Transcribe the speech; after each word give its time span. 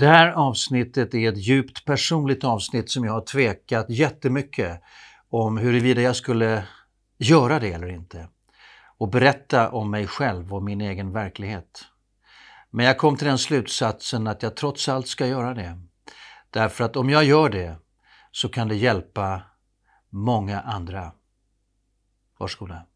Det 0.00 0.06
här 0.06 0.32
avsnittet 0.32 1.14
är 1.14 1.32
ett 1.32 1.38
djupt 1.38 1.84
personligt 1.84 2.44
avsnitt 2.44 2.90
som 2.90 3.04
jag 3.04 3.12
har 3.12 3.20
tvekat 3.20 3.90
jättemycket 3.90 4.80
om 5.28 5.56
huruvida 5.56 6.02
jag 6.02 6.16
skulle 6.16 6.64
göra 7.18 7.58
det 7.58 7.72
eller 7.72 7.88
inte. 7.88 8.28
Och 8.98 9.10
berätta 9.10 9.70
om 9.70 9.90
mig 9.90 10.06
själv 10.06 10.54
och 10.54 10.62
min 10.62 10.80
egen 10.80 11.12
verklighet. 11.12 11.84
Men 12.70 12.86
jag 12.86 12.98
kom 12.98 13.16
till 13.16 13.26
den 13.26 13.38
slutsatsen 13.38 14.26
att 14.26 14.42
jag 14.42 14.56
trots 14.56 14.88
allt 14.88 15.08
ska 15.08 15.26
göra 15.26 15.54
det. 15.54 15.80
Därför 16.50 16.84
att 16.84 16.96
om 16.96 17.10
jag 17.10 17.24
gör 17.24 17.48
det 17.48 17.76
så 18.32 18.48
kan 18.48 18.68
det 18.68 18.76
hjälpa 18.76 19.42
många 20.10 20.60
andra. 20.60 21.12
Varsågoda. 22.38 22.86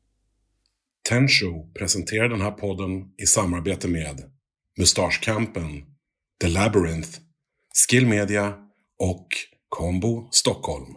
Tensho 1.09 1.73
presenterar 1.79 2.29
den 2.29 2.41
här 2.41 2.50
podden 2.50 3.14
i 3.16 3.27
samarbete 3.27 3.89
med 3.89 4.32
Mustaschkampen, 4.79 5.93
The 6.41 6.48
Labyrinth, 6.48 7.09
Skill 7.89 8.07
Media 8.07 8.54
och 8.99 9.27
Combo 9.68 10.29
Stockholm. 10.31 10.96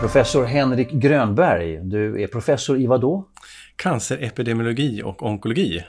Professor 0.00 0.44
Henrik 0.44 0.90
Grönberg, 0.90 1.76
du 1.76 2.22
är 2.22 2.26
professor 2.26 2.80
i 2.80 2.86
vad 2.86 3.00
då? 3.00 3.28
Cancerepidemiologi 3.76 5.02
och 5.02 5.22
onkologi. 5.22 5.84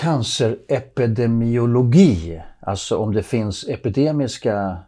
Cancerepidemiologi, 0.00 2.42
alltså 2.60 2.96
om 2.96 3.14
det 3.14 3.22
finns 3.22 3.68
epidemiska 3.68 4.78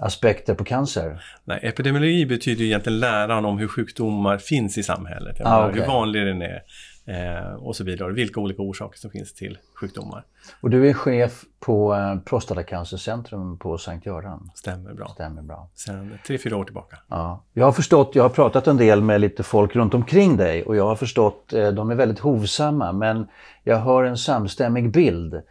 aspekter 0.00 0.54
på 0.54 0.64
cancer? 0.64 1.22
Nej, 1.44 1.60
epidemiologi 1.62 2.26
betyder 2.26 2.64
egentligen 2.64 3.00
läran 3.00 3.44
om 3.44 3.58
hur 3.58 3.68
sjukdomar 3.68 4.38
finns 4.38 4.78
i 4.78 4.82
samhället. 4.82 5.40
Ah, 5.44 5.68
okay. 5.68 5.80
Hur 5.80 5.88
vanlig 5.88 6.26
den 6.26 6.42
är 6.42 6.62
eh, 7.10 7.54
och 7.54 7.76
så 7.76 7.84
vidare. 7.84 8.12
Vilka 8.12 8.40
olika 8.40 8.62
orsaker 8.62 8.98
som 8.98 9.10
finns 9.10 9.34
till 9.34 9.58
sjukdomar. 9.80 10.24
Och 10.60 10.70
du 10.70 10.88
är 10.88 10.92
chef 10.92 11.44
på 11.60 11.94
eh, 11.94 12.18
Prostatacancercentrum 12.18 13.58
på 13.58 13.78
Sankt 13.78 14.06
Göran? 14.06 14.50
Stämmer 14.54 14.94
bra. 14.94 15.08
Stämmer 15.08 15.42
bra. 15.42 15.70
Sen 15.74 16.18
tre, 16.26 16.38
fyra 16.38 16.56
år 16.56 16.64
tillbaka. 16.64 16.98
Ja. 17.08 17.44
Jag 17.52 17.64
har 17.64 17.72
förstått, 17.72 18.14
jag 18.14 18.22
har 18.22 18.30
pratat 18.30 18.66
en 18.66 18.76
del 18.76 19.02
med 19.02 19.20
lite 19.20 19.42
folk 19.42 19.76
runt 19.76 19.94
omkring 19.94 20.36
dig 20.36 20.62
och 20.62 20.76
jag 20.76 20.86
har 20.86 20.96
förstått, 20.96 21.52
eh, 21.52 21.68
de 21.68 21.90
är 21.90 21.94
väldigt 21.94 22.18
hovsamma 22.18 22.92
men 22.92 23.26
jag 23.64 23.78
hör 23.78 24.04
en 24.04 24.16
samstämmig 24.16 24.92
bild 24.92 25.42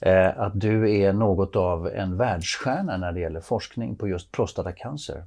eh, 0.00 0.38
att 0.38 0.60
du 0.60 1.00
är 1.00 1.12
något 1.12 1.56
av 1.56 1.88
en 1.88 2.16
världsstjärna 2.16 2.96
när 2.96 3.12
det 3.12 3.20
gäller 3.20 3.40
forskning 3.40 3.96
på 3.96 4.08
just 4.08 4.32
prostatacancer. 4.32 5.24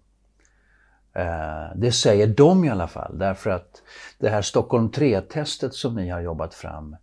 Eh, 1.14 1.76
det 1.76 1.92
säger 1.92 2.28
de 2.28 2.66
i 2.66 2.70
alla 2.70 2.88
fall 2.88 3.18
därför 3.18 3.50
att 3.50 3.82
det 4.20 4.30
här 4.30 4.42
Stockholm 4.42 4.90
3-testet 4.90 5.74
som 5.74 5.96
ni 5.96 6.10
har 6.10 6.22
jobbat 6.22 6.54
fram 6.54 6.96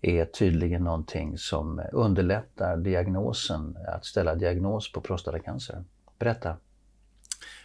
är 0.00 0.24
tydligen 0.24 0.84
någonting 0.84 1.38
som 1.38 1.82
underlättar 1.92 2.76
diagnosen, 2.76 3.76
att 3.88 4.04
ställa 4.04 4.34
diagnos 4.34 4.92
på 4.92 5.00
prostatacancer. 5.00 5.84
Berätta. 6.18 6.56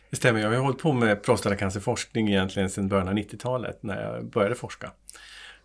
Det 0.10 0.16
stämmer, 0.16 0.40
jag 0.40 0.50
har 0.50 0.58
hållit 0.58 0.82
på 0.82 0.94
med 0.94 1.24
prostatacancerforskning 1.24 2.28
egentligen 2.28 2.70
sedan 2.70 2.88
början 2.88 3.08
av 3.08 3.14
90-talet 3.14 3.84
när 3.84 4.02
jag 4.02 4.26
började 4.26 4.56
forska. 4.56 4.92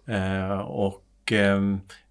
Eh, 0.06 0.58
och 0.58 1.33
eh, 1.33 1.61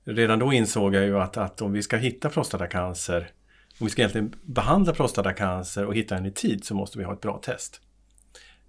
redan 0.08 0.40
då 0.40 0.54
insåg 0.54 0.96
jag 0.96 1.04
ju 1.04 1.20
att, 1.20 1.38
att 1.38 1.62
om 1.62 1.72
vi 1.72 1.84
ska 1.84 1.98
hitta 1.98 2.30
prostatacancer, 2.30 3.32
om 3.80 3.86
vi 3.86 3.90
ska 3.90 4.02
egentligen 4.02 4.36
behandla 4.42 4.94
prostatacancer 4.94 5.86
och 5.86 5.96
hitta 5.96 6.16
den 6.16 6.26
i 6.26 6.32
tid 6.32 6.66
så 6.66 6.76
måste 6.76 6.98
vi 6.98 7.04
ha 7.04 7.14
ett 7.14 7.22
bra 7.22 7.38
test. 7.38 7.82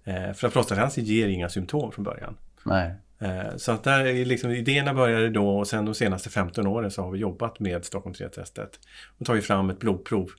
Eh, 0.03 0.33
för 0.33 0.47
att 0.47 0.53
prostatacancer 0.53 1.01
ger 1.01 1.27
inga 1.27 1.49
symptom 1.49 1.91
från 1.91 2.03
början. 2.03 2.37
Nej. 2.65 2.93
Eh, 3.19 3.55
så 3.55 3.71
att 3.71 3.83
där 3.83 4.05
är 4.05 4.25
liksom, 4.25 4.51
idéerna 4.51 4.93
började 4.93 5.29
då 5.29 5.59
och 5.59 5.67
sen 5.67 5.85
de 5.85 5.95
senaste 5.95 6.29
15 6.29 6.67
åren 6.67 6.91
så 6.91 7.01
har 7.01 7.11
vi 7.11 7.19
jobbat 7.19 7.59
med 7.59 7.85
Stockholm 7.85 8.13
3-testet 8.13 8.79
och 9.17 9.25
tagit 9.25 9.45
fram 9.45 9.69
ett 9.69 9.79
blodprov 9.79 10.29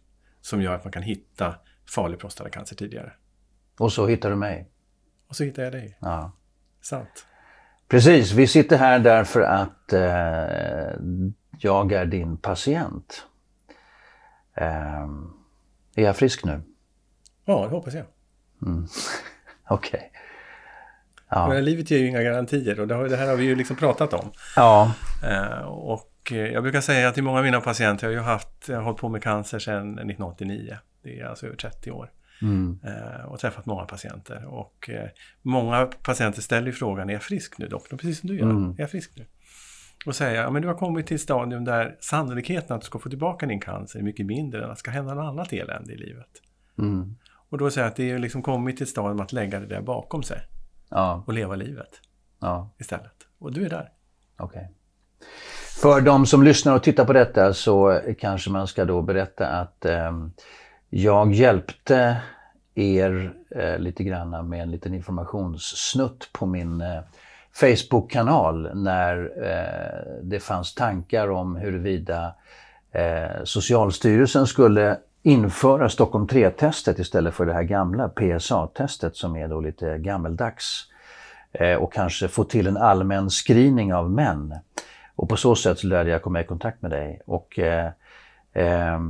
som 0.41 0.63
gör 0.63 0.75
att 0.75 0.85
man 0.85 0.93
kan 0.93 1.03
hitta 1.03 1.55
farlig 1.89 2.19
prostatacancer 2.19 2.77
tidigare. 2.77 3.13
Och 3.79 3.93
så 3.93 4.07
hittar 4.07 4.31
du 4.31 4.37
mig. 4.37 4.69
Och 5.29 5.37
så 5.37 5.45
hittar 5.45 5.63
jag 5.63 5.73
dig. 5.73 5.97
Ja. 6.01 6.33
Sant. 6.81 7.27
Precis, 7.91 8.33
vi 8.33 8.47
sitter 8.47 8.79
här 8.79 8.99
därför 8.99 9.41
att 9.41 9.93
eh, 9.93 11.01
jag 11.59 11.93
är 11.93 12.07
din 12.07 12.37
patient. 12.37 13.27
Eh, 14.55 15.03
är 15.95 16.03
jag 16.03 16.17
frisk 16.17 16.45
nu? 16.45 16.63
Ja, 17.45 17.63
det 17.63 17.69
hoppas 17.69 17.95
jag. 17.95 18.05
Mm. 18.63 18.87
Okej. 19.69 19.99
Okay. 19.99 20.09
Ja. 21.29 21.49
Men 21.49 21.65
livet 21.65 21.91
ger 21.91 21.99
ju 21.99 22.07
inga 22.07 22.23
garantier 22.23 22.81
och 22.81 22.89
det, 22.89 22.95
har, 22.95 23.09
det 23.09 23.17
här 23.17 23.29
har 23.29 23.37
vi 23.37 23.45
ju 23.45 23.55
liksom 23.57 23.77
pratat 23.77 24.15
om. 24.15 24.33
Ja. 24.57 24.93
Eh, 25.25 25.63
och 25.69 26.33
jag 26.33 26.63
brukar 26.63 26.81
säga 26.81 27.13
till 27.13 27.23
många 27.23 27.39
av 27.39 27.45
mina 27.45 27.61
patienter, 27.61 28.07
jag 28.07 28.23
har 28.23 28.25
ju 28.25 28.33
haft, 28.33 28.69
jag 28.69 28.77
har 28.77 28.83
hållit 28.83 29.01
på 29.01 29.09
med 29.09 29.23
cancer 29.23 29.59
sedan 29.59 29.93
1989. 29.93 30.79
Det 31.03 31.21
är 31.21 31.27
alltså 31.27 31.47
över 31.47 31.57
30 31.57 31.91
år. 31.91 32.11
Mm. 32.43 32.79
Eh, 32.85 33.25
och 33.25 33.39
träffat 33.39 33.67
många 33.67 33.85
patienter. 33.85 34.45
Och 34.47 34.91
eh, 34.91 35.09
många 35.43 35.87
patienter 35.87 36.43
ställer 36.43 36.73
frågan, 36.73 37.09
är 37.11 37.13
jag 37.13 37.23
frisk 37.23 37.59
nu 37.59 37.67
doktorn? 37.67 37.99
Precis 37.99 38.21
som 38.21 38.29
du 38.29 38.39
gör, 38.39 38.51
Mm. 38.51 38.71
är 38.71 38.81
jag 38.81 38.91
frisk 38.91 39.13
nu? 39.17 39.27
Och 40.07 40.17
säger 40.17 40.43
ja 40.43 40.51
men 40.51 40.63
du 40.63 40.69
har 40.69 40.75
kommit 40.75 41.07
till 41.07 41.15
ett 41.15 41.21
stadium 41.21 41.65
där 41.65 41.97
sannolikheten 42.01 42.77
att 42.77 42.83
du 42.83 42.87
ska 42.87 42.99
få 42.99 43.09
tillbaka 43.09 43.47
din 43.47 43.61
cancer 43.61 43.99
är 43.99 44.03
mycket 44.03 44.27
mindre 44.27 44.65
än 44.65 44.71
att 44.71 44.77
det 44.77 44.81
ska 44.81 44.91
hända 44.91 45.15
något 45.15 45.25
annat 45.25 45.53
elände 45.53 45.93
i 45.93 45.97
livet. 45.97 46.29
Mm. 46.79 47.17
Och 47.51 47.59
då 47.59 47.71
säger 47.71 47.85
jag 47.85 47.91
att 47.91 47.97
det 47.97 48.11
är 48.11 48.19
liksom 48.19 48.43
kommit 48.43 48.77
till 48.77 48.85
ett 48.85 48.91
stadium 48.91 49.21
att 49.21 49.33
lägga 49.33 49.61
det 49.61 49.67
där 49.67 49.81
bakom 49.83 50.23
sig 50.23 50.39
Ja. 50.89 51.25
och 51.27 51.33
leva 51.33 51.55
livet 51.57 52.01
ja. 52.41 52.75
istället. 52.79 53.13
Och 53.39 53.53
du 53.53 53.65
är 53.65 53.71
där. 53.71 53.89
Okej. 54.39 54.71
För 55.83 56.01
de 56.01 56.27
som 56.27 56.43
lyssnar 56.43 56.75
och 56.75 56.83
tittar 56.83 57.05
på 57.05 57.13
detta 57.13 57.55
så 57.55 58.01
kanske 58.19 58.51
man 58.51 58.67
ska 58.67 58.85
då 58.85 59.03
berätta 59.03 59.47
att 59.47 59.85
eh, 59.85 60.13
jag 60.91 61.33
hjälpte 61.33 62.17
er 62.75 63.33
eh, 63.51 63.79
lite 63.79 64.05
grann 64.05 64.49
med 64.49 64.63
en 64.63 64.71
liten 64.71 64.95
informationssnutt 64.95 66.29
på 66.33 66.47
min 66.47 66.81
eh, 66.81 67.01
Facebook-kanal 67.53 68.71
när 68.75 69.33
eh, 69.43 70.21
det 70.23 70.41
fanns 70.41 70.75
tankar 70.75 71.31
om 71.31 71.57
huruvida 71.57 72.35
eh, 72.93 73.45
Socialstyrelsen 73.45 74.47
skulle 74.47 74.99
införa 75.23 75.89
Stockholm 75.89 76.27
3-testet 76.27 76.99
istället 76.99 77.35
för 77.35 77.47
det 77.47 77.53
här 77.53 77.63
gamla 77.63 78.09
PSA-testet 78.09 79.17
som 79.17 79.37
är 79.37 79.49
då 79.49 79.61
lite 79.61 79.99
gammeldags 79.99 80.87
eh, 81.53 81.75
och 81.75 81.93
kanske 81.93 82.29
få 82.29 82.45
till 82.45 82.67
en 82.67 82.77
allmän 82.77 83.31
screening 83.31 83.95
av 83.95 84.11
män. 84.11 84.55
Och 85.17 85.29
på 85.29 85.37
så 85.37 85.55
sätt 85.55 85.79
så 85.79 85.87
lärde 85.87 86.11
jag 86.11 86.23
komma 86.23 86.41
i 86.41 86.45
kontakt 86.45 86.83
med 86.83 86.91
dig. 86.91 87.21
Och, 87.27 87.59
eh, 87.59 87.91
eh, 88.53 89.01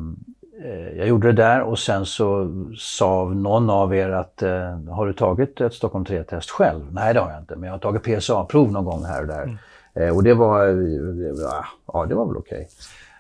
jag 0.96 1.08
gjorde 1.08 1.32
det 1.32 1.42
där 1.42 1.60
och 1.60 1.78
sen 1.78 2.06
så 2.06 2.50
sa 2.78 3.24
någon 3.24 3.70
av 3.70 3.94
er 3.94 4.08
att 4.08 4.42
eh, 4.42 4.80
har 4.90 5.06
du 5.06 5.12
tagit 5.12 5.60
ett 5.60 5.74
Stockholm 5.74 6.04
3-test 6.04 6.50
själv? 6.50 6.92
Nej 6.92 7.14
det 7.14 7.20
har 7.20 7.30
jag 7.30 7.40
inte, 7.40 7.56
men 7.56 7.66
jag 7.66 7.74
har 7.74 7.78
tagit 7.78 8.02
PSA-prov 8.02 8.72
någon 8.72 8.84
gång 8.84 9.04
här 9.04 9.20
och 9.20 9.26
där. 9.26 9.58
Eh, 9.94 10.16
och 10.16 10.22
det 10.22 10.34
var, 10.34 10.68
eh, 10.68 11.64
ja 11.92 12.06
det 12.06 12.14
var 12.14 12.26
väl 12.26 12.36
okej. 12.36 12.68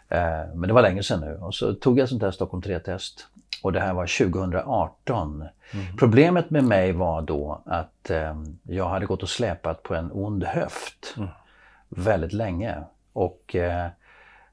Eh, 0.08 0.54
men 0.54 0.68
det 0.68 0.72
var 0.72 0.82
länge 0.82 1.02
sedan 1.02 1.20
nu. 1.20 1.38
Och 1.40 1.54
så 1.54 1.74
tog 1.74 1.98
jag 1.98 2.04
ett 2.04 2.10
sånt 2.10 2.22
här 2.22 2.30
Stockholm 2.30 2.62
3-test. 2.62 3.26
Och 3.62 3.72
det 3.72 3.80
här 3.80 3.94
var 3.94 4.06
2018. 4.06 5.44
Problemet 5.98 6.50
med 6.50 6.64
mig 6.64 6.92
var 6.92 7.22
då 7.22 7.62
att 7.66 8.10
eh, 8.10 8.42
jag 8.62 8.88
hade 8.88 9.06
gått 9.06 9.22
och 9.22 9.28
släpat 9.28 9.82
på 9.82 9.94
en 9.94 10.10
ond 10.12 10.44
höft 10.44 11.14
väldigt 11.88 12.32
länge. 12.32 12.76
Och 13.12 13.56
eh, 13.56 13.86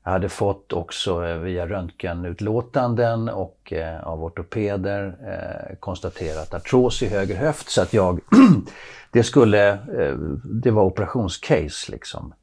jag 0.08 0.12
hade 0.12 0.30
fått 0.30 0.74
också 0.74 1.26
eh, 1.26 1.38
via 1.38 1.68
röntgenutlåtanden 1.68 3.30
och 3.30 3.74
eh, 3.74 4.04
av 4.04 4.24
ortopeder 4.24 5.18
eh, 5.28 5.76
konstaterat 5.80 6.54
artros 6.54 7.04
i 7.04 7.08
höger 7.08 7.36
höft. 7.36 7.70
Så 7.70 7.82
att 7.82 7.94
jag, 7.94 8.20
det 9.12 9.24
skulle, 9.24 9.72
eh, 9.72 10.16
det 10.44 10.72
var 10.72 10.84
operationscase 10.84 11.92
liksom. 11.92 12.34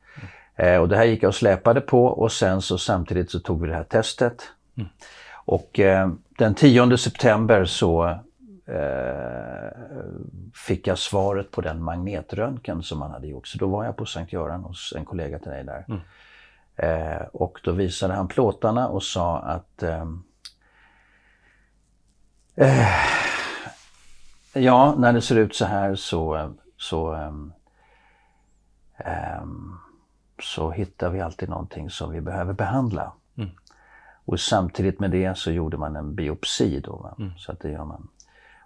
Och 0.81 0.89
det 0.89 0.97
här 0.97 1.05
gick 1.05 1.23
jag 1.23 1.29
och 1.29 1.35
släpade 1.35 1.81
på 1.81 2.07
och 2.07 2.33
sen 2.33 2.63
så 2.63 2.79
samtidigt 2.79 3.31
så 3.31 3.41
tog 3.41 3.63
vi 3.63 3.69
det 3.69 3.75
här 3.75 3.85
testet. 3.85 4.43
Och 5.33 5.81
eh, 5.81 6.11
den 6.39 6.55
10 6.55 6.97
september 6.97 7.65
så 7.65 8.19
fick 10.67 10.87
jag 10.87 10.99
svaret 10.99 11.51
på 11.51 11.61
den 11.61 11.83
magnetröntgen 11.83 12.83
som 12.83 12.99
man 12.99 13.11
hade 13.11 13.27
gjort. 13.27 13.49
Så 13.49 13.59
då 13.59 13.67
var 13.67 13.85
jag 13.85 13.97
på 13.97 14.07
Sankt 14.07 14.33
Göran 14.33 14.65
hos 14.65 14.93
en 14.97 15.05
kollega 15.05 15.39
till 15.39 15.51
dig 15.51 15.65
där. 15.65 15.85
Eh, 16.77 17.27
och 17.33 17.61
då 17.65 17.73
visade 17.73 18.15
han 18.15 18.29
plåtarna 18.29 18.89
och 18.89 19.03
sa 19.03 19.39
att 19.39 19.83
ehm, 19.83 20.23
eh, 22.55 22.87
Ja, 24.57 24.95
när 24.99 25.13
det 25.13 25.21
ser 25.21 25.37
ut 25.37 25.55
så 25.55 25.65
här 25.65 25.95
så, 25.95 26.55
så, 26.77 27.13
ehm, 27.13 27.53
ehm, 28.97 29.79
så 30.43 30.71
hittar 30.71 31.11
vi 31.11 31.21
alltid 31.21 31.49
någonting 31.49 31.91
som 31.91 32.13
vi 32.13 32.21
behöver 32.21 32.53
behandla. 32.53 33.13
Och 34.25 34.41
samtidigt 34.41 35.01
med 35.01 35.11
det 35.11 35.39
så 35.39 35.51
gjorde 35.51 35.77
man 35.77 35.97
en 35.97 36.15
biopsi 36.15 36.81
då. 36.81 36.97
Va? 36.97 37.17
Så 37.39 37.53
att 37.53 37.61
det 37.61 37.71
gör 37.71 37.85
man. 37.85 38.09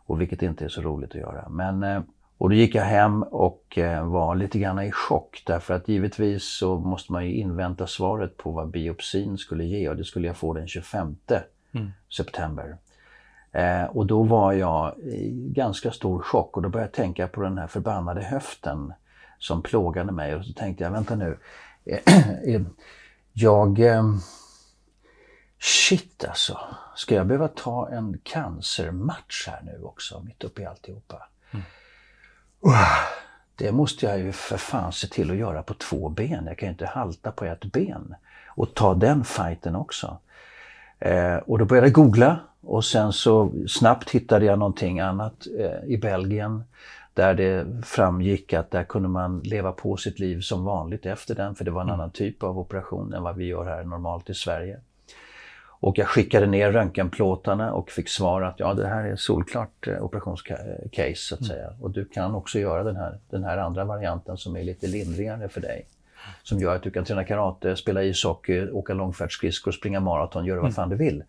Och 0.07 0.21
vilket 0.21 0.43
inte 0.43 0.65
är 0.65 0.69
så 0.69 0.83
roligt 0.83 1.11
att 1.11 1.21
göra. 1.21 1.49
Men, 1.49 1.83
eh, 1.83 2.03
och 2.39 2.49
då 2.49 2.55
gick 2.55 2.75
jag 2.75 2.85
hem 2.85 3.23
och 3.23 3.79
eh, 3.79 4.07
var 4.07 4.35
lite 4.35 4.59
grann 4.59 4.81
i 4.81 4.93
chock 4.93 5.43
därför 5.47 5.75
att 5.75 5.89
givetvis 5.89 6.45
så 6.45 6.79
måste 6.79 7.13
man 7.13 7.27
ju 7.27 7.35
invänta 7.35 7.87
svaret 7.87 8.37
på 8.37 8.51
vad 8.51 8.71
biopsin 8.71 9.39
skulle 9.39 9.65
ge 9.65 9.89
och 9.89 9.97
det 9.97 10.05
skulle 10.05 10.27
jag 10.27 10.37
få 10.37 10.53
den 10.53 10.69
25 10.69 11.17
mm. 11.73 11.91
september. 12.17 12.77
Eh, 13.53 13.85
och 13.85 14.07
då 14.07 14.23
var 14.23 14.53
jag 14.53 14.99
i 14.99 15.53
ganska 15.55 15.91
stor 15.91 16.23
chock 16.23 16.57
och 16.57 16.63
då 16.63 16.69
började 16.69 16.89
jag 16.89 16.95
tänka 16.95 17.29
på 17.29 17.41
den 17.41 17.59
här 17.59 17.67
förbannade 17.67 18.23
höften 18.23 18.93
som 19.39 19.63
plågade 19.63 20.13
mig 20.13 20.35
och 20.35 20.45
så 20.45 20.53
tänkte 20.53 20.85
jag, 20.85 20.91
vänta 20.91 21.15
nu. 21.15 21.39
jag... 23.33 23.81
Shit 25.61 26.25
alltså. 26.29 26.59
Ska 26.95 27.15
jag 27.15 27.27
behöva 27.27 27.49
ta 27.49 27.89
en 27.89 28.19
cancermatch 28.23 29.49
här 29.49 29.63
nu 29.63 29.83
också, 29.83 30.21
mitt 30.21 30.45
uppe 30.45 30.63
i 30.63 30.67
alltihopa? 30.67 31.29
Det 33.57 33.73
måste 33.73 34.07
jag 34.07 34.19
ju 34.19 34.33
för 34.33 34.57
fan 34.57 34.93
se 34.93 35.07
till 35.07 35.31
att 35.31 35.37
göra 35.37 35.63
på 35.63 35.75
två 35.75 36.09
ben. 36.09 36.45
Jag 36.47 36.59
kan 36.59 36.67
ju 36.67 36.71
inte 36.71 36.87
halta 36.87 37.33
på 37.33 37.45
ett 37.45 37.65
ben. 37.65 38.15
Och 38.47 38.75
ta 38.75 38.95
den 38.95 39.25
fighten 39.25 39.77
också. 39.77 40.19
Eh, 40.99 41.37
och 41.37 41.59
då 41.59 41.65
började 41.65 41.87
jag 41.87 41.95
googla 41.95 42.41
och 42.61 42.85
sen 42.85 43.13
så 43.13 43.53
snabbt 43.69 44.11
hittade 44.11 44.45
jag 44.45 44.59
någonting 44.59 45.01
annat 45.01 45.47
eh, 45.59 45.91
i 45.91 45.99
Belgien 45.99 46.65
där 47.15 47.35
det 47.35 47.67
framgick 47.85 48.53
att 48.53 48.71
där 48.71 48.85
kunde 48.85 49.09
man 49.09 49.41
leva 49.41 49.73
på 49.73 49.97
sitt 49.97 50.19
liv 50.19 50.41
som 50.41 50.65
vanligt 50.65 51.07
efter 51.07 51.35
den, 51.35 51.55
för 51.55 51.65
det 51.65 51.71
var 51.71 51.81
en 51.81 51.89
mm. 51.89 52.01
annan 52.01 52.11
typ 52.11 52.43
av 52.43 52.59
operation 52.59 53.15
än 53.15 53.23
vad 53.23 53.37
vi 53.37 53.45
gör 53.45 53.65
här 53.65 53.85
normalt 53.85 54.31
i 54.31 54.35
Sverige. 54.35 54.81
Och 55.81 55.99
jag 55.99 56.09
skickade 56.09 56.47
ner 56.47 56.73
röntgenplåtarna 56.73 57.73
och 57.73 57.91
fick 57.91 58.09
svar 58.09 58.43
att 58.43 58.61
ja, 58.61 58.75
det 58.75 58.89
här 58.89 59.05
är 59.05 59.17
solklart 59.17 59.87
eh, 59.87 60.05
operationscase 60.05 61.15
så 61.15 61.35
att 61.35 61.41
mm. 61.41 61.51
säga. 61.51 61.73
Och 61.81 61.91
du 61.91 62.05
kan 62.05 62.35
också 62.35 62.59
göra 62.59 62.85
den 62.85 62.97
här, 62.97 63.19
den 63.31 63.45
här 63.45 63.59
andra 63.59 63.85
varianten 63.85 64.37
som 64.37 64.57
är 64.57 64.65
lite 64.65 64.87
lindrigare 64.87 65.49
för 65.49 65.61
dig. 65.61 65.87
Som 66.43 66.59
gör 66.59 66.77
att 66.77 66.83
du 66.83 66.91
kan 66.91 67.05
träna 67.05 67.25
karate, 67.25 67.77
spela 67.77 68.03
ishockey, 68.03 68.71
åka 68.71 68.95
långfärdsskridskor, 68.95 69.73
springa 69.73 70.01
maraton, 70.01 70.45
göra 70.45 70.57
vad 70.57 70.65
mm. 70.65 70.75
fan 70.75 70.89
du 70.89 70.97
vill. 70.97 71.25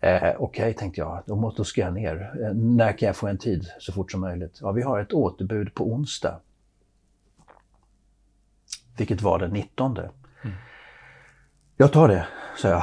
Eh, 0.00 0.16
Okej, 0.16 0.36
okay, 0.38 0.72
tänkte 0.72 1.00
jag, 1.00 1.22
då, 1.26 1.36
måste, 1.36 1.60
då 1.60 1.64
ska 1.64 1.80
jag 1.80 1.94
ner. 1.94 2.32
Eh, 2.42 2.54
när 2.54 2.92
kan 2.92 3.06
jag 3.06 3.16
få 3.16 3.26
en 3.26 3.38
tid 3.38 3.70
så 3.78 3.92
fort 3.92 4.12
som 4.12 4.20
möjligt? 4.20 4.58
Ja, 4.62 4.72
vi 4.72 4.82
har 4.82 5.00
ett 5.00 5.12
återbud 5.12 5.74
på 5.74 5.84
onsdag. 5.84 6.40
Vilket 8.98 9.22
var 9.22 9.38
den 9.38 9.50
19. 9.50 9.96
Mm. 9.96 10.10
Jag 11.76 11.92
tar 11.92 12.08
det, 12.08 12.26
sa 12.56 12.68
jag. 12.68 12.82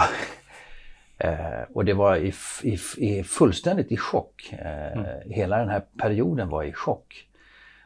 Eh, 1.17 1.63
och 1.73 1.85
det 1.85 1.93
var 1.93 2.15
i, 2.15 2.33
i, 2.63 2.77
i, 2.97 3.23
fullständigt 3.23 3.91
i 3.91 3.97
chock. 3.97 4.49
Eh, 4.51 4.91
mm. 4.91 5.05
Hela 5.25 5.57
den 5.57 5.69
här 5.69 5.83
perioden 5.99 6.49
var 6.49 6.63
i 6.63 6.73
chock. 6.73 7.27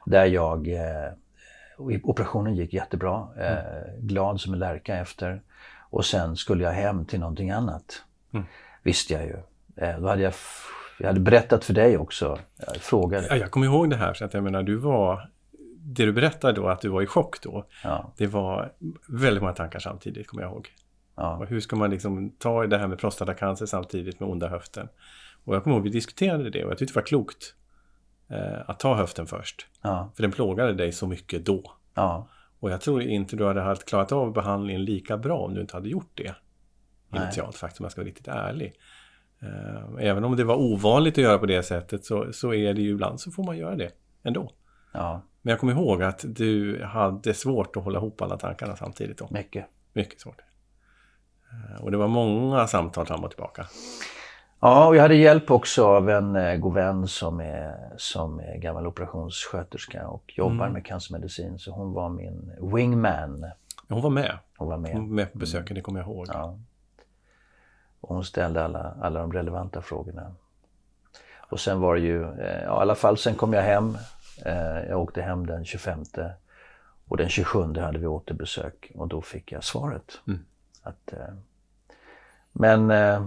Där 0.05 0.25
jag, 0.25 0.67
eh, 0.67 1.11
operationen 2.03 2.55
gick 2.55 2.73
jättebra, 2.73 3.27
eh, 3.37 3.65
mm. 3.65 4.07
glad 4.07 4.41
som 4.41 4.53
en 4.53 4.59
lärka 4.59 4.97
efter. 4.97 5.41
Och 5.89 6.05
sen 6.05 6.35
skulle 6.35 6.63
jag 6.63 6.71
hem 6.71 7.05
till 7.05 7.19
någonting 7.19 7.51
annat. 7.51 8.03
Mm. 8.33 8.45
Visste 8.83 9.13
jag 9.13 9.25
ju. 9.25 9.37
Eh, 9.75 9.99
då 9.99 10.07
hade 10.07 10.21
jag, 10.21 10.33
jag 10.99 11.07
hade 11.07 11.19
berättat 11.19 11.65
för 11.65 11.73
dig 11.73 11.97
också. 11.97 12.39
Jag 12.67 12.75
frågade. 12.75 13.27
Ja, 13.29 13.35
jag 13.35 13.51
kommer 13.51 13.65
ihåg 13.65 13.89
det 13.89 13.95
här. 13.95 14.13
Så 14.13 14.25
att 14.25 14.33
jag 14.33 14.43
menar, 14.43 14.63
du 14.63 14.75
var 14.75 15.29
det 15.95 16.05
du 16.05 16.13
berättade 16.13 16.53
då, 16.53 16.67
att 16.67 16.81
du 16.81 16.89
var 16.89 17.01
i 17.01 17.07
chock 17.07 17.41
då, 17.41 17.65
ja. 17.83 18.13
det 18.17 18.27
var 18.27 18.71
väldigt 19.07 19.41
många 19.43 19.53
tankar 19.53 19.79
samtidigt, 19.79 20.27
kommer 20.27 20.43
jag 20.43 20.51
ihåg. 20.51 20.69
Ja. 21.17 21.45
hur 21.49 21.59
ska 21.59 21.75
man 21.75 21.89
liksom 21.89 22.31
ta 22.37 22.63
i 22.63 22.67
det 22.67 22.77
här 22.77 22.87
med 22.87 22.99
prostatacancer 22.99 23.65
samtidigt 23.65 24.19
med 24.19 24.29
onda 24.29 24.47
höften? 24.47 24.87
Och 25.43 25.55
jag 25.55 25.63
kommer 25.63 25.75
ihåg 25.75 25.83
vi 25.83 25.89
diskuterade 25.89 26.49
det 26.49 26.65
och 26.65 26.71
jag 26.71 26.77
tyckte 26.77 26.93
det 26.93 26.99
var 26.99 27.05
klokt 27.05 27.55
eh, 28.29 28.69
att 28.69 28.79
ta 28.79 28.95
höften 28.95 29.27
först. 29.27 29.67
Ja. 29.81 30.11
För 30.15 30.21
den 30.21 30.31
plågade 30.31 30.73
dig 30.73 30.91
så 30.91 31.07
mycket 31.07 31.45
då. 31.45 31.71
Ja. 31.93 32.27
Och 32.59 32.71
jag 32.71 32.81
tror 32.81 33.01
inte 33.01 33.35
du 33.35 33.45
hade 33.45 33.75
klarat 33.75 34.11
av 34.11 34.33
behandlingen 34.33 34.85
lika 34.85 35.17
bra 35.17 35.37
om 35.37 35.53
du 35.53 35.61
inte 35.61 35.77
hade 35.77 35.89
gjort 35.89 36.11
det. 36.13 36.35
Initialt 37.15 37.55
faktiskt, 37.55 37.79
om 37.79 37.83
jag 37.83 37.91
ska 37.91 38.01
vara 38.01 38.07
riktigt 38.07 38.27
ärlig. 38.27 38.73
Eh, 39.41 40.07
även 40.07 40.23
om 40.23 40.35
det 40.35 40.43
var 40.43 40.55
ovanligt 40.55 41.13
att 41.13 41.23
göra 41.23 41.37
på 41.37 41.45
det 41.45 41.63
sättet 41.63 42.05
så, 42.05 42.33
så 42.33 42.53
är 42.53 42.73
det 42.73 42.81
ju 42.81 42.91
ibland 42.91 43.19
så 43.19 43.31
får 43.31 43.43
man 43.43 43.57
göra 43.57 43.75
det 43.75 43.91
ändå. 44.23 44.51
Ja. 44.93 45.21
Men 45.41 45.51
jag 45.51 45.59
kommer 45.59 45.73
ihåg 45.73 46.03
att 46.03 46.25
du 46.27 46.83
hade 46.83 47.33
svårt 47.33 47.77
att 47.77 47.83
hålla 47.83 47.99
ihop 47.99 48.21
alla 48.21 48.37
tankarna 48.37 48.75
samtidigt 48.75 49.17
då. 49.17 49.27
Mycket. 49.31 49.65
Mycket 49.93 50.21
svårt. 50.21 50.46
Eh, 51.51 51.83
och 51.83 51.91
det 51.91 51.97
var 51.97 52.07
många 52.07 52.67
samtal 52.67 53.05
fram 53.05 53.23
och 53.23 53.29
tillbaka. 53.29 53.65
Ja, 54.59 54.87
och 54.87 54.95
jag 54.95 55.01
hade 55.01 55.15
hjälp 55.15 55.51
också 55.51 55.87
av 55.87 56.09
en 56.09 56.35
eh, 56.35 56.55
god 56.55 56.73
vän 56.73 57.07
som 57.07 57.39
är, 57.39 57.93
som 57.97 58.39
är 58.39 58.57
gammal 58.57 58.87
operationssköterska 58.87 60.07
och 60.07 60.33
jobbar 60.35 60.65
mm. 60.65 60.73
med 60.73 60.85
cancermedicin. 60.85 61.59
Så 61.59 61.71
hon 61.71 61.93
var 61.93 62.09
min 62.09 62.51
wingman. 62.73 63.45
Hon 63.89 64.01
var 64.01 64.09
med? 64.09 64.37
Hon 64.57 64.67
var 64.67 64.77
med. 64.77 64.91
Hon 64.91 65.09
var 65.09 65.15
med 65.15 65.31
på 65.31 65.37
besöken, 65.37 65.75
det 65.75 65.81
kommer 65.81 65.99
jag 65.99 66.07
ihåg. 66.07 66.25
Ja. 66.29 66.59
Och 68.01 68.15
hon 68.15 68.23
ställde 68.23 68.63
alla, 68.63 68.95
alla 69.01 69.19
de 69.19 69.33
relevanta 69.33 69.81
frågorna. 69.81 70.35
Och 71.49 71.59
sen 71.59 71.79
var 71.79 71.95
det 71.95 72.01
ju, 72.01 72.23
eh, 72.23 72.63
ja, 72.63 72.79
i 72.79 72.81
alla 72.81 72.95
fall 72.95 73.17
sen 73.17 73.35
kom 73.35 73.53
jag 73.53 73.61
hem. 73.61 73.97
Jag 74.89 75.01
åkte 75.01 75.21
hem 75.21 75.45
den 75.45 75.65
25 75.65 76.03
och 77.07 77.17
den 77.17 77.29
27 77.29 77.75
hade 77.75 77.99
vi 77.99 78.07
återbesök 78.07 78.91
och 78.95 79.07
då 79.07 79.21
fick 79.21 79.51
jag 79.51 79.63
svaret. 79.63 80.19
Mm. 80.27 80.45
Att, 80.87 81.13
eh, 81.13 81.35
men 82.51 82.91
eh, 82.91 83.25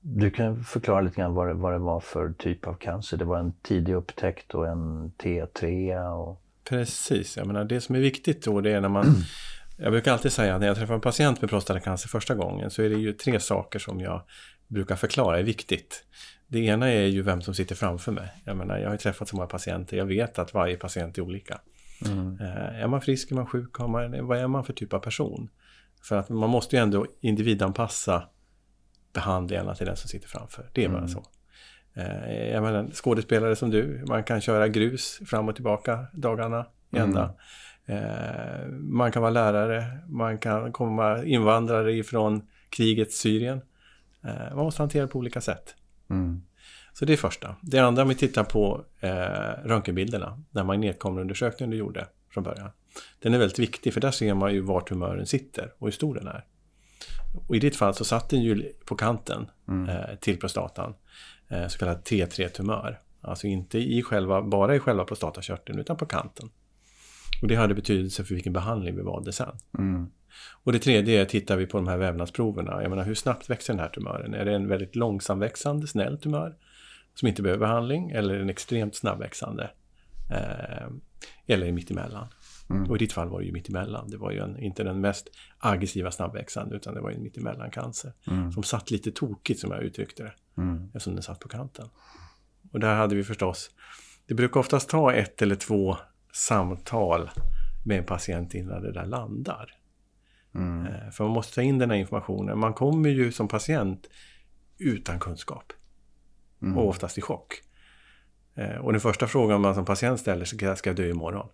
du 0.00 0.30
kan 0.30 0.64
förklara 0.64 1.00
lite 1.00 1.16
grann 1.16 1.34
vad 1.34 1.48
det, 1.48 1.54
vad 1.54 1.72
det 1.72 1.78
var 1.78 2.00
för 2.00 2.32
typ 2.32 2.66
av 2.66 2.74
cancer. 2.74 3.16
Det 3.16 3.24
var 3.24 3.38
en 3.38 3.52
tidig 3.62 3.94
upptäckt 3.94 4.54
och 4.54 4.68
en 4.68 5.12
T3 5.18 6.08
och... 6.12 6.42
Precis, 6.68 7.36
jag 7.36 7.46
menar 7.46 7.64
det 7.64 7.80
som 7.80 7.94
är 7.94 8.00
viktigt 8.00 8.44
då 8.44 8.60
det 8.60 8.72
är 8.72 8.80
när 8.80 8.88
man 8.88 9.06
Jag 9.80 9.92
brukar 9.92 10.12
alltid 10.12 10.32
säga 10.32 10.54
att 10.54 10.60
när 10.60 10.66
jag 10.66 10.76
träffar 10.76 10.94
en 10.94 11.00
patient 11.00 11.40
med 11.40 11.50
prostatacancer 11.50 12.08
första 12.08 12.34
gången 12.34 12.70
så 12.70 12.82
är 12.82 12.88
det 12.88 12.96
ju 12.96 13.12
tre 13.12 13.40
saker 13.40 13.78
som 13.78 14.00
jag 14.00 14.22
brukar 14.66 14.96
förklara 14.96 15.38
är 15.38 15.42
viktigt. 15.42 16.04
Det 16.46 16.58
ena 16.58 16.92
är 16.92 17.06
ju 17.06 17.22
vem 17.22 17.42
som 17.42 17.54
sitter 17.54 17.74
framför 17.74 18.12
mig. 18.12 18.28
Jag 18.44 18.56
menar, 18.56 18.78
jag 18.78 18.86
har 18.86 18.94
ju 18.94 18.98
träffat 18.98 19.28
så 19.28 19.36
många 19.36 19.48
patienter, 19.48 19.96
jag 19.96 20.06
vet 20.06 20.38
att 20.38 20.54
varje 20.54 20.76
patient 20.76 21.18
är 21.18 21.22
olika. 21.22 21.60
Mm. 22.06 22.38
Eh, 22.40 22.82
är 22.82 22.86
man 22.86 23.00
frisk, 23.00 23.30
är 23.30 23.34
man 23.34 23.46
sjuk, 23.46 23.74
har 23.74 23.88
man, 23.88 24.26
vad 24.26 24.38
är 24.38 24.46
man 24.46 24.64
för 24.64 24.72
typ 24.72 24.92
av 24.92 24.98
person? 24.98 25.48
För 26.02 26.16
att 26.16 26.28
man 26.28 26.50
måste 26.50 26.76
ju 26.76 26.82
ändå 26.82 27.06
individanpassa 27.20 28.22
behandlingarna 29.12 29.74
till 29.74 29.86
den 29.86 29.96
som 29.96 30.08
sitter 30.08 30.28
framför. 30.28 30.70
Det 30.72 30.84
är 30.84 30.88
bara 30.88 30.98
mm. 30.98 31.08
så. 31.08 31.22
Eh, 31.94 32.48
jag 32.50 32.62
menar, 32.62 32.90
skådespelare 32.92 33.56
som 33.56 33.70
du, 33.70 34.04
man 34.08 34.24
kan 34.24 34.40
köra 34.40 34.68
grus 34.68 35.20
fram 35.26 35.48
och 35.48 35.54
tillbaka 35.54 36.06
dagarna 36.12 36.66
i 36.90 36.98
ända. 36.98 37.22
Mm. 37.22 37.34
Man 38.96 39.12
kan 39.12 39.22
vara 39.22 39.30
lärare, 39.30 39.98
man 40.08 40.38
kan 40.38 40.72
komma 40.72 41.24
invandrare 41.24 41.92
ifrån 41.92 42.42
krigets 42.70 43.18
Syrien. 43.18 43.60
Eh, 44.24 44.54
man 44.54 44.64
måste 44.64 44.82
hantera 44.82 45.02
det 45.02 45.12
på 45.12 45.18
olika 45.18 45.40
sätt. 45.40 45.74
Mm. 46.10 46.42
Så 46.92 47.04
det 47.04 47.12
är 47.12 47.16
första. 47.16 47.56
Det 47.62 47.78
andra, 47.78 48.02
om 48.02 48.08
vi 48.08 48.14
tittar 48.14 48.44
på 48.44 48.84
eh, 49.00 49.10
röntgenbilderna, 49.64 50.42
den 50.50 50.66
magnetkameraundersökningen 50.66 51.70
du 51.70 51.76
gjorde 51.76 52.06
från 52.30 52.44
början. 52.44 52.70
Den 53.18 53.34
är 53.34 53.38
väldigt 53.38 53.58
viktig 53.58 53.94
för 53.94 54.00
där 54.00 54.10
ser 54.10 54.34
man 54.34 54.54
ju 54.54 54.60
var 54.60 54.80
tumören 54.80 55.26
sitter 55.26 55.72
och 55.78 55.86
hur 55.86 55.92
stor 55.92 56.14
den 56.14 56.26
är. 56.26 56.44
Och 57.48 57.56
i 57.56 57.58
ditt 57.58 57.76
fall 57.76 57.94
så 57.94 58.04
satt 58.04 58.30
den 58.30 58.42
ju 58.42 58.72
på 58.84 58.96
kanten 58.96 59.50
mm. 59.68 59.88
eh, 59.88 60.16
till 60.20 60.40
prostatan, 60.40 60.94
eh, 61.48 61.66
så 61.66 61.78
kallad 61.78 62.02
T3-tumör. 62.02 63.00
Alltså 63.20 63.46
inte 63.46 63.78
i 63.78 64.02
själva, 64.02 64.42
bara 64.42 64.76
i 64.76 64.80
själva 64.80 65.04
prostatakörteln 65.04 65.78
utan 65.78 65.96
på 65.96 66.06
kanten. 66.06 66.50
Och 67.42 67.48
det 67.48 67.54
hade 67.54 67.74
betydelse 67.74 68.24
för 68.24 68.34
vilken 68.34 68.52
behandling 68.52 68.96
vi 68.96 69.02
valde 69.02 69.32
sen. 69.32 69.56
Mm. 69.78 70.06
Och 70.64 70.72
det 70.72 70.78
tredje 70.78 71.20
är, 71.20 71.24
tittar 71.24 71.56
vi 71.56 71.66
på 71.66 71.78
de 71.78 71.88
här 71.88 71.96
vävnadsproverna, 71.96 72.82
jag 72.82 72.90
menar 72.90 73.04
hur 73.04 73.14
snabbt 73.14 73.50
växer 73.50 73.72
den 73.72 73.80
här 73.80 73.88
tumören? 73.88 74.34
Är 74.34 74.44
det 74.44 74.54
en 74.54 74.68
väldigt 74.68 74.96
långsamväxande, 74.96 75.86
snäll 75.86 76.18
tumör 76.18 76.56
som 77.14 77.28
inte 77.28 77.42
behöver 77.42 77.60
behandling 77.60 78.10
eller 78.10 78.40
en 78.40 78.50
extremt 78.50 78.96
snabbväxande? 78.96 79.70
Eh, 80.30 80.88
eller 81.46 81.72
mittemellan. 81.72 82.26
Mm. 82.70 82.90
Och 82.90 82.96
i 82.96 82.98
ditt 82.98 83.12
fall 83.12 83.28
var 83.28 83.40
det 83.40 83.46
ju 83.46 83.52
mittemellan. 83.52 84.10
Det 84.10 84.16
var 84.16 84.30
ju 84.30 84.38
en, 84.38 84.58
inte 84.58 84.82
den 84.82 85.00
mest 85.00 85.28
aggressiva 85.58 86.10
snabbväxande 86.10 86.76
utan 86.76 86.94
det 86.94 87.00
var 87.00 87.10
ju 87.10 87.16
en 87.16 87.22
mittemellancancer. 87.22 88.12
Mm. 88.26 88.52
Som 88.52 88.62
satt 88.62 88.90
lite 88.90 89.10
tokigt 89.10 89.60
som 89.60 89.70
jag 89.70 89.82
uttryckte 89.82 90.22
det. 90.22 90.62
Mm. 90.62 90.84
Eftersom 90.86 91.14
den 91.14 91.22
satt 91.22 91.40
på 91.40 91.48
kanten. 91.48 91.88
Och 92.72 92.80
där 92.80 92.94
hade 92.94 93.14
vi 93.14 93.24
förstås, 93.24 93.70
det 94.26 94.34
brukar 94.34 94.60
oftast 94.60 94.88
ta 94.88 95.12
ett 95.12 95.42
eller 95.42 95.54
två 95.54 95.96
samtal 96.32 97.30
med 97.84 97.98
en 97.98 98.04
patient 98.04 98.54
innan 98.54 98.82
det 98.82 98.92
där 98.92 99.06
landar. 99.06 99.70
Mm. 100.54 100.86
Eh, 100.86 101.10
för 101.10 101.24
man 101.24 101.32
måste 101.32 101.54
ta 101.54 101.62
in 101.62 101.78
den 101.78 101.90
här 101.90 101.96
informationen. 101.96 102.58
Man 102.58 102.74
kommer 102.74 103.08
ju 103.08 103.32
som 103.32 103.48
patient 103.48 104.06
utan 104.78 105.18
kunskap. 105.18 105.72
Mm. 106.62 106.78
Och 106.78 106.88
oftast 106.88 107.18
i 107.18 107.20
chock. 107.20 107.54
Eh, 108.54 108.76
och 108.76 108.92
den 108.92 109.00
första 109.00 109.26
frågan 109.26 109.60
man 109.60 109.74
som 109.74 109.84
patient 109.84 110.20
ställer 110.20 110.44
sig 110.44 110.76
ska 110.76 110.90
jag 110.90 110.96
dö 110.96 111.08
imorgon? 111.08 111.48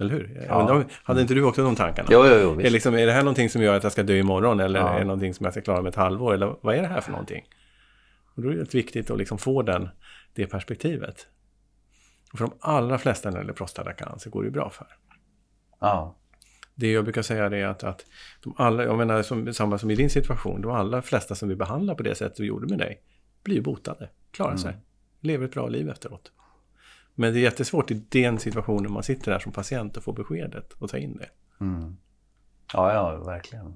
Eller 0.00 0.10
hur? 0.10 0.46
Ja. 0.48 0.84
hade 1.02 1.20
inte 1.20 1.34
du 1.34 1.44
också 1.44 1.64
de 1.64 1.76
tankarna? 1.76 2.08
Jo, 2.12 2.26
jo, 2.26 2.34
jo. 2.42 2.60
Är, 2.60 2.70
liksom, 2.70 2.94
är 2.94 3.06
det 3.06 3.12
här 3.12 3.22
någonting 3.22 3.50
som 3.50 3.62
gör 3.62 3.76
att 3.76 3.82
jag 3.82 3.92
ska 3.92 4.02
dö 4.02 4.16
imorgon? 4.16 4.60
Eller 4.60 4.80
ja. 4.80 4.88
är 4.88 4.98
det 4.98 5.04
någonting 5.04 5.34
som 5.34 5.44
jag 5.44 5.52
ska 5.52 5.62
klara 5.62 5.82
med 5.82 5.90
ett 5.90 5.96
halvår? 5.96 6.34
Eller 6.34 6.56
vad 6.60 6.74
är 6.74 6.82
det 6.82 6.88
här 6.88 7.00
för 7.00 7.10
någonting? 7.10 7.44
Och 8.34 8.42
då 8.42 8.48
är 8.48 8.54
det 8.54 8.74
viktigt 8.74 9.10
att 9.10 9.18
liksom 9.18 9.38
få 9.38 9.62
den 9.62 9.88
det 10.34 10.46
perspektivet. 10.46 11.26
Och 12.32 12.38
för 12.38 12.46
de 12.46 12.56
allra 12.60 12.98
flesta 12.98 13.30
när 13.30 13.36
det 13.36 13.42
gäller 13.42 13.52
prostatacancer 13.52 14.30
går 14.30 14.44
det 14.44 14.50
bra 14.50 14.70
för. 14.70 14.86
Ja. 15.80 16.16
Det 16.74 16.92
jag 16.92 17.04
brukar 17.04 17.22
säga 17.22 17.44
är 17.44 17.66
att, 17.66 17.84
att 17.84 18.06
de 18.42 18.54
alla, 18.56 18.84
jag 18.84 18.98
menar 18.98 19.22
som, 19.22 19.54
samma 19.54 19.78
som 19.78 19.90
i 19.90 19.94
din 19.94 20.10
situation, 20.10 20.62
de 20.62 20.70
allra 20.70 21.02
flesta 21.02 21.34
som 21.34 21.48
vi 21.48 21.56
behandlar 21.56 21.94
på 21.94 22.02
det 22.02 22.14
sättet 22.14 22.40
vi 22.40 22.44
gjorde 22.44 22.66
med 22.66 22.78
dig 22.78 23.02
blir 23.44 23.60
botade, 23.60 24.10
klarar 24.30 24.56
sig, 24.56 24.76
lever 25.20 25.44
ett 25.44 25.52
bra 25.52 25.68
liv 25.68 25.90
efteråt. 25.90 26.32
Men 27.18 27.32
det 27.32 27.38
är 27.38 27.42
jättesvårt 27.42 27.90
i 27.90 27.94
den 28.08 28.38
situationen 28.38 28.92
man 28.92 29.02
sitter 29.02 29.32
där 29.32 29.38
som 29.38 29.52
patient 29.52 29.96
och 29.96 30.04
får 30.04 30.12
beskedet 30.12 30.72
och 30.72 30.90
ta 30.90 30.96
in 30.96 31.16
det. 31.16 31.28
Mm. 31.64 31.96
Ja, 32.72 32.92
ja, 32.92 33.16
verkligen. 33.16 33.74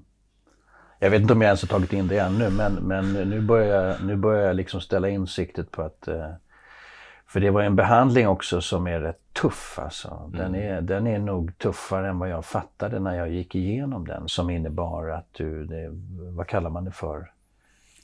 Jag 0.99 1.09
vet 1.09 1.21
inte 1.21 1.33
om 1.33 1.41
jag 1.41 1.47
ens 1.47 1.61
har 1.61 1.67
tagit 1.67 1.93
in 1.93 2.07
det 2.07 2.17
ännu, 2.17 2.49
men, 2.49 2.73
men 2.73 3.13
nu 3.13 3.41
börjar 3.41 3.87
jag, 3.87 4.03
nu 4.03 4.15
börjar 4.15 4.47
jag 4.47 4.55
liksom 4.55 4.81
ställa 4.81 5.09
in 5.09 5.27
siktet 5.27 5.71
på 5.71 5.81
att... 5.81 6.07
eh, 6.07 6.29
För 7.27 7.39
det 7.39 7.51
var 7.51 7.61
en 7.61 7.75
behandling 7.75 8.27
också 8.27 8.61
som 8.61 8.87
är 8.87 8.99
rätt 8.99 9.33
tuff 9.33 9.79
alltså. 9.79 10.31
Den, 10.33 10.55
är, 10.55 10.81
den 10.81 11.07
är 11.07 11.19
nog 11.19 11.57
tuffare 11.57 12.09
än 12.09 12.19
vad 12.19 12.29
jag 12.29 12.45
fattade 12.45 12.99
när 12.99 13.15
jag 13.15 13.29
gick 13.29 13.55
igenom 13.55 14.07
den. 14.07 14.27
Som 14.27 14.49
innebar 14.49 15.09
att 15.09 15.27
du, 15.31 15.65
det, 15.65 15.89
vad 16.35 16.47
kallar 16.47 16.69
man 16.69 16.85
det 16.85 16.91
för? 16.91 17.31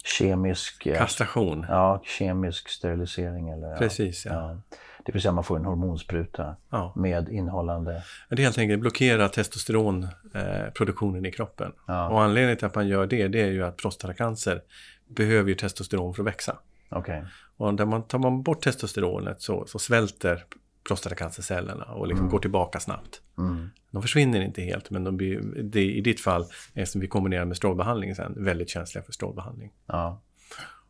Kemisk... 0.03 0.85
eh, 0.85 0.97
Kastration. 0.97 1.65
Ja, 1.69 2.01
kemisk 2.03 2.69
sterilisering 2.69 3.49
eller... 3.49 3.77
Precis, 3.77 4.25
ja. 4.25 4.57
Det 5.05 5.11
vill 5.11 5.21
säga 5.21 5.31
man 5.31 5.43
får 5.43 5.57
en 5.57 5.65
hormonspruta 5.65 6.55
Ja. 6.69 6.93
med 6.95 7.29
innehållande... 7.29 8.03
Det 8.29 8.35
är 8.35 8.43
helt 8.43 8.57
enkelt 8.57 8.81
blockera 8.81 9.29
testosteronproduktionen 9.29 11.25
i 11.25 11.31
kroppen. 11.31 11.71
Ja. 11.87 12.09
Och 12.09 12.21
anledningen 12.21 12.57
till 12.57 12.65
att 12.67 12.75
man 12.75 12.87
gör 12.87 13.07
det, 13.07 13.27
det 13.27 13.41
är 13.41 13.51
ju 13.51 13.63
att 13.63 13.77
prostatacancer 13.77 14.61
behöver 15.07 15.49
ju 15.49 15.55
testosteron 15.55 16.13
för 16.13 16.23
att 16.23 16.27
växa. 16.27 16.57
Okej. 16.89 17.25
Och 17.57 17.73
där 17.73 17.85
man, 17.85 18.03
tar 18.03 18.19
man 18.19 18.41
bort 18.41 18.61
testosteronet 18.61 19.41
så, 19.41 19.65
så 19.67 19.79
svälter 19.79 20.45
prostatacancercellerna 20.87 21.85
och 21.85 22.07
liksom 22.07 22.29
går 22.29 22.39
tillbaka 22.39 22.79
snabbt. 22.79 23.21
Mm. 23.37 23.69
De 23.91 24.01
försvinner 24.01 24.41
inte 24.41 24.61
helt, 24.61 24.89
men 24.89 25.03
de 25.03 25.17
blir, 25.17 25.41
det, 25.63 25.83
i 25.83 26.01
ditt 26.01 26.21
fall, 26.21 26.45
eftersom 26.73 27.01
vi 27.01 27.07
kombinerar 27.07 27.45
med 27.45 27.57
strålbehandling 27.57 28.15
sen, 28.15 28.43
väldigt 28.43 28.69
känsliga 28.69 29.03
för 29.03 29.11
strålbehandling. 29.11 29.71
Ja. 29.85 30.21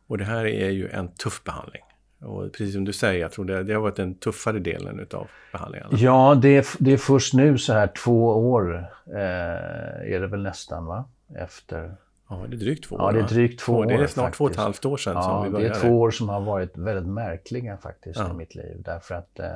Och 0.06 0.18
det 0.18 0.24
här 0.24 0.46
är 0.46 0.70
ju 0.70 0.88
en 0.88 1.14
tuff 1.14 1.44
behandling. 1.44 1.82
Och 2.22 2.52
precis 2.52 2.74
som 2.74 2.84
du 2.84 2.92
säger, 2.92 3.20
jag 3.20 3.32
tror 3.32 3.44
det, 3.44 3.62
det 3.62 3.74
har 3.74 3.80
varit 3.80 3.96
den 3.96 4.14
tuffare 4.14 4.58
delen 4.58 5.00
utav 5.00 5.26
behandlingarna. 5.52 5.90
Ja, 5.92 6.34
det 6.42 6.56
är, 6.56 6.66
det 6.78 6.92
är 6.92 6.96
först 6.96 7.34
nu 7.34 7.58
så 7.58 7.72
här 7.72 7.86
två 7.86 8.26
år 8.50 8.86
eh, 9.06 10.12
är 10.14 10.20
det 10.20 10.26
väl 10.26 10.42
nästan 10.42 10.86
va? 10.86 11.04
Efter. 11.36 11.94
Ja, 12.28 12.44
det 12.48 12.56
är 12.56 12.58
drygt 12.58 12.84
två 12.88 12.96
Ja, 12.98 13.04
år. 13.08 13.12
det 13.12 13.18
är 13.20 13.22
drygt 13.28 13.60
två 13.60 13.84
Det 13.84 13.94
är 13.94 14.02
år 14.02 14.06
snart 14.06 14.34
två 14.34 14.44
och 14.44 14.50
ett 14.50 14.56
faktiskt. 14.56 14.84
halvt 14.84 14.84
år 14.84 14.96
sedan 14.96 15.22
som 15.22 15.32
Ja, 15.32 15.40
vi 15.42 15.48
det 15.48 15.52
började. 15.52 15.74
är 15.74 15.80
två 15.80 16.00
år 16.00 16.10
som 16.10 16.28
har 16.28 16.40
varit 16.40 16.76
väldigt 16.78 17.06
märkliga 17.12 17.76
faktiskt 17.76 18.18
Ja. 18.18 18.30
i 18.30 18.34
mitt 18.36 18.54
liv. 18.54 18.76
Därför 18.84 19.14
att 19.14 19.38
eh, 19.38 19.46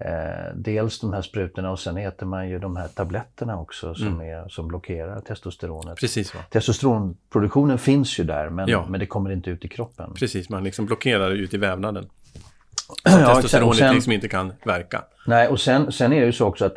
eh, 0.00 0.54
dels 0.54 1.00
de 1.00 1.12
här 1.12 1.22
sprutorna 1.22 1.70
och 1.70 1.78
sen 1.80 1.96
äter 1.96 2.26
man 2.26 2.48
ju 2.48 2.58
de 2.58 2.76
här 2.76 2.88
tabletterna 2.88 3.58
också 3.60 3.94
som, 3.94 4.06
Mm. 4.06 4.20
är, 4.20 4.48
som 4.48 4.68
blockerar 4.68 5.20
testosteronet. 5.20 5.96
Precis, 5.98 6.34
va? 6.34 6.40
Testosteronproduktionen 6.50 7.78
finns 7.78 8.18
ju 8.20 8.24
där 8.24 8.48
men, 8.50 8.68
Ja. 8.68 8.86
men 8.88 9.00
det 9.00 9.06
kommer 9.06 9.32
inte 9.32 9.50
ut 9.50 9.64
i 9.64 9.68
kroppen. 9.68 10.14
Precis, 10.14 10.48
man 10.48 10.64
liksom 10.64 10.86
blockerar 10.86 11.30
ut 11.30 11.54
i 11.54 11.56
vävnaden. 11.56 12.06
Ja. 13.04 13.34
Testosteronet 13.34 13.76
sen- 13.78 13.94
liksom 13.94 14.12
inte 14.12 14.28
kan 14.28 14.52
verka. 14.64 15.04
Nej, 15.26 15.48
och 15.48 15.60
sen, 15.60 15.92
sen 15.92 16.12
är 16.12 16.20
det 16.20 16.26
ju 16.26 16.32
så 16.32 16.46
också 16.46 16.64
att 16.64 16.74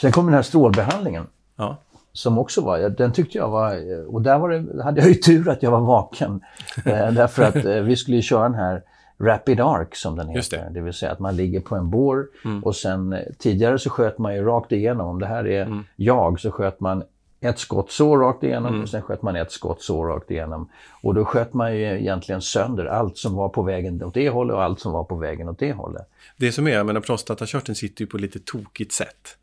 sen 0.00 0.12
kommer 0.12 0.30
den 0.30 0.36
här 0.36 0.42
strålbehandlingen. 0.42 1.26
Ja, 1.56 1.76
som 2.12 2.38
också 2.38 2.60
var, 2.60 2.78
den 2.78 3.12
tyckte 3.12 3.38
jag 3.38 3.48
var, 3.48 3.76
och 4.14 4.22
där 4.22 4.38
var 4.38 4.48
det, 4.50 4.82
hade 4.84 5.00
jag 5.00 5.08
ju 5.08 5.14
tur 5.14 5.48
att 5.48 5.62
jag 5.62 5.70
var 5.70 5.80
vaken. 5.80 6.40
eh, 6.84 7.10
därför 7.12 7.42
att 7.42 7.56
eh, 7.64 7.80
vi 7.80 7.96
skulle 7.96 8.16
ju 8.16 8.22
köra 8.22 8.42
den 8.42 8.54
här 8.54 8.82
Rapid 9.22 9.60
Arc 9.60 9.88
som 9.92 10.16
den 10.16 10.28
heter. 10.28 10.58
det. 10.58 10.70
Det. 10.74 10.80
vill 10.80 10.92
säga 10.94 11.12
att 11.12 11.18
man 11.18 11.36
ligger 11.36 11.60
på 11.60 11.76
en 11.76 11.90
bår 11.90 12.26
och 12.62 12.76
sen 12.76 13.12
eh, 13.12 13.20
tidigare 13.38 13.78
så 13.78 13.90
sköt 13.90 14.18
man 14.18 14.34
ju 14.34 14.44
rakt 14.44 14.72
igenom. 14.72 15.06
Om 15.08 15.18
det 15.20 15.26
här 15.26 15.46
är 15.46 15.84
jag 15.96 16.40
så 16.40 16.50
sköt 16.50 16.80
man 16.80 17.04
ett 17.40 17.58
skott 17.58 17.90
så 17.90 18.16
rakt 18.16 18.42
igenom 18.44 18.82
och 18.82 18.88
sen 18.88 19.02
sköt 19.02 19.22
man 19.22 19.36
ett 19.36 19.52
skott 19.52 19.82
så 19.82 20.04
rakt 20.06 20.30
igenom. 20.30 20.68
Och 21.02 21.14
då 21.14 21.24
sköt 21.24 21.54
man 21.54 21.76
ju 21.76 21.82
egentligen 22.00 22.42
sönder 22.42 22.84
allt 22.86 23.18
som 23.18 23.34
var 23.34 23.48
på 23.48 23.62
vägen 23.62 24.02
åt 24.04 24.14
det 24.14 24.28
hållet 24.30 24.54
och 24.54 24.62
allt 24.62 24.80
som 24.80 24.92
var 24.92 25.04
på 25.04 25.16
vägen 25.16 25.48
åt 25.48 25.58
det 25.58 25.72
hållet. 25.72 26.08
det 26.36 26.52
som 26.52 26.66
är, 26.66 26.70
jag 26.70 26.86
menar 26.86 27.00
prostatakörteln 27.00 27.76
sitter 27.76 28.00
ju 28.00 28.06
på 28.06 28.18
lite 28.18 28.38
tokigt 28.40 28.92
sätt. 28.92 29.36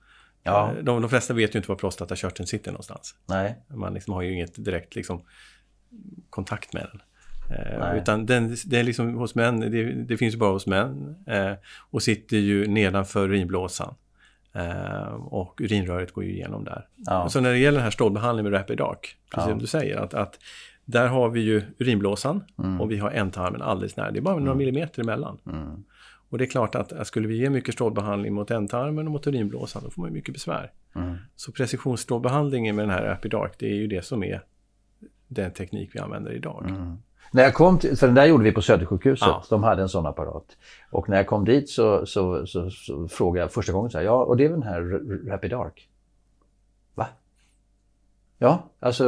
Ja, 0.43 0.71
Eh, 0.77 0.83
De, 0.83 1.01
de 1.01 1.09
flesta 1.09 1.33
vet 1.33 1.55
ju 1.55 1.59
inte 1.59 1.69
var 1.69 1.75
prostatakörteln 1.75 2.47
sitter 2.47 2.71
någonstans. 2.71 3.15
nej. 3.25 3.55
Man 3.67 3.93
liksom 3.93 4.13
har 4.13 4.21
ju 4.21 4.33
inget 4.33 4.65
direkt 4.65 4.95
liksom, 4.95 5.21
kontakt 6.29 6.73
med 6.73 6.87
den. 6.91 7.01
Eh, 7.49 7.97
utan 7.97 8.25
den, 8.25 8.55
det 8.65 8.79
är 8.79 8.83
liksom 8.83 9.13
hos 9.13 9.35
män, 9.35 9.59
det, 9.59 9.93
det 9.93 10.17
finns 10.17 10.35
bara 10.35 10.51
hos 10.51 10.67
män 10.67 11.15
eh, 11.27 11.53
och 11.89 12.03
sitter 12.03 12.37
ju 12.37 12.67
nedanför 12.67 13.29
urinblåsan. 13.29 13.95
Eh, 14.53 15.13
och 15.13 15.61
urinröret 15.61 16.11
går 16.11 16.23
ju 16.23 16.31
igenom 16.31 16.63
där. 16.63 16.87
Ja. 16.95 17.29
Så 17.29 17.41
när 17.41 17.51
det 17.51 17.57
gäller 17.57 17.77
den 17.77 17.83
här 17.83 17.91
strålbehandlingen 17.91 18.51
med 18.51 18.59
Rapid 18.59 18.81
Arc, 18.81 19.15
precis 19.33 19.49
som 19.49 19.59
du 19.59 19.67
säger, 19.67 19.97
att, 19.97 20.13
att 20.13 20.39
där 20.85 21.07
har 21.07 21.29
vi 21.29 21.39
ju 21.39 21.63
urinblåsan 21.77 22.43
och 22.79 22.91
vi 22.91 22.97
har 22.97 23.11
ändtarmen 23.11 23.61
alldeles 23.61 23.97
nära. 23.97 24.11
Det 24.11 24.19
är 24.19 24.21
bara 24.21 24.39
några 24.39 24.55
millimeter 24.55 25.01
emellan. 25.01 25.37
Mm. 25.45 25.83
Och 26.29 26.37
det 26.37 26.43
är 26.43 26.49
klart 26.49 26.75
att, 26.75 27.07
skulle 27.07 27.27
vi 27.27 27.37
ge 27.37 27.49
mycket 27.49 27.73
strålbehandling 27.73 28.33
mot 28.33 28.51
ändtarmen 28.51 29.05
och 29.05 29.11
mot 29.11 29.27
urinblåsan, 29.27 29.81
då 29.85 29.89
får 29.89 30.01
man 30.01 30.09
ju 30.09 30.13
mycket 30.13 30.33
besvär. 30.33 30.71
Mm. 30.95 31.15
Så 31.35 31.51
precisionsstrålbehandlingen 31.51 32.75
med 32.75 32.83
den 32.83 32.95
här 32.95 33.03
Rapid 33.03 33.33
Arc, 33.33 33.51
det 33.59 33.65
är 33.65 33.75
ju 33.75 33.87
det 33.87 34.05
som 34.05 34.23
är 34.23 34.41
den 35.27 35.51
teknik 35.51 35.89
vi 35.93 35.99
använder 35.99 36.31
idag. 36.31 36.65
Mm. 36.69 36.97
När 37.31 37.43
jag 37.43 37.53
kom 37.53 37.77
till, 37.79 37.97
för 37.97 38.07
den 38.07 38.15
där 38.15 38.25
gjorde 38.25 38.43
vi 38.43 38.51
på 38.51 38.61
Södersjukhuset, 38.61 39.27
Ja. 39.27 39.43
de 39.49 39.63
hade 39.63 39.81
en 39.81 39.89
sån 39.89 40.05
apparat. 40.05 40.45
Och 40.91 41.09
när 41.09 41.17
jag 41.17 41.27
kom 41.27 41.45
dit 41.45 41.69
så, 41.69 42.05
så, 42.05 42.45
så, 42.45 42.69
så 42.69 43.07
frågade 43.07 43.43
jag 43.43 43.51
första 43.51 43.73
gången 43.73 43.91
så 43.91 43.97
här, 43.97 44.05
ja 44.05 44.23
och 44.23 44.37
det 44.37 44.45
är 44.45 44.49
väl 44.49 44.59
den 44.59 44.69
här 44.69 44.81
Rapid 45.29 45.53
Arc? 45.53 45.73
Va? 46.95 47.07
Ja, 48.37 48.63
alltså 48.79 49.03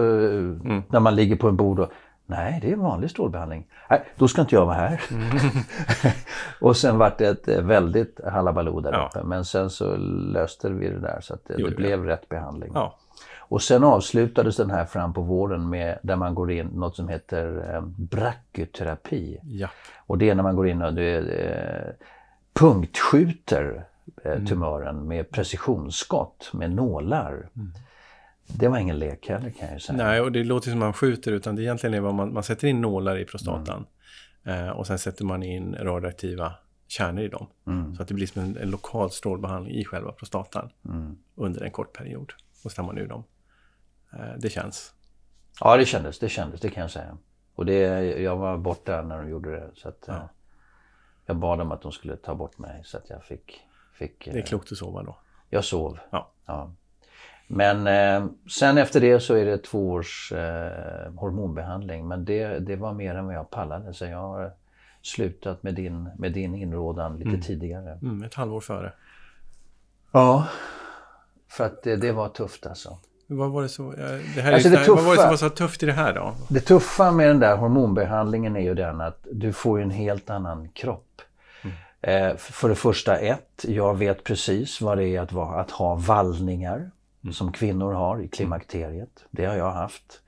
när 0.90 1.00
man 1.00 1.16
ligger 1.16 1.36
på 1.36 1.48
en 1.48 1.56
bord 1.56 1.80
och 1.80 1.90
Nej, 2.25 2.60
det 2.62 2.72
är 2.72 2.75
vanlig 2.75 3.10
strålbehandling. 3.10 3.68
Nej, 3.90 4.04
då 4.18 4.28
ska 4.28 4.42
inte 4.42 4.56
jag 4.56 4.66
vara 4.66 4.75
här. 4.75 5.01
och 6.62 6.78
sen 6.78 6.98
vart 6.98 7.18
det 7.18 7.28
ett 7.28 7.48
eh, 7.48 7.62
väldigt 7.62 8.20
halabaloo 8.32 8.80
där 8.80 8.92
Ja. 8.94 9.10
uppe. 9.13 9.24
Men 9.28 9.46
sen 9.46 9.70
så 9.70 9.96
löste 10.34 10.70
vi 10.70 10.90
det 10.90 11.00
där 11.00 11.22
så 11.22 11.34
att 11.34 11.46
det, 11.48 11.58
det 11.70 11.75
blev 11.75 12.04
rätt 12.06 12.30
behandling. 12.30 12.72
Ja, 12.75 12.96
Och 13.51 13.62
sen 13.62 13.84
avslutades 13.84 14.58
den 14.58 14.72
här 14.72 14.86
fram 14.86 15.13
på 15.13 15.22
våren 15.22 15.70
med 15.70 16.00
där 16.03 16.15
man 16.15 16.36
går 16.36 16.51
in 16.51 16.67
något 16.67 16.96
som 16.96 17.08
heter 17.10 17.74
eh, 17.75 17.81
brachyterapi. 17.81 19.39
ja. 19.43 19.70
Och 20.08 20.17
det 20.17 20.29
är 20.29 20.36
när 20.36 20.43
man 20.43 20.55
går 20.55 20.67
in 20.67 20.81
och 20.81 20.93
det, 20.93 21.17
eh, 21.17 21.93
punktskjuter 22.53 23.86
eh, 24.24 24.43
tumören 24.43 25.08
med 25.08 25.29
precisionsskott 25.31 26.50
med 26.53 26.72
nålar. 26.72 27.50
Det 28.48 28.67
var 28.67 28.77
ingen 28.77 29.00
lek 29.00 29.29
heller 29.29 29.50
kan 29.50 29.72
jag 29.72 29.81
säga. 29.81 29.98
Nej, 29.98 30.22
och 30.22 30.31
det 30.31 30.43
låter 30.43 30.70
som 30.70 30.79
man 30.79 30.93
skjuter, 30.93 31.31
utan 31.31 31.55
det 31.55 31.62
egentligen 31.63 31.93
är 31.93 32.00
vad 32.00 32.13
man, 32.13 32.34
man 32.34 32.43
sätter 32.43 32.67
in 32.67 32.81
nålar 32.81 33.17
i 33.17 33.25
prostatan. 33.25 33.86
Eh, 34.43 34.70
och 34.70 34.88
sen 34.88 35.00
sätter 35.00 35.25
man 35.25 35.43
in 35.43 35.75
radioaktiva 35.75 36.53
kärnor 36.88 37.24
i 37.24 37.27
dem. 37.27 37.48
Mm. 37.67 37.96
Så 37.96 38.01
att 38.01 38.08
det 38.08 38.13
blir 38.13 38.27
som 38.27 38.41
en, 38.41 38.58
en 38.58 38.70
lokal 38.70 39.12
strålbehandling 39.12 39.75
i 39.75 39.86
själva 39.86 40.12
prostatan 40.12 40.70
Mm. 40.89 41.17
under 41.36 41.62
en 41.63 41.72
kort 41.72 41.93
period. 41.98 42.34
Och 42.63 42.72
så 42.72 42.75
tar 42.75 42.84
man 42.84 42.98
ur 42.98 43.08
dem. 43.08 43.24
Eh, 44.13 44.34
Det 44.38 44.50
känns. 44.50 44.94
Ja, 45.60 45.77
det 45.77 45.86
kändes, 45.86 46.20
det 46.20 46.30
kändes, 46.30 46.62
det 46.62 46.70
kan 46.70 46.82
jag 46.82 46.91
säga. 46.91 47.18
Och 47.56 47.65
det, 47.65 47.77
jag 48.22 48.38
var 48.38 48.58
borta 48.58 49.01
när 49.01 49.18
de 49.18 49.30
gjorde 49.30 49.51
det. 49.51 49.70
Så 49.74 49.89
att, 49.89 50.08
eh, 50.08 50.24
Jag 51.25 51.36
bad 51.38 51.60
dem 51.60 51.72
att 51.72 51.82
de 51.82 51.91
skulle 51.91 52.15
ta 52.18 52.36
bort 52.36 52.58
mig 52.58 52.82
så 52.86 52.98
att 52.98 53.10
jag 53.10 53.24
fick... 53.24 53.62
fick 53.94 54.25
Det 54.25 54.32
är 54.32 54.38
eh, 54.38 54.44
klokt 54.44 54.72
att 54.72 54.77
sova 54.77 55.03
då. 55.03 55.18
Jag 55.50 55.63
sov. 55.63 56.00
Ja. 56.10 56.72
Men 57.48 57.88
eh, 57.88 58.30
sen 58.50 58.77
efter 58.77 59.01
det 59.01 59.20
så 59.20 59.34
är 59.36 59.46
det 59.46 59.58
två 59.58 59.91
års 59.91 60.32
eh, 60.32 61.13
hormonbehandling. 61.15 62.08
Men 62.08 62.25
det, 62.25 62.60
det 62.60 62.75
var 62.75 62.94
mer 62.94 63.15
än 63.15 63.25
vad 63.25 63.36
jag 63.36 63.50
pallade. 63.50 63.94
Så 63.94 64.06
jag 64.06 64.18
har 64.18 64.51
slutat 65.01 65.63
med 65.63 65.75
din, 65.75 66.10
med 66.18 66.34
din 66.34 66.56
inrådan 66.56 67.18
lite 67.20 67.48
tidigare. 67.48 67.91
Mm, 68.01 68.24
ett 68.24 68.34
halvår 68.34 68.60
före. 68.62 68.94
Ja. 70.12 70.48
För 71.48 71.65
att 71.65 71.84
det, 71.84 71.96
det 71.96 72.12
var 72.12 72.30
tufft 72.30 72.65
alltså. 72.65 72.98
Vad 73.38 73.52
var 73.52 73.62
det, 73.62 73.70
så, 73.70 73.94
eh, 73.94 73.98
det 74.36 74.42
här 74.42 74.54
Alltså, 74.54 74.70
det 74.70 74.78
det 74.78 74.88
vad 74.88 75.04
var 75.04 75.16
det 75.16 75.18
tuffa- 75.18 75.22
som 75.22 75.30
var 75.30 75.38
så 75.38 75.50
tufft 75.50 75.84
i 75.84 75.86
det 75.86 75.94
här 75.94 76.14
då? 76.14 76.34
Det 76.48 76.60
tuffa 76.60 77.12
med 77.12 77.28
den 77.28 77.40
där 77.40 77.58
hormonbehandlingen 77.58 78.56
är 78.56 78.62
ju 78.62 78.74
den 78.76 79.02
att 79.02 79.28
du 79.32 79.54
får 79.54 79.82
en 79.82 79.92
helt 79.92 80.30
annan 80.30 80.70
kropp. 80.70 81.08
Eh, 82.02 82.36
för 82.36 82.70
det 82.70 82.76
första 82.76 83.18
ett, 83.18 83.66
jag 83.68 83.98
vet 83.98 84.24
precis 84.24 84.82
vad 84.82 84.98
det 84.98 85.08
är 85.08 85.22
att, 85.22 85.32
vara, 85.32 85.62
att 85.62 85.72
ha 85.72 85.96
vallningar 85.96 86.92
som 87.32 87.52
kvinnor 87.52 87.94
har 87.94 88.22
i 88.22 88.28
klimakteriet. 88.28 89.26
Det 89.32 89.46
har 89.46 89.56
jag 89.56 89.72
haft 89.72 90.20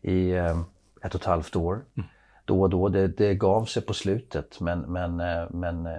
i 0.00 0.30
eh, 0.30 0.60
ett 1.04 1.14
och 1.14 1.20
ett 1.20 1.24
halvt 1.26 1.56
år. 1.56 1.80
Då 2.44 2.60
och 2.62 2.70
då, 2.70 2.88
det, 2.88 3.08
det 3.08 3.34
gav 3.34 3.64
sig 3.64 3.82
på 3.82 3.94
slutet 3.94 4.60
men, 4.60 4.80
men, 4.80 5.20
eh, 5.20 5.44
men 5.50 5.86
eh, 5.86 5.92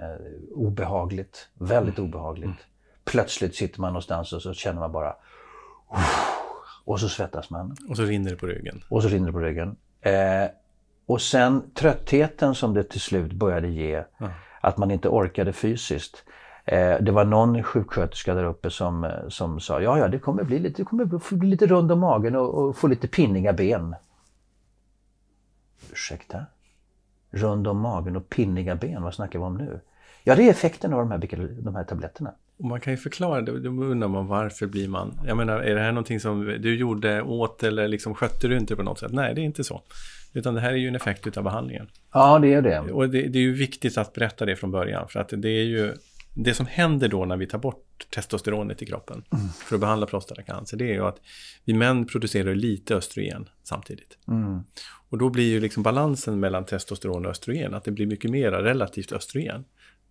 obehagligt, 0.54 1.48
väldigt 1.54 1.98
obehagligt. 1.98 2.58
Plötsligt 3.04 3.54
sitter 3.56 3.80
man 3.80 3.92
någonstans 3.92 4.32
och 4.32 4.42
så 4.42 4.52
känner 4.54 4.80
man 4.80 4.92
bara 4.92 5.16
och 6.84 7.00
så 7.00 7.08
svettas 7.08 7.50
man. 7.50 7.76
Och 7.88 7.96
så 7.96 8.02
rinner 8.02 8.30
det 8.30 8.36
på 8.36 8.46
ryggen. 8.46 8.82
Och 8.88 9.02
så 9.02 9.08
rinner 9.08 9.26
det 9.26 9.32
på 9.32 9.38
ryggen. 9.40 9.76
Eh, 10.00 10.48
och 11.06 11.20
sen 11.22 11.70
tröttheten 11.74 12.54
som 12.54 12.74
det 12.74 12.84
till 12.84 13.00
slut 13.00 13.32
började 13.32 13.68
ge. 13.68 14.04
Ja. 14.18 14.30
Att 14.60 14.76
man 14.76 14.90
inte 14.90 15.08
orkade 15.08 15.52
fysiskt. 15.52 16.24
Eh, 16.64 16.96
det 17.00 17.10
var 17.12 17.24
någon 17.24 17.62
sjuksköterska 17.62 18.34
där 18.34 18.44
uppe 18.44 18.70
som, 18.70 19.04
eh, 19.04 19.28
som 19.28 19.60
sa 19.60 19.80
ja, 19.80 19.98
ja, 19.98 20.08
det 20.08 20.18
kommer 20.18 20.44
bli 20.44 20.58
lite, 20.58 20.84
kommer 20.84 21.04
bli- 21.04 21.48
lite 21.48 21.66
rund 21.66 21.92
om 21.92 22.00
magen 22.00 22.36
och, 22.36 22.54
och 22.54 22.76
få 22.76 22.86
lite 22.86 23.08
pinniga 23.08 23.52
ben. 23.52 23.96
Ursäkta? 25.92 26.46
Rund 27.30 27.66
om 27.66 27.78
magen 27.78 28.16
och 28.16 28.28
pinniga 28.28 28.74
ben, 28.74 29.02
vad 29.02 29.14
snackar 29.14 29.38
vi 29.38 29.44
om 29.44 29.58
nu? 29.58 29.80
Ja, 30.24 30.34
det 30.36 30.42
är 30.42 30.50
effekten 30.50 30.92
av 30.92 30.98
de 30.98 31.10
här, 31.10 31.48
de 31.62 31.74
här 31.74 31.84
tabletterna. 31.84 32.34
Och 32.58 32.64
man 32.64 32.80
kan 32.80 32.92
ju 32.92 32.96
förklara 32.96 33.42
det, 33.42 33.60
då 33.60 33.68
undrar 33.68 34.08
man 34.08 34.26
varför 34.26 34.66
blir 34.66 34.88
man... 34.88 35.20
Jag 35.26 35.36
menar, 35.36 35.58
är 35.58 35.74
det 35.74 35.80
här 35.80 35.92
någonting 35.92 36.20
som 36.20 36.44
du 36.44 36.76
gjorde 36.76 37.22
åt 37.22 37.62
eller 37.62 37.88
liksom 37.88 38.14
skötte 38.14 38.48
du 38.48 38.56
inte 38.56 38.76
på 38.76 38.82
något 38.82 38.98
sätt? 38.98 39.12
Nej, 39.12 39.34
det 39.34 39.40
är 39.40 39.44
inte 39.44 39.64
så. 39.64 39.82
Utan 40.32 40.54
det 40.54 40.60
här 40.60 40.72
är 40.72 40.76
ju 40.76 40.88
en 40.88 40.96
effekt 40.96 41.26
utav 41.26 41.44
behandlingen. 41.44 41.88
Ja, 42.12 42.38
det 42.38 42.54
är 42.54 42.62
det. 42.62 42.80
Och 42.80 43.10
det, 43.10 43.22
det 43.22 43.38
är 43.38 43.42
ju 43.42 43.52
viktigt 43.52 43.98
att 43.98 44.12
berätta 44.12 44.44
det 44.44 44.56
från 44.56 44.70
början. 44.70 45.08
För 45.08 45.20
att 45.20 45.28
det 45.36 45.48
är 45.48 45.64
ju... 45.64 45.94
Det 46.36 46.54
som 46.54 46.66
händer 46.66 47.08
då 47.08 47.24
när 47.24 47.36
vi 47.36 47.46
tar 47.46 47.58
bort 47.58 48.06
testosteronet 48.10 48.82
i 48.82 48.86
kroppen 48.86 49.24
för 49.64 49.74
att 49.76 49.80
behandla 49.80 50.06
prostatacancer, 50.06 50.76
det 50.76 50.84
är 50.84 50.92
ju 50.92 51.04
att 51.06 51.20
vi 51.64 51.74
män 51.74 52.06
producerar 52.06 52.54
lite 52.54 52.94
östrogen 52.94 53.48
samtidigt. 53.62 54.18
Mm. 54.28 54.60
Och 55.10 55.18
då 55.18 55.30
blir 55.30 55.50
ju 55.50 55.60
liksom 55.60 55.82
balansen 55.82 56.40
mellan 56.40 56.64
testosteron 56.64 57.24
och 57.24 57.30
östrogen, 57.30 57.74
att 57.74 57.84
det 57.84 57.90
blir 57.90 58.06
mycket 58.06 58.30
mer 58.30 58.50
relativt 58.50 59.12
östrogen. 59.12 59.64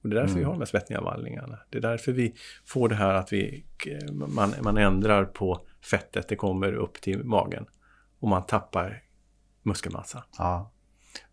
Och 0.03 0.09
det 0.09 0.15
är 0.15 0.21
därför 0.21 0.35
vi 0.35 0.43
har 0.43 0.51
de 0.51 0.59
här 0.59 0.65
svettningarvallningarna. 0.65 1.59
Det 1.69 1.77
är 1.77 1.81
därför 1.81 2.11
vi 2.11 2.35
får 2.65 2.89
det 2.89 2.95
här 2.95 3.13
att 3.13 3.33
vi, 3.33 3.65
man, 4.11 4.53
man 4.61 4.77
ändrar 4.77 5.25
på 5.25 5.65
fettet, 5.91 6.27
det 6.27 6.35
kommer 6.35 6.73
upp 6.73 7.01
till 7.01 7.23
magen. 7.23 7.65
Och 8.19 8.27
man 8.27 8.45
tappar 8.45 9.03
muskelmassa. 9.61 10.23
Ja. 10.37 10.71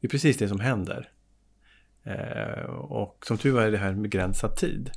Det 0.00 0.07
är 0.07 0.11
precis 0.11 0.39
det 0.39 0.49
som 0.49 0.61
händer. 0.61 1.12
Eh, 2.03 2.65
och 2.71 3.25
som 3.27 3.39
tur 3.39 3.61
är 3.61 3.71
det 3.71 3.79
här 3.79 3.89
en 3.89 4.03
begränsad 4.03 4.57
tid. 4.57 4.91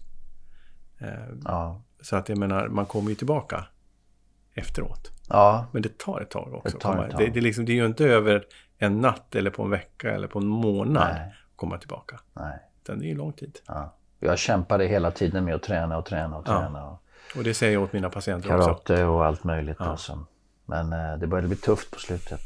Eh, 1.00 1.08
Ja. 1.46 1.84
så 2.02 2.16
att 2.16 2.30
jag 2.30 2.38
menar, 2.38 2.68
man 2.68 2.86
kommer 2.86 3.10
ju 3.10 3.16
tillbaka 3.16 3.66
efteråt. 4.54 5.12
Ja. 5.30 5.68
Men 5.72 5.82
det 5.82 5.98
tar 5.98 6.22
ett 6.22 6.30
tag 6.30 6.54
också. 6.54 6.78
Det 6.78 6.82
tar 6.82 7.04
ett 7.06 7.12
tag. 7.12 7.20
Det, 7.20 7.30
det, 7.32 7.40
är 7.40 7.42
liksom, 7.42 7.66
det 7.66 7.72
är 7.72 7.76
ju 7.76 7.86
inte 7.86 8.06
över 8.06 8.46
en 8.78 9.02
natt 9.02 9.36
eller 9.36 9.52
på 9.52 9.64
en 9.64 9.70
vecka 9.70 10.12
eller 10.12 10.28
på 10.28 10.40
en 10.40 10.48
månad 10.48 11.14
Nej. 11.14 11.28
att 11.28 11.58
komma 11.58 11.78
tillbaka. 11.78 12.20
Nej. 12.34 12.60
Utan 12.84 13.00
det 13.00 13.12
är 13.12 13.16
lång 13.16 13.34
tid. 13.34 13.60
Ja. 13.68 13.94
Jag 14.20 14.38
kämpade 14.38 14.86
hela 14.86 15.12
tiden 15.12 15.46
med 15.46 15.56
att 15.56 15.64
träna 15.64 15.98
och 15.98 16.06
träna 16.06 16.38
och 16.38 16.44
Ja. 16.48 16.60
träna. 16.60 16.84
Och 16.90 17.00
Och 17.38 17.44
det 17.44 17.54
säger 17.54 17.74
jag 17.74 17.84
åt 17.84 17.94
mina 17.94 18.10
patienter 18.10 18.56
också. 18.58 18.68
karate 18.68 19.04
och 19.06 19.26
allt 19.26 19.44
möjligt. 19.44 19.78
Ja. 19.80 19.86
Alltså. 19.86 20.20
Men 20.66 20.94
eh, 20.94 21.18
det 21.20 21.28
började 21.28 21.48
bli 21.48 21.58
tufft 21.58 21.92
på 21.92 22.00
slutet. 22.00 22.42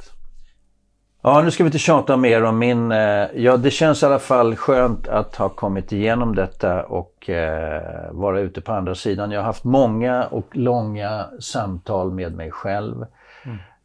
Ja, 1.22 1.42
nu 1.42 1.52
ska 1.52 1.64
vi 1.64 1.68
inte 1.68 1.78
tjata 1.80 2.18
mer 2.18 2.44
om 2.44 2.60
min... 2.60 2.92
Eh, 2.92 3.28
ja, 3.36 3.58
det 3.58 3.72
känns 3.72 4.04
i 4.04 4.06
alla 4.06 4.20
fall 4.20 4.56
skönt 4.56 5.08
att 5.08 5.36
ha 5.36 5.50
kommit 5.50 5.92
igenom 5.92 6.36
detta 6.36 6.84
och 6.84 7.30
eh, 7.30 8.12
vara 8.12 8.40
ute 8.40 8.62
på 8.62 8.74
andra 8.74 8.96
sidan. 8.96 9.32
Jag 9.32 9.40
har 9.40 9.46
haft 9.46 9.64
många 9.64 10.26
och 10.26 10.48
långa 10.56 11.26
samtal 11.40 12.12
med 12.12 12.34
mig 12.36 12.52
själv 12.52 13.06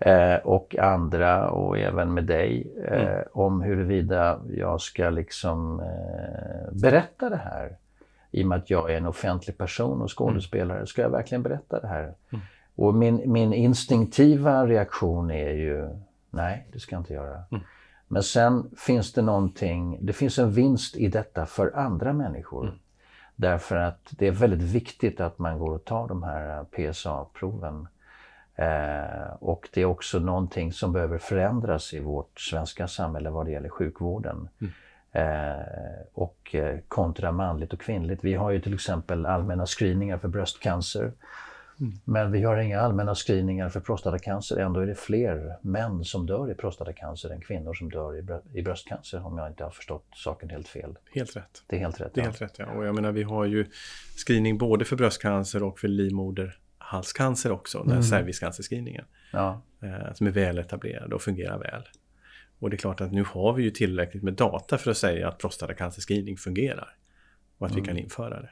eh, 0.06 0.36
och 0.36 0.76
andra 0.78 1.50
och 1.50 1.78
även 1.78 2.14
med 2.14 2.24
dig 2.24 2.72
eh, 2.88 3.20
om 3.32 3.62
huruvida 3.62 4.40
jag 4.50 4.80
ska 4.80 5.10
liksom 5.10 5.80
eh, 5.80 6.72
berätta 6.72 7.30
det 7.30 7.36
här. 7.36 7.76
I 8.30 8.42
och 8.42 8.46
med 8.46 8.58
att 8.58 8.70
jag 8.70 8.92
är 8.92 8.96
en 8.96 9.06
offentlig 9.06 9.58
person 9.58 10.02
och 10.02 10.18
skådespelare, 10.18 10.86
ska 10.86 11.02
jag 11.02 11.10
verkligen 11.10 11.42
berätta 11.42 11.80
det 11.80 11.86
här? 11.86 12.14
Och 12.74 12.94
min, 12.94 13.32
min 13.32 13.52
instinktiva 13.52 14.66
reaktion 14.66 15.30
är 15.30 15.52
ju 15.52 15.88
nej, 16.30 16.66
det 16.72 16.78
ska 16.78 16.94
jag 16.94 17.00
inte 17.00 17.14
göra. 17.14 17.44
Men 18.08 18.22
sen 18.22 18.70
finns 18.76 19.12
det 19.12 19.22
någonting, 19.22 19.98
det 20.00 20.12
finns 20.12 20.38
en 20.38 20.50
vinst 20.50 20.96
i 20.96 21.08
detta 21.08 21.46
för 21.46 21.76
andra 21.76 22.12
människor. 22.12 22.78
Därför 23.36 23.76
att 23.76 24.08
det 24.10 24.26
är 24.26 24.32
väldigt 24.32 24.62
viktigt 24.62 25.20
att 25.20 25.38
man 25.38 25.58
går 25.58 25.74
och 25.74 25.84
tar 25.84 26.08
de 26.08 26.22
här 26.22 26.58
eh, 26.58 26.64
PSA-proven. 26.64 27.88
Eh, 28.56 29.32
och 29.40 29.68
det 29.72 29.80
är 29.80 29.84
också 29.84 30.18
någonting 30.18 30.72
som 30.72 30.92
behöver 30.92 31.18
förändras 31.18 31.94
i 31.94 32.00
vårt 32.00 32.40
svenska 32.40 32.88
samhälle 32.88 33.30
vad 33.30 33.46
det 33.46 33.52
gäller 33.52 33.68
sjukvården. 33.68 34.48
Eh, 35.12 35.52
och 36.14 36.54
eh, 36.54 36.78
kontra 36.88 37.32
manligt 37.32 37.72
och 37.72 37.80
kvinnligt. 37.80 38.24
Vi 38.24 38.34
har 38.34 38.50
ju 38.50 38.60
till 38.60 38.74
exempel 38.74 39.26
allmänna 39.26 39.66
screeningar 39.66 40.18
för 40.18 40.28
bröstcancer. 40.28 41.12
Men 42.04 42.32
vi 42.32 42.42
har 42.42 42.56
inga 42.56 42.80
allmänna 42.80 43.14
screeningar 43.14 43.68
för 43.68 43.80
prostatacancer. 43.80 44.56
Ändå 44.56 44.80
är 44.80 44.86
det 44.86 44.94
fler 44.94 45.56
män 45.60 46.04
som 46.04 46.26
dör 46.26 46.50
i 46.50 46.54
prostatacancer 46.54 47.30
än 47.30 47.40
kvinnor 47.40 47.74
som 47.74 47.90
dör 47.90 48.18
i, 48.18 48.22
brö- 48.22 48.42
i 48.52 48.62
bröstcancer 48.62 49.26
om 49.26 49.38
jag 49.38 49.48
inte 49.48 49.64
har 49.64 49.70
förstått 49.70 50.06
saken 50.14 50.50
helt 50.50 50.68
fel. 50.68 50.98
Helt 51.14 51.36
rätt. 51.36 51.62
Det 51.66 51.76
är 51.76 51.80
helt 51.80 52.00
rätt. 52.00 52.14
Det 52.14 52.20
är 52.20 52.24
ja. 52.24 52.28
helt 52.28 52.42
rätt, 52.42 52.58
ja. 52.58 52.66
Och 52.66 52.86
jag 52.86 52.94
menar, 52.94 53.12
vi 53.12 53.22
har 53.22 53.44
ju 53.44 53.66
screening 54.26 54.58
både 54.58 54.84
för 54.84 54.96
bröstcancer 54.96 55.62
och 55.62 55.78
för 55.78 55.88
livmoderhalscancer 56.92 57.52
också. 57.52 57.82
Den 57.82 57.92
här 57.92 58.02
cervixcancerscreeningen. 58.02 59.04
Ja. 59.32 59.62
eh, 59.82 60.14
som 60.14 60.26
är 60.26 60.30
väl 60.30 60.58
etablerad 60.58 61.12
och 61.12 61.22
fungerar 61.22 61.58
väl. 61.58 61.82
Och 62.58 62.70
det 62.70 62.76
är 62.76 62.78
klart 62.78 63.00
att 63.00 63.12
nu 63.12 63.24
har 63.24 63.52
vi 63.52 63.62
ju 63.62 63.70
tillräckligt 63.70 64.22
med 64.22 64.34
data 64.34 64.78
för 64.78 64.90
att 64.90 64.96
säga 64.96 65.28
att 65.28 65.38
prostatacancerscreening 65.38 66.36
fungerar. 66.36 66.96
Och 67.58 67.66
att 67.66 67.76
vi 67.76 67.80
kan 67.80 67.98
införa 67.98 68.40
det. 68.42 68.50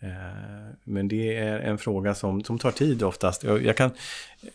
Eh, 0.00 0.74
Men 0.84 1.08
det 1.08 1.36
är 1.36 1.58
en 1.60 1.78
fråga 1.78 2.14
som, 2.14 2.44
som 2.44 2.58
tar 2.58 2.70
tid 2.70 3.02
oftast. 3.02 3.44
Jag, 3.44 3.64
jag 3.64 3.76
kan, 3.76 3.90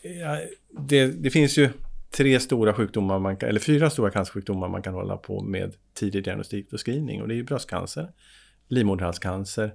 jag, 0.01 0.39
det, 0.87 1.07
det 1.07 1.29
finns 1.29 1.57
ju 1.57 1.69
tre 2.11 2.39
stora 2.39 2.73
sjukdomar, 2.73 3.19
man 3.19 3.37
kan, 3.37 3.49
eller 3.49 3.59
fyra 3.59 3.89
stora 3.89 4.11
cancersjukdomar 4.11 4.67
man 4.67 4.81
kan 4.81 4.93
hålla 4.93 5.17
på 5.17 5.41
med 5.41 5.75
tidig 5.93 6.23
diagnostik 6.23 6.73
och 6.73 6.85
screening. 6.85 7.21
Och 7.21 7.27
det 7.27 7.33
är 7.33 7.35
ju 7.35 7.43
bröstcancer, 7.43 8.11
livmoderhalscancer, 8.67 9.73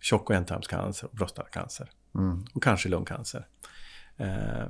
tjock 0.00 0.30
och 0.30 0.36
ändtarmscancer 0.36 1.08
och 1.08 1.18
prostatacancer. 1.18 1.90
Mm. 2.14 2.44
Och 2.54 2.62
kanske 2.62 2.88
lungcancer. 2.88 3.46
Eh, 4.16 4.66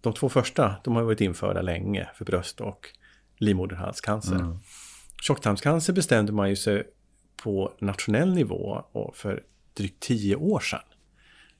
de 0.00 0.12
två 0.12 0.28
första, 0.28 0.74
de 0.84 0.96
har 0.96 1.02
varit 1.02 1.20
införda 1.20 1.62
länge 1.62 2.08
för 2.14 2.24
bröst 2.24 2.60
och 2.60 2.88
livmoderhalscancer. 3.36 4.34
Mm. 4.34 4.58
Tjocktarmscancer 5.22 5.92
bestämde 5.92 6.32
man 6.32 6.48
ju 6.50 6.56
sig 6.56 6.84
på 7.42 7.72
nationell 7.80 8.34
nivå 8.34 8.84
och 8.92 9.16
för 9.16 9.42
drygt 9.74 10.00
tio 10.02 10.36
år 10.36 10.60
sedan. 10.60 10.80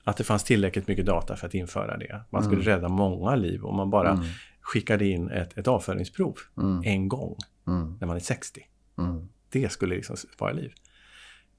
Att 0.03 0.17
det 0.17 0.23
fanns 0.23 0.43
tillräckligt 0.43 0.87
mycket 0.87 1.05
data 1.05 1.35
för 1.35 1.47
att 1.47 1.53
införa 1.53 1.97
det. 1.97 2.21
Man 2.29 2.43
skulle 2.43 2.61
rädda 2.61 2.89
många 2.89 3.35
liv 3.35 3.65
om 3.65 3.75
man 3.75 3.89
bara 3.89 4.23
skickade 4.61 5.05
in 5.05 5.29
ett, 5.29 5.57
ett 5.57 5.67
avföringsprov 5.67 6.37
en 6.85 7.07
gång 7.07 7.37
Mm. 7.67 7.97
när 7.99 8.07
man 8.07 8.15
är 8.15 8.19
60. 8.19 8.61
Mm. 8.97 9.29
Det 9.49 9.71
skulle 9.71 9.95
liksom 9.95 10.15
spara 10.17 10.51
liv. 10.51 10.73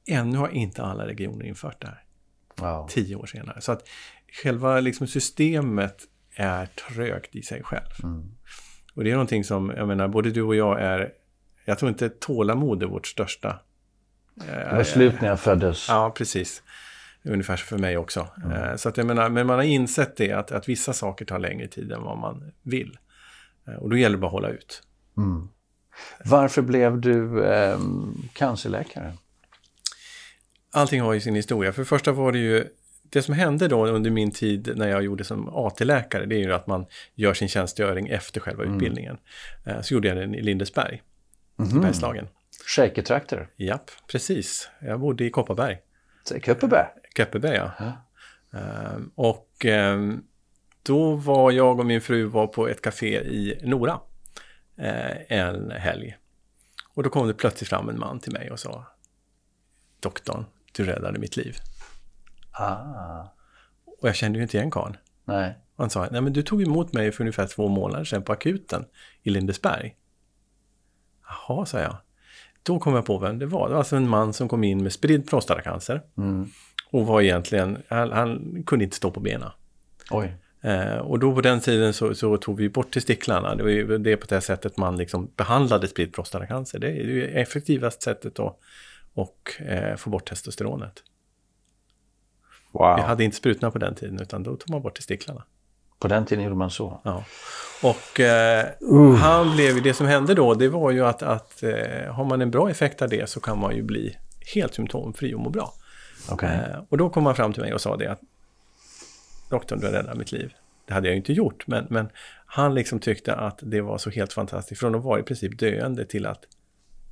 Ännu 0.09 0.39
har 0.39 0.49
inte 0.49 0.83
alla 0.83 1.07
regioner 1.07 1.45
infört 1.45 1.81
det 1.81 1.87
här 1.87 2.05
Ja. 2.63 2.87
tio 2.91 3.17
år 3.17 3.27
senare. 3.27 3.61
Så 3.61 3.73
att 3.73 3.89
själva 4.43 4.81
liksom 4.81 5.07
systemet 5.07 5.97
är 6.37 6.67
trögt 6.67 7.35
i 7.37 7.43
sig 7.43 7.63
själv. 7.63 7.91
Mm. 8.03 8.31
Och 8.95 9.05
det 9.05 9.11
är 9.11 9.15
någonting 9.15 9.45
som, 9.45 9.73
jag 9.77 9.89
menar, 9.89 10.09
både 10.09 10.31
du 10.31 10.43
och 10.43 10.55
jag 10.57 10.81
är, 10.81 11.13
jag 11.65 11.79
tror 11.79 11.89
inte 11.89 12.09
tålamod 12.09 12.83
är 12.83 12.87
vårt 12.87 13.07
största. 13.07 13.61
Det 14.35 14.69
var 14.77 14.83
slut 14.85 15.21
när 15.21 15.29
jag 15.29 15.41
föddes. 15.41 15.89
Ja, 15.89 16.11
precis. 16.17 16.63
Ungefär 17.25 17.57
för 17.57 17.79
mig 17.79 17.97
också. 17.97 18.29
Mm. 18.45 18.53
Eh, 18.53 18.77
Så 18.77 18.89
att 18.89 18.97
jag 18.97 19.07
menar, 19.07 19.29
men 19.29 19.47
man 19.47 19.57
har 19.57 19.65
insett 19.65 20.17
det, 20.17 20.33
att, 20.33 20.53
att 20.53 20.69
vissa 20.69 20.93
saker 20.93 21.25
tar 21.25 21.39
längre 21.39 21.69
tid 21.69 21.93
än 21.93 22.03
vad 22.03 22.19
man 22.19 22.53
vill. 22.63 22.99
Eh, 23.69 23.75
Och 23.75 23.91
då 23.91 23.97
gäller 23.97 24.17
det 24.17 24.21
bara 24.21 24.27
att 24.27 24.33
hålla 24.33 24.49
ut. 24.49 24.83
Mm. 25.17 25.49
Varför 26.25 26.63
blev 26.63 27.01
du 27.01 27.45
ehm, 27.53 28.15
cancerläkare? 28.33 29.13
Allting 30.73 31.01
har 31.01 31.13
ju 31.13 31.21
sin 31.21 31.35
historia. 31.35 31.73
För 31.73 31.83
det 31.83 31.87
första 31.87 32.13
var 32.13 32.33
det 32.33 32.39
ju 32.39 32.67
det 33.03 33.23
som 33.23 33.35
hände 33.35 33.69
då 33.69 33.87
under 33.87 34.11
min 34.11 34.31
tid 34.31 34.73
när 34.77 34.89
jag 34.89 35.03
gjorde 35.03 35.25
som 35.25 35.49
AT-läkare, 35.49 36.27
det 36.27 36.35
är 36.35 36.39
ju 36.39 36.53
att 36.53 36.67
man 36.67 36.87
gör 37.15 37.35
sin 37.35 37.49
tjänstgöring 37.49 38.09
efter 38.09 38.41
själva 38.41 38.65
utbildningen. 38.65 39.19
Eh, 39.67 39.81
Så 39.81 39.95
gjorde 39.95 40.09
jag 40.09 40.17
den 40.17 40.35
i 40.35 40.43
Lindesberg, 40.43 41.03
i 41.71 41.79
Bergslagen. 41.79 42.29
Shakertrakter? 42.67 43.49
Japp, 43.57 43.91
precis. 44.07 44.69
Jag 44.81 45.01
bodde 45.01 45.25
i 45.25 45.31
Kopparberg. 45.31 45.79
Kupperberg? 46.43 46.87
Köppeberg, 47.17 47.57
ja. 47.57 47.73
Ehm, 48.59 49.11
och 49.15 49.65
ehm, 49.65 50.23
då 50.83 51.15
var 51.15 51.51
jag 51.51 51.79
och 51.81 51.87
min 51.87 52.01
fru 52.01 52.25
var 52.25 52.47
på 52.47 52.69
ett 52.69 52.83
café 52.83 53.21
i 53.21 53.59
Nora 53.63 54.01
eh, 54.77 55.39
en 55.39 55.71
helg. 55.71 56.17
Och 56.95 57.03
då 57.03 57.11
kom 57.11 57.29
det 57.29 57.35
plötsligt 57.35 57.69
fram 57.69 57.89
en 57.89 57.99
man 57.99 58.21
till 58.21 58.33
mig 58.33 58.51
och 58.51 58.61
sa 58.61 58.87
Doktorn, 60.01 60.45
du 60.73 60.85
räddade 60.85 61.19
mitt 61.19 61.37
liv. 61.37 61.57
Ah, 62.53 63.23
Och 64.01 64.09
jag 64.09 64.17
kände 64.17 64.39
ju 64.39 64.43
inte 64.43 64.57
igen 64.57 64.71
karln. 64.71 64.97
nej. 65.25 65.59
Och 65.77 65.85
han 65.85 65.91
sa, 65.91 66.09
nej 66.11 66.21
men 66.21 66.33
du 66.33 66.43
tog 66.43 66.63
emot 66.63 66.93
mig 66.93 67.13
för 67.13 67.23
ungefär 67.23 67.47
två 67.47 67.69
månader 67.69 68.05
sedan 68.05 68.23
på 68.23 68.33
akuten 68.33 68.85
i 69.23 69.31
Lindesberg. 69.31 69.97
Jaha, 71.29 71.67
sa 71.67 71.81
jag. 71.81 71.97
Då 72.63 72.79
kom 72.79 72.95
jag 72.95 73.07
på 73.07 73.19
vem 73.19 73.39
det 73.39 73.47
var. 73.47 73.69
Det 73.69 73.73
var 73.73 73.79
alltså 73.79 73.97
en 73.97 74.09
man 74.09 74.33
som 74.33 74.49
kom 74.49 74.65
in 74.65 74.83
med 74.83 74.93
spridd 74.93 75.29
prostatacancer. 75.29 76.03
Mm. 76.19 76.49
Och 76.91 77.07
var 77.07 77.21
egentligen, 77.21 77.79
han, 77.89 78.13
han 78.13 78.63
kunde 78.67 78.85
inte 78.85 78.97
stå 78.97 79.11
på 79.11 79.21
benen. 79.21 79.51
Oj. 80.11 80.37
Eh, 80.61 80.97
och 80.97 81.19
då 81.19 81.35
på 81.35 81.41
den 81.41 81.61
tiden 81.61 81.93
så, 81.93 82.15
så, 82.15 82.37
tog 82.37 82.59
vi 82.59 82.69
bort 82.69 82.91
testiklarna. 82.91 83.55
Det 83.55 83.63
var 83.63 83.71
ju 83.71 83.99
det 83.99 84.17
på 84.17 84.27
det 84.27 84.41
sättet 84.41 84.77
man 84.77 84.97
liksom 84.97 85.31
behandlade 85.37 85.89
spridd 85.89 86.15
prostatacancer. 86.15 86.79
Det 86.79 86.89
är 86.89 87.05
ju 87.05 87.27
effektivaste 87.27 88.05
sättet 88.05 88.39
att 88.39 88.59
och, 89.15 89.61
eh, 89.61 89.97
få 89.97 90.11
bort 90.11 90.29
testosteronet. 90.29 91.03
Wow. 92.73 92.97
Vi 92.97 93.03
hade 93.03 93.25
inte 93.25 93.37
sprutna 93.37 93.71
på 93.71 93.79
den 93.79 93.95
tiden 93.95 94.21
utan 94.21 94.43
då 94.43 94.57
tog 94.57 94.71
man 94.71 94.83
bort 94.83 94.97
testiklarna. 94.97 95.45
På 95.99 96.09
den 96.09 96.27
tiden 96.27 96.45
gjorde 96.45 96.57
man 96.57 96.71
så? 96.71 97.01
Ja. 97.05 97.25
Och 97.83 98.21
eh, 98.21 98.67
han 99.17 99.57
blev, 99.57 99.83
det 99.83 99.95
som 99.95 100.07
hände 100.07 100.35
då 100.35 100.55
det 100.55 100.69
var 100.69 100.91
ju 100.91 101.07
att, 101.07 101.23
att 101.23 101.63
eh, 101.63 102.13
har 102.13 102.25
man 102.25 102.43
en 102.43 102.51
bra 102.51 102.71
effekt 102.71 103.03
av 103.03 103.09
det 103.09 103.29
så 103.29 103.41
kan 103.41 103.59
man 103.59 103.77
ju 103.77 103.83
bli 103.83 104.17
helt 104.55 104.75
symptomfri 104.75 105.35
och 105.35 105.41
må 105.41 105.51
bra. 105.51 105.73
Okay. 106.33 106.57
Eh, 106.57 106.83
och 106.89 106.99
då 106.99 107.11
kom 107.11 107.27
han 107.27 107.35
fram 107.35 107.53
till 107.53 107.63
mig 107.63 107.75
och 107.75 107.81
sa 107.81 107.97
det 107.97 108.07
att 108.07 108.21
doktorn, 109.51 109.81
du 109.81 109.87
har 109.87 109.93
räddat 109.93 110.17
mitt 110.17 110.33
liv. 110.33 110.55
Det 110.87 110.95
hade 110.95 111.09
jag 111.09 111.13
ju 111.13 111.19
inte 111.19 111.33
gjort, 111.33 111.67
men, 111.67 111.87
men 111.91 112.09
han 112.47 112.75
liksom 112.75 112.99
tyckte 112.99 113.35
att 113.35 113.59
det 113.63 113.81
var 113.81 113.99
så 113.99 114.11
helt 114.11 114.33
fantastiskt. 114.33 114.81
Från 114.81 114.95
att 114.95 115.03
vara 115.03 115.21
i 115.21 115.23
princip 115.23 115.59
döende 115.59 116.05
till 116.05 116.27
att 116.27 116.45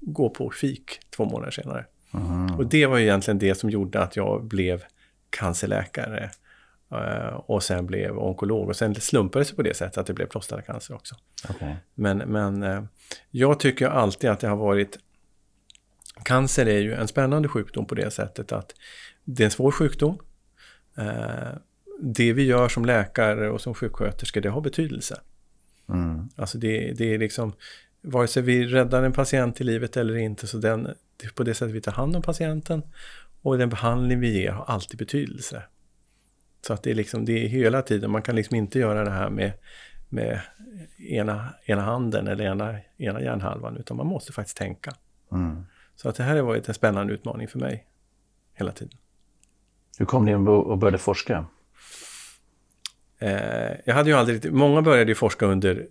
gå 0.01 0.31
på 0.31 0.51
fik 0.51 1.01
två 1.11 1.25
månader 1.25 1.51
senare. 1.51 1.87
Mm. 2.15 2.55
Och 2.55 2.67
det 2.67 2.87
var 2.87 2.99
egentligen 2.99 3.39
det 3.39 3.55
som 3.55 3.71
gjorde 3.71 4.01
att 4.01 4.17
jag 4.17 4.45
blev 4.45 4.85
cancerläkare 5.31 6.31
uh, 6.93 7.35
och 7.35 7.63
sen 7.63 7.87
blev 7.87 8.19
onkolog. 8.19 8.69
Och 8.69 8.77
sen 8.77 8.95
slumpade 8.95 9.41
det 9.41 9.47
sig 9.47 9.57
på 9.57 9.63
det 9.63 9.75
sättet 9.75 9.99
att 9.99 10.07
det 10.07 10.15
blev 10.15 10.27
prostatacancer 10.27 10.95
också. 10.95 11.15
Okay. 11.51 11.75
Men, 11.95 12.19
men 12.19 12.63
uh, 12.63 12.85
jag 13.31 13.61
tycker 13.61 13.89
alltid 13.89 14.31
att 14.31 14.41
det 14.41 14.49
har 14.49 14.57
varit... 14.57 14.99
Cancer 16.25 16.67
är 16.67 16.79
ju 16.79 16.95
en 16.95 17.09
spännande 17.09 17.49
sjukdom 17.49 17.87
på 17.87 17.95
det 17.95 18.11
sättet 18.11 18.53
att 18.53 18.75
det 19.25 19.43
är 19.43 19.45
en 19.45 19.51
svår 19.51 19.71
sjukdom. 19.71 20.19
Uh, 20.99 21.53
det 22.01 22.33
vi 22.33 22.43
gör 22.43 22.69
som 22.69 22.85
läkare 22.85 23.51
och 23.51 23.61
som 23.61 23.75
sjuksköterskor, 23.75 24.41
det 24.41 24.49
har 24.49 24.61
betydelse. 24.61 25.21
Mm. 25.89 26.29
Alltså 26.37 26.59
det, 26.59 26.93
det 26.93 27.15
är 27.15 27.19
liksom, 27.19 27.53
vare 28.03 28.27
sig 28.29 28.43
vi 28.43 28.67
räddar 28.67 29.03
en 29.03 29.13
patient 29.13 29.57
till 29.57 29.67
livet 29.67 29.97
eller 29.97 30.17
inte, 30.17 30.47
så 30.47 30.59
den, 30.59 30.95
på 31.35 31.43
det 31.43 31.55
sättet 31.55 31.75
vi 31.75 31.81
tar 31.81 31.93
hand 31.93 32.17
om 32.17 32.23
patienten 32.23 32.83
och 33.43 33.59
den 33.59 33.69
behandling 33.69 34.21
vi 34.21 34.41
ger 34.41 34.51
har 34.51 34.65
alltid 34.65 34.99
betydelse. 34.99 35.63
Så 36.67 36.73
att 36.73 36.83
det 36.83 36.91
är 36.91 36.95
liksom, 36.95 37.25
det 37.25 37.45
är 37.45 37.49
hela 37.49 37.83
tiden, 37.83 38.11
man 38.11 38.23
kan 38.23 38.37
liksom 38.37 38.57
inte 38.57 38.79
göra 38.79 39.05
det 39.05 39.11
här 39.11 39.31
med, 39.31 39.53
med 40.09 40.41
ena, 40.99 41.55
ena 41.65 41.83
handen 41.83 42.29
eller 42.29 42.45
ena, 42.45 42.79
ena 42.97 43.23
hjärnhalvan, 43.23 43.77
utan 43.77 43.97
man 43.97 44.07
måste 44.07 44.33
faktiskt 44.33 44.57
tänka. 44.57 44.95
Mm. 45.33 45.67
Så 45.97 46.09
att 46.09 46.17
det 46.17 46.23
här 46.23 46.37
har 46.37 46.43
varit 46.43 46.69
en 46.69 46.75
spännande 46.75 47.13
utmaning 47.13 47.49
för 47.49 47.59
mig 47.59 47.87
hela 48.55 48.73
tiden. 48.73 48.99
Hur 49.99 50.07
kom 50.07 50.25
ni 50.25 50.31
in 50.31 50.49
och 50.49 50.79
började 50.79 50.99
forska? 50.99 51.47
Eh, 53.19 53.73
jag 53.85 53.95
hade 53.95 54.11
ju 54.11 54.17
aldrig, 54.17 54.53
många 54.53 54.83
började 54.83 55.11
ju 55.11 55.15
forska 55.15 55.47
under 55.47 55.87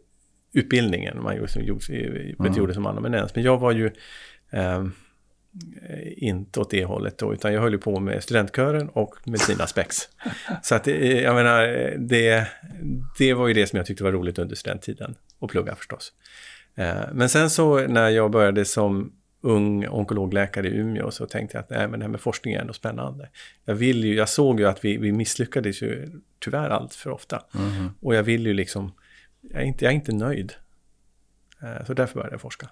utbildningen, 0.53 1.23
man 1.23 1.37
gjorde, 1.37 1.61
gjorde, 1.61 1.95
mm. 2.39 2.53
gjorde 2.53 2.73
som 2.73 2.85
amanuensis, 2.85 3.35
men 3.35 3.43
jag 3.43 3.57
var 3.57 3.71
ju 3.71 3.91
eh, 4.51 4.85
inte 6.17 6.59
åt 6.59 6.69
det 6.69 6.85
hållet 6.85 7.17
då, 7.17 7.33
utan 7.33 7.53
jag 7.53 7.61
höll 7.61 7.71
ju 7.71 7.77
på 7.77 7.99
med 7.99 8.23
studentkören 8.23 8.89
och 8.89 9.15
Medicina 9.25 9.67
Spex. 9.67 9.97
Så 10.63 10.75
att 10.75 10.87
jag 10.87 11.35
menar, 11.35 11.67
det, 11.97 12.47
det 13.17 13.33
var 13.33 13.47
ju 13.47 13.53
det 13.53 13.67
som 13.67 13.77
jag 13.77 13.85
tyckte 13.85 14.03
var 14.03 14.11
roligt 14.11 14.39
under 14.39 14.55
studenttiden, 14.55 15.15
och 15.39 15.49
plugga 15.49 15.75
förstås. 15.75 16.13
Eh, 16.75 17.01
men 17.13 17.29
sen 17.29 17.49
så 17.49 17.87
när 17.87 18.09
jag 18.09 18.31
började 18.31 18.65
som 18.65 19.13
ung 19.41 19.87
onkologläkare 19.87 20.67
i 20.67 20.77
Umeå 20.77 21.11
så 21.11 21.25
tänkte 21.25 21.57
jag 21.57 21.63
att 21.63 21.69
nej, 21.69 21.87
men 21.87 21.99
det 21.99 22.05
här 22.05 22.11
med 22.11 22.21
forskning 22.21 22.53
är 22.53 22.59
ändå 22.59 22.73
spännande. 22.73 23.29
Jag, 23.65 23.75
vill 23.75 24.03
ju, 24.03 24.15
jag 24.15 24.29
såg 24.29 24.59
ju 24.59 24.67
att 24.67 24.85
vi, 24.85 24.97
vi 24.97 25.11
misslyckades 25.11 25.81
ju 25.81 26.09
tyvärr 26.39 26.69
allt 26.69 26.93
för 26.93 27.09
ofta. 27.09 27.43
Mm. 27.55 27.89
Och 28.01 28.15
jag 28.15 28.23
vill 28.23 28.45
ju 28.45 28.53
liksom, 28.53 28.91
jag 29.51 29.61
är 29.61 29.65
inte, 29.65 29.85
jag 29.85 29.91
är 29.91 29.95
inte 29.95 30.13
nöjd. 30.13 30.53
Eh, 31.61 31.85
så 31.85 31.93
därför 31.93 32.15
började 32.15 32.33
jag 32.33 32.41
forska. 32.41 32.69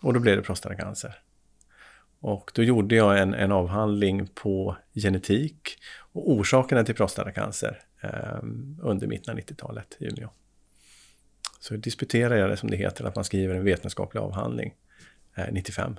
Och 0.00 0.14
då 0.14 0.20
blev 0.20 0.36
det 0.36 0.42
prostatacancer. 0.42 1.22
Och 2.20 2.50
då 2.54 2.62
gjorde 2.62 2.94
jag 2.94 3.18
en, 3.18 3.34
en 3.34 3.52
avhandling 3.52 4.26
på 4.26 4.76
genetik 4.94 5.78
och 6.12 6.30
orsakerna 6.30 6.84
till 6.84 6.94
prostatacancer 6.94 7.82
eh, 8.00 8.38
under 8.82 9.06
mitten 9.06 9.34
av 9.34 9.40
90-talet 9.40 9.96
i 9.98 10.06
Umeå. 10.06 10.28
Så 11.60 11.76
disputerade 11.76 12.40
jag 12.40 12.50
det 12.50 12.56
som 12.56 12.70
det 12.70 12.76
heter, 12.76 13.04
att 13.04 13.14
man 13.14 13.24
skriver 13.24 13.54
en 13.54 13.64
vetenskaplig 13.64 14.20
avhandling 14.20 14.74
eh, 15.34 15.46
95. 15.52 15.96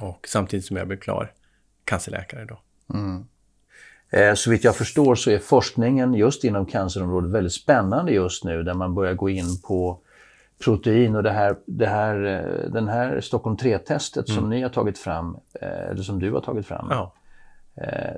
Och 0.00 0.28
samtidigt 0.28 0.66
som 0.66 0.76
jag 0.76 0.86
blev 0.86 0.98
klar 0.98 1.32
cancerläkare 1.84 2.44
då. 2.44 2.60
Mm. 2.94 3.28
Eh, 4.10 4.34
så 4.34 4.50
vitt 4.50 4.64
jag 4.64 4.76
förstår 4.76 5.14
så 5.14 5.30
är 5.30 5.38
forskningen 5.38 6.14
just 6.14 6.44
inom 6.44 6.66
cancerområdet 6.66 7.30
väldigt 7.30 7.52
spännande 7.52 8.12
just 8.12 8.44
nu 8.44 8.62
där 8.62 8.74
man 8.74 8.94
börjar 8.94 9.14
gå 9.14 9.28
in 9.30 9.60
på 9.68 10.00
protein 10.64 11.16
och 11.16 11.22
det 11.22 11.30
här, 11.30 11.56
det 11.66 11.86
här, 11.86 12.24
eh, 12.24 12.70
den 12.70 12.88
här 12.88 13.20
Stockholm 13.20 13.56
3-testet 13.56 14.28
mm. 14.28 14.40
som 14.40 14.50
ni 14.50 14.62
har 14.62 14.68
tagit 14.68 14.98
fram, 14.98 15.36
eh, 15.60 15.90
eller 15.90 16.02
som 16.02 16.18
du 16.18 16.32
har 16.32 16.40
tagit 16.40 16.66
fram. 16.66 16.86
Ja. 16.90 17.14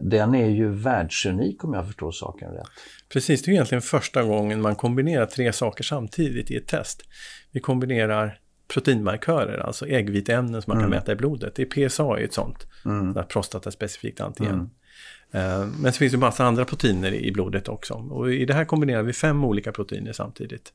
Den 0.00 0.34
är 0.34 0.48
ju 0.48 0.68
världsunik 0.68 1.64
om 1.64 1.74
jag 1.74 1.86
förstår 1.86 2.12
saken 2.12 2.50
rätt. 2.50 2.66
Precis, 3.12 3.42
det 3.42 3.50
är 3.50 3.52
egentligen 3.52 3.82
första 3.82 4.22
gången 4.22 4.60
man 4.60 4.74
kombinerar 4.74 5.26
tre 5.26 5.52
saker 5.52 5.84
samtidigt 5.84 6.50
i 6.50 6.56
ett 6.56 6.66
test. 6.66 7.02
Vi 7.50 7.60
kombinerar 7.60 8.38
proteinmarkörer, 8.68 9.58
alltså 9.58 9.86
äggviteämnen 9.86 10.62
som 10.62 10.70
man 10.70 10.76
mm. 10.76 10.90
kan 10.90 10.98
mäta 10.98 11.12
i 11.12 11.16
blodet. 11.16 11.54
Det 11.54 11.62
är 11.62 11.88
PSA 11.88 12.18
är 12.18 12.24
ett 12.24 12.34
sånt, 12.34 12.66
mm. 12.84 13.24
prostataspecifikt 13.28 14.20
antigen. 14.20 14.54
Mm. 14.54 14.70
Uh, 15.34 15.66
men 15.66 15.92
så 15.92 15.98
finns 15.98 16.12
det 16.12 16.18
massa 16.18 16.44
andra 16.44 16.64
proteiner 16.64 17.12
i 17.12 17.32
blodet 17.32 17.68
också. 17.68 17.94
Och 17.94 18.32
i 18.32 18.44
det 18.44 18.54
här 18.54 18.64
kombinerar 18.64 19.02
vi 19.02 19.12
fem 19.12 19.44
olika 19.44 19.72
proteiner 19.72 20.12
samtidigt. 20.12 20.72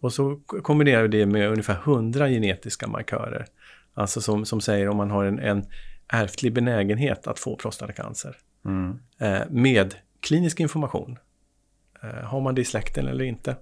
Och 0.00 0.12
så 0.12 0.40
kombinerar 0.62 1.02
vi 1.02 1.08
det 1.08 1.26
med 1.26 1.50
ungefär 1.50 1.78
100 1.84 2.28
genetiska 2.28 2.86
markörer. 2.86 3.46
Alltså 3.94 4.20
som, 4.20 4.44
som 4.44 4.60
säger 4.60 4.88
om 4.88 4.96
man 4.96 5.10
har 5.10 5.24
en, 5.24 5.38
en 5.38 5.66
ärftlig 6.08 6.52
benägenhet 6.52 7.26
att 7.26 7.38
få 7.38 7.56
prostatacancer. 7.56 8.36
Mm. 8.64 8.98
Uh, 9.22 9.50
med 9.50 9.94
klinisk 10.20 10.60
information. 10.60 11.18
Uh, 12.04 12.24
har 12.24 12.40
man 12.40 12.54
det 12.54 12.60
i 12.60 12.64
släkten 12.64 13.08
eller 13.08 13.24
inte? 13.24 13.56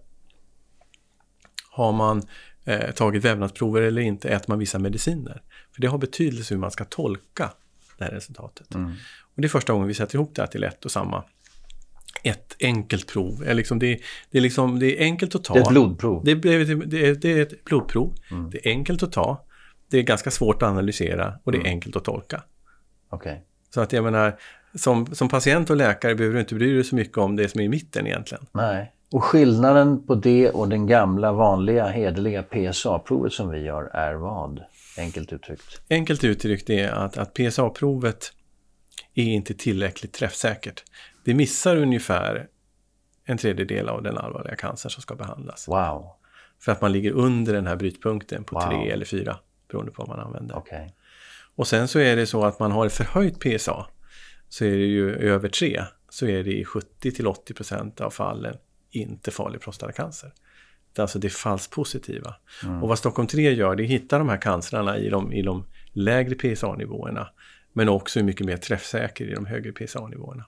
Har 1.70 1.92
man 1.92 2.22
eh, 2.68 2.90
tagit 2.90 3.24
vävnadsprover 3.24 3.82
eller 3.82 4.02
inte, 4.02 4.28
äter 4.28 4.44
man 4.48 4.58
vissa 4.58 4.78
mediciner. 4.78 5.42
För 5.72 5.80
det 5.80 5.86
har 5.86 5.98
betydelse 5.98 6.54
hur 6.54 6.60
man 6.60 6.70
ska 6.70 6.84
tolka 6.84 7.50
det 7.98 8.04
här 8.04 8.10
resultatet. 8.10 8.74
Mm. 8.74 8.92
Och 9.38 9.42
det 9.42 9.46
är 9.46 9.48
första 9.48 9.72
gången 9.72 9.88
vi 9.88 9.94
sätter 9.94 10.14
ihop 10.14 10.34
det 10.34 10.42
här 10.42 10.46
till 10.46 10.64
ett 10.64 10.84
och 10.84 10.90
samma 10.90 11.24
ett 12.22 12.56
enkelt 12.60 13.06
prov. 13.12 13.44
Är 13.46 13.54
liksom 13.54 13.78
det, 13.78 14.00
det, 14.30 14.38
är 14.38 14.42
liksom, 14.42 14.78
det 14.78 15.00
är 15.00 15.04
enkelt 15.04 15.34
att 15.34 15.44
ta. 15.44 15.54
Det 15.54 15.60
är 15.60 15.62
ett 15.62 15.68
blodprov. 15.68 16.24
Det, 16.24 16.34
det, 16.34 16.64
det, 16.64 17.14
det 17.14 17.32
är 17.32 17.42
ett 17.42 17.64
blodprov. 17.64 18.14
Mm. 18.30 18.50
Det 18.50 18.66
är 18.66 18.70
enkelt 18.70 19.02
att 19.02 19.12
ta. 19.12 19.44
Det 19.90 19.98
är 19.98 20.02
ganska 20.02 20.30
svårt 20.30 20.62
att 20.62 20.68
analysera 20.68 21.34
och 21.44 21.52
det 21.52 21.58
är 21.58 21.60
Mm. 21.60 21.70
enkelt 21.72 21.96
att 21.96 22.04
tolka. 22.04 22.42
Okay. 23.10 23.36
Så 23.74 23.80
att 23.80 23.92
jag 23.92 24.04
menar, 24.04 24.38
som, 24.74 25.06
som 25.14 25.28
patient 25.28 25.70
och 25.70 25.76
läkare 25.76 26.14
behöver 26.14 26.34
du 26.34 26.40
inte 26.40 26.54
bry 26.54 26.74
dig 26.74 26.84
så 26.84 26.96
mycket 26.96 27.18
om 27.18 27.36
det 27.36 27.48
som 27.48 27.60
är 27.60 27.64
i 27.64 27.68
mitten 27.68 28.06
egentligen. 28.06 28.46
Nej. 28.52 28.92
Och 29.12 29.24
skillnaden 29.24 30.06
på 30.06 30.14
det 30.14 30.50
och 30.50 30.68
den 30.68 30.86
gamla 30.86 31.32
vanliga 31.32 31.86
hederliga 31.86 32.42
PSA-provet 32.42 33.32
som 33.32 33.50
vi 33.50 33.58
gör 33.58 33.84
är 33.84 34.14
vad? 34.14 34.60
Enkelt 34.98 35.32
uttryckt. 35.32 35.80
Enkelt 35.90 36.24
uttryckt 36.24 36.70
är 36.70 36.90
att, 36.90 37.18
att 37.18 37.34
PSA-provet 37.34 38.32
är 39.14 39.24
inte 39.24 39.54
tillräckligt 39.54 40.12
träffsäkert. 40.12 40.84
Det 41.24 41.34
missar 41.34 41.76
ungefär 41.76 42.48
en 43.24 43.38
tredjedel 43.38 43.88
av 43.88 44.02
den 44.02 44.18
allvarliga 44.18 44.56
cancer 44.56 44.88
som 44.88 45.02
ska 45.02 45.14
behandlas. 45.14 45.68
Wow. 45.68 46.10
För 46.60 46.72
att 46.72 46.80
man 46.80 46.92
ligger 46.92 47.10
under 47.12 47.52
den 47.52 47.66
här 47.66 47.76
brytpunkten 47.76 48.44
på 48.44 48.54
Wow. 48.54 48.68
tre 48.68 48.90
eller 48.90 49.04
fyra, 49.04 49.38
beroende 49.68 49.92
på 49.92 50.04
vad 50.04 50.16
man 50.16 50.26
använder. 50.26 50.56
Okej. 50.56 50.94
Och 51.54 51.68
sen 51.68 51.88
så 51.88 51.98
är 51.98 52.16
det 52.16 52.26
så 52.26 52.44
att 52.44 52.58
man 52.58 52.72
har 52.72 52.86
ett 52.86 52.92
förhöjt 52.92 53.40
PSA, 53.40 53.86
så 54.48 54.64
är 54.64 54.70
det 54.70 54.86
ju 54.86 55.14
över 55.14 55.48
tre, 55.48 55.84
så 56.08 56.26
är 56.26 56.44
det 56.44 56.52
i 56.52 56.64
70-80% 56.64 58.00
av 58.00 58.10
fallen 58.10 58.56
inte 58.90 59.30
farlig 59.30 59.60
prostatacancer. 59.60 60.32
Det 60.92 61.00
är 61.00 61.02
alltså 61.02 61.18
det 61.18 61.30
falskt 61.30 61.72
positiva. 61.72 62.34
Mm. 62.64 62.82
Och 62.82 62.88
vad 62.88 62.98
Stockholm 62.98 63.28
3 63.28 63.52
gör, 63.52 63.76
det 63.76 63.82
är 63.82 63.84
att 63.84 63.90
hitta 63.90 64.18
de 64.18 64.28
här 64.28 64.40
cancerna 64.40 64.98
i 64.98 65.08
de, 65.08 65.32
i 65.32 65.42
de 65.42 65.64
lägre 65.92 66.34
PSA-nivåerna. 66.34 67.28
Men 67.78 67.88
också 67.88 68.22
mycket 68.22 68.46
mer 68.46 68.56
träffsäker 68.56 69.24
i 69.24 69.34
de 69.34 69.46
högre 69.46 69.72
PSA-nivåerna. 69.72 70.44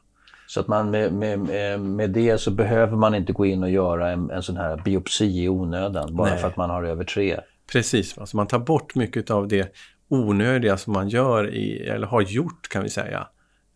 Så 0.46 0.60
att 0.60 0.68
man 0.68 0.90
med, 0.90 1.12
med, 1.12 1.38
med- 1.80 2.10
det 2.10 2.38
så 2.38 2.50
behöver 2.50 2.96
man 2.96 3.14
inte 3.14 3.32
gå 3.32 3.46
in 3.46 3.62
och 3.62 3.70
göra 3.70 4.10
en, 4.10 4.30
en 4.30 4.42
sån 4.42 4.56
här 4.56 4.76
biopsi 4.76 5.42
i 5.44 5.48
onödan 5.48 6.16
bara 6.16 6.30
Nej. 6.30 6.38
för 6.38 6.48
att 6.48 6.56
man 6.56 6.70
har 6.70 6.82
över 6.82 7.04
tre. 7.04 7.40
Precis, 7.72 8.18
alltså 8.18 8.36
man 8.36 8.46
tar 8.46 8.58
bort 8.58 8.94
mycket 8.94 9.30
av 9.30 9.48
det 9.48 9.72
onödiga 10.08 10.76
som 10.76 10.92
man 10.92 11.08
gör 11.08 11.54
i, 11.54 11.88
eller 11.88 12.06
har 12.06 12.20
gjort 12.20 12.68
kan 12.68 12.82
vi 12.82 12.88
säga, 12.88 13.26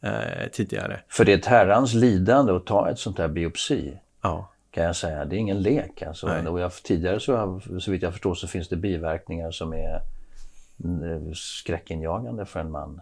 eh, 0.03 0.49
tidigare. 0.53 1.01
För 1.09 1.25
det 1.25 1.33
är 1.33 1.39
ett 1.39 1.47
herrans 1.47 1.95
lidande 1.95 2.53
att 2.53 2.67
ta 2.67 2.91
ett 2.91 2.99
sånt 2.99 3.19
här 3.19 3.29
biopsi. 3.29 3.99
Ja, 4.23 4.53
kan 4.71 4.85
jag 4.85 4.97
säga. 4.97 5.25
Det 5.25 5.37
är 5.37 5.39
ingen 5.39 5.63
lek. 5.63 6.03
Alltså. 6.03 6.27
Nej. 6.27 6.47
Och 6.49 6.61
jag, 6.61 6.73
tidigare 6.73 7.21
så, 7.21 7.37
har- 7.37 7.79
så 7.81 7.91
vitt 7.91 8.03
jag 8.03 8.13
förstår 8.13 8.35
så 8.35 8.47
finns 8.49 8.69
det 8.69 8.77
biverkningar 8.77 9.51
som 9.51 9.73
är 9.73 10.01
mm, 10.85 11.35
skräckinjagande 11.35 12.47
för 12.47 12.61
en 12.61 12.71
man. 12.71 13.01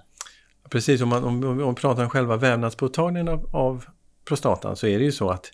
Precis. 0.73 1.03
Om 1.03 1.09
man, 1.09 1.25
om, 1.25 1.45
om 1.45 1.57
man 1.57 1.75
pratar 1.75 2.03
om 2.05 2.11
själva 2.11 2.37
vävnadspåtagningen 2.37 3.29
av, 3.29 3.49
av 3.53 3.85
prostatan 4.25 4.77
så 4.77 4.87
är 4.87 4.99
det 4.99 5.05
ju 5.05 5.13
så 5.13 5.31
att 5.31 5.51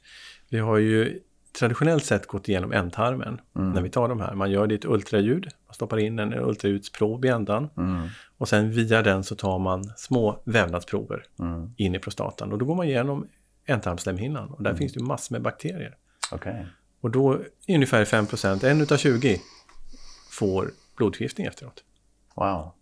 vi 0.48 0.58
har 0.58 0.78
ju 0.78 1.20
traditionellt 1.58 2.04
sett 2.04 2.26
gått 2.26 2.48
igenom 2.48 2.72
ändtarmen 2.72 3.40
Mm. 3.56 3.70
när 3.70 3.82
vi 3.82 3.90
tar 3.90 4.08
de 4.08 4.20
här. 4.20 4.34
Man 4.34 4.50
gör 4.50 4.66
det 4.66 4.74
i 4.74 4.78
ett 4.78 4.84
ultraljud, 4.84 5.48
man 5.66 5.74
stoppar 5.74 5.98
in 5.98 6.18
en 6.18 6.34
ultraljudsprob 6.34 7.24
i 7.24 7.28
ändan 7.28 7.68
Mm. 7.76 8.08
och 8.38 8.48
sen 8.48 8.70
via 8.70 9.02
den 9.02 9.24
så 9.24 9.34
tar 9.36 9.58
man 9.58 9.84
små 9.96 10.42
vävnadsprover 10.44 11.22
Mm. 11.40 11.70
in 11.76 11.94
i 11.94 11.98
prostatan 11.98 12.52
och 12.52 12.58
då 12.58 12.64
går 12.66 12.74
man 12.74 12.86
igenom 12.86 13.26
ändtarmslemhinnan 13.66 14.50
och 14.50 14.62
där 14.62 14.70
Mm. 14.70 14.78
finns 14.78 14.92
det 14.92 15.00
ju 15.00 15.06
massor 15.06 15.34
med 15.34 15.42
bakterier. 15.42 15.96
Okej. 16.32 16.66
Och 17.00 17.10
då 17.10 17.32
är 17.66 17.74
ungefär 17.74 18.04
5% 18.04 18.64
en 18.64 18.80
utav 18.80 18.96
20 18.96 19.40
får 20.30 20.70
blodförgiftning 20.96 21.46
efteråt. 21.46 21.84
Wow. 22.36 22.72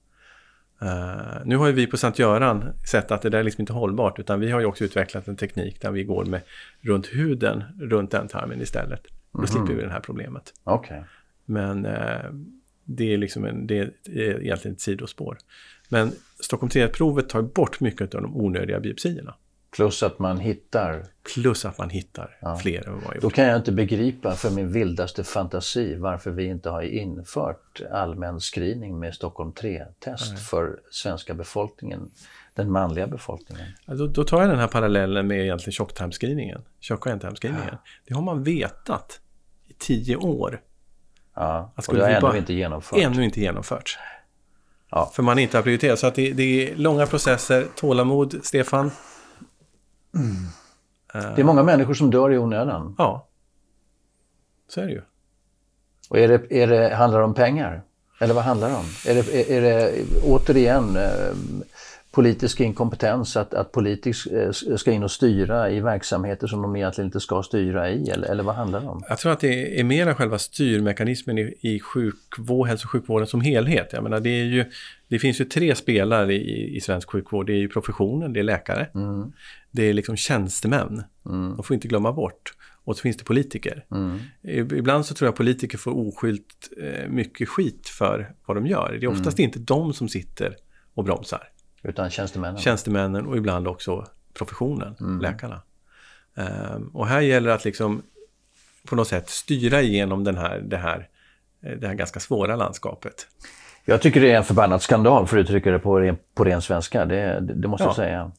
Eh, 0.83 1.37
nu 1.45 1.57
har 1.57 1.67
ju 1.67 1.73
vi 1.73 1.87
på 1.87 1.97
Sankt 1.97 2.19
Göran 2.19 2.65
sett 2.91 3.11
att 3.11 3.23
det 3.23 3.31
där 3.31 3.39
är 3.39 3.43
liksom 3.43 3.63
inte 3.63 3.73
hållbart 3.73 4.19
utan 4.19 4.41
vi 4.41 4.51
har 4.51 4.61
ju 4.61 4.67
också 4.67 4.85
utvecklat 4.85 5.29
en 5.29 5.37
teknik 5.37 5.81
där 5.81 5.91
vi 5.91 6.05
går 6.05 6.25
med 6.25 6.41
runt 6.81 7.07
huden, 7.07 7.65
runt 7.81 8.15
ändtarmen 8.15 8.61
istället. 8.61 9.03
Då 9.33 9.39
Mhm. 9.39 9.47
slipper 9.47 9.75
vi 9.75 9.83
det 9.83 9.91
här 9.91 10.01
problemet. 10.01 10.53
Okej. 10.65 11.05
Men 11.45 11.87
eh, 11.87 12.31
det 12.85 13.15
är 13.15 13.19
liksom 13.19 13.45
en, 13.45 13.67
det 13.67 13.79
är 14.05 14.43
egentligen 14.43 14.75
ett 14.75 14.81
sidospår. 14.81 15.39
Men 15.89 16.13
Stockholm 16.41 16.71
3-provet 16.71 17.29
tar 17.29 17.43
bort 17.43 17.81
mycket 17.81 18.15
av 18.15 18.23
de 18.23 18.37
onödiga 18.37 18.81
biopsierna. 18.81 19.35
Plus 19.77 20.03
att 20.03 20.19
man 20.19 20.39
hittar. 20.39 21.05
Plus 21.35 21.65
att 21.65 21.79
man 21.79 21.91
hittar 21.91 22.37
Ja. 22.41 22.57
fler 22.57 22.89
än 22.89 22.95
vad 22.95 23.03
har 23.05 23.19
Då 23.21 23.31
kan 23.31 23.45
jag 23.45 23.57
inte 23.57 23.73
begripa 23.73 24.33
för 24.35 24.51
min 24.51 24.73
vildaste 24.73 25.25
fantasi 25.25 25.95
varför 25.97 26.31
vi 26.31 26.45
inte 26.45 26.71
har 26.71 26.83
infört 26.83 27.81
allmän 27.93 28.41
screening 28.41 28.99
med 28.99 29.15
Stockholm 29.15 29.53
3-test 29.53 30.49
för 30.49 30.81
svenska 30.91 31.35
befolkningen, 31.35 32.11
den 32.55 32.71
manliga 32.73 33.07
befolkningen. 33.07 33.67
Ja, 33.87 33.95
Då, 33.95 34.25
tar 34.25 34.41
jag 34.41 34.51
den 34.51 34.59
här 34.59 34.69
parallellen 34.69 35.27
med 35.27 35.41
egentligen 35.41 35.73
tjocktarmsscreeningen. 35.73 36.63
Tjock 36.81 37.07
och 37.07 37.13
ändtarmsscreeningen. 37.13 37.77
Det 38.07 38.15
har 38.15 38.23
man 38.23 38.43
vetat 38.43 39.21
i 39.69 39.73
tio 39.79 40.17
år. 40.17 40.61
Ja, 41.35 41.73
och 41.89 41.95
det 41.95 42.01
har 42.03 42.09
ändå 42.09 42.21
bara- 42.29 42.37
inte 42.37 42.53
genomförts. 42.55 43.03
Ännu 43.03 43.25
inte 43.25 43.41
genomförts. 43.41 43.99
Ja. 44.91 45.11
För 45.15 45.23
man 45.23 45.39
inte 45.39 45.57
har 45.59 45.63
prioriterat. 45.63 45.99
Så 45.99 46.07
att 46.07 46.15
det, 46.15 46.33
det 46.33 46.43
är 46.73 46.77
långa 46.77 47.07
processer, 47.07 47.67
tålamod, 47.77 48.35
Stefan. 48.43 48.91
Det 51.13 51.41
är 51.41 51.45
många 51.45 51.63
människor 51.63 51.95
som 51.95 52.11
dör 52.11 52.33
i 52.33 52.39
onödan. 52.39 52.95
Ja, 52.99 53.29
så 54.69 54.81
är 54.81 54.87
det 54.87 54.93
ju. 54.93 55.03
Och 56.09 56.19
är 56.19 56.29
det, 56.29 56.63
är 56.63 56.67
det, 56.67 56.95
handlar 56.95 57.19
det 57.19 57.25
om 57.25 57.35
pengar? 57.35 57.83
Eller 58.21 58.35
vad 58.35 58.45
handlar 58.45 58.69
det 58.69 58.75
om? 58.75 58.85
Är 59.07 59.15
det, 59.15 59.35
är, 59.35 59.57
är 59.57 59.61
det 59.61 60.05
återigen 60.25 60.97
eh, 60.97 61.35
politisk 62.11 62.61
inkompetens 62.61 63.37
att, 63.37 63.55
att 63.55 63.73
politiker 63.73 64.53
eh, 64.71 64.77
ska 64.77 64.93
in 64.93 65.03
och 65.03 65.11
styra 65.11 65.71
i 65.71 65.81
verksamheter 65.81 66.47
som 66.47 66.63
de 66.63 66.77
egentligen 66.77 67.07
inte 67.07 67.21
ska 67.21 67.43
styra 67.43 67.91
i? 67.91 68.11
Eller, 68.11 68.29
eller 68.29 68.43
vad 68.43 68.55
handlar 68.55 68.81
det 68.81 68.87
om? 68.87 69.03
Jag 69.09 69.19
tror 69.19 69.33
att 69.33 69.41
det 69.41 69.81
är 69.81 69.85
mera 69.85 70.15
själva 70.15 70.39
styrmekanismen 70.39 71.39
i, 71.39 71.55
i 71.61 71.81
sjukvård, 71.81 72.69
hälso 72.69 72.87
och 72.87 72.91
sjukvården 72.91 73.27
som 73.27 73.41
helhet. 73.41 73.89
Jag 73.93 74.03
menar, 74.03 74.21
det, 74.21 74.31
är 74.31 74.45
ju, 74.45 74.65
det 75.09 75.19
finns 75.19 75.41
ju 75.41 75.45
tre 75.45 75.75
spelare 75.75 76.35
i, 76.35 76.77
i 76.77 76.81
svensk 76.81 77.11
sjukvård. 77.11 77.47
Det 77.47 77.53
är 77.53 77.59
ju 77.59 77.69
professionen, 77.69 78.33
det 78.33 78.41
är 78.41 78.45
läkare. 78.45 78.87
Mm, 78.95 79.33
Det 79.77 79.83
är 79.83 79.93
liksom 79.93 80.17
tjänstemän. 80.17 81.03
mm, 81.27 81.57
De 81.57 81.63
får 81.65 81.75
inte 81.75 81.89
glömma 81.89 82.13
bort. 82.13 82.53
Och 82.85 82.97
så 82.97 83.03
finns 83.03 83.17
det 83.17 83.25
politiker. 83.25 83.85
mm, 83.91 84.19
Ibland 84.77 85.07
så 85.07 85.15
tror 85.15 85.27
jag 85.29 85.37
politiker 85.37 85.79
får 85.79 85.91
oskylt 86.09 86.69
eh, 86.83 87.09
mycket 87.09 87.49
skit 87.49 87.89
för 87.89 88.35
vad 88.47 88.57
de 88.57 88.67
gör. 88.67 88.97
Det 89.01 89.07
är 89.07 89.11
oftast 89.11 89.39
inte 89.39 89.59
de 89.59 89.93
som 89.93 90.09
sitter 90.09 90.57
och 90.95 91.05
bromsar. 91.05 91.49
utan 91.83 92.11
tjänstemännen. 92.11 92.61
Tjänstemännen 92.61 93.27
och 93.27 93.37
ibland 93.37 93.69
också 93.69 94.07
professionen, 94.35 94.95
läkarna. 95.23 95.63
Ehm, 96.37 96.89
och 96.89 97.07
här 97.07 97.21
gäller 97.21 97.49
det 97.49 97.55
att 97.55 97.65
liksom 97.65 98.03
på 98.89 98.97
något 98.97 99.09
sätt 99.09 99.29
styra 99.31 99.83
igenom 99.83 100.25
den 100.25 100.37
här, 100.37 100.59
det, 100.61 100.77
här, 100.77 101.09
eh, 101.63 101.73
det 101.73 101.87
här 101.87 101.95
ganska 101.95 102.21
svåra 102.21 102.57
landskapet. 102.57 103.27
Jag 103.85 104.03
tycker 104.03 104.21
det 104.21 104.31
är 104.33 104.37
en 104.37 104.45
förbannad 104.45 104.83
skandal 104.83 105.27
för 105.27 105.39
att 105.39 105.43
uttrycka 105.45 105.71
det 105.71 105.79
på 105.79 106.01
ren, 106.01 106.17
på 106.35 106.45
ren 106.45 106.63
svenska. 106.63 107.05
Det, 107.05 107.41
det, 107.41 107.55
det 107.55 107.69
måste 107.69 107.85
Ja. 107.85 107.89
jag 107.89 107.97
säga. 107.97 108.33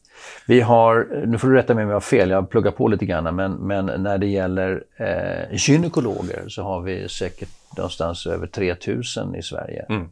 Vi 0.48 0.62
har, 0.62 1.24
nu 1.26 1.38
får 1.38 1.48
du 1.48 1.56
rätta 1.56 1.74
mig 1.74 1.84
om 1.84 1.90
jag 1.90 1.96
har 1.96 2.02
fel, 2.02 2.30
jag 2.30 2.50
pluggar 2.50 2.72
på 2.72 2.88
lite 2.88 3.06
grann, 3.06 3.36
men, 3.36 3.54
men 3.54 3.86
när 3.86 4.18
det 4.18 4.28
gäller 4.28 4.84
eh, 4.98 5.56
gynekologer 5.56 6.46
så 6.48 6.64
har 6.64 6.82
vi 6.82 7.10
säkert 7.10 7.50
någonstans 7.78 8.28
över 8.28 8.48
3000 8.48 9.36
i 9.36 9.42
Sverige. 9.42 9.86
Mm. 9.90 10.10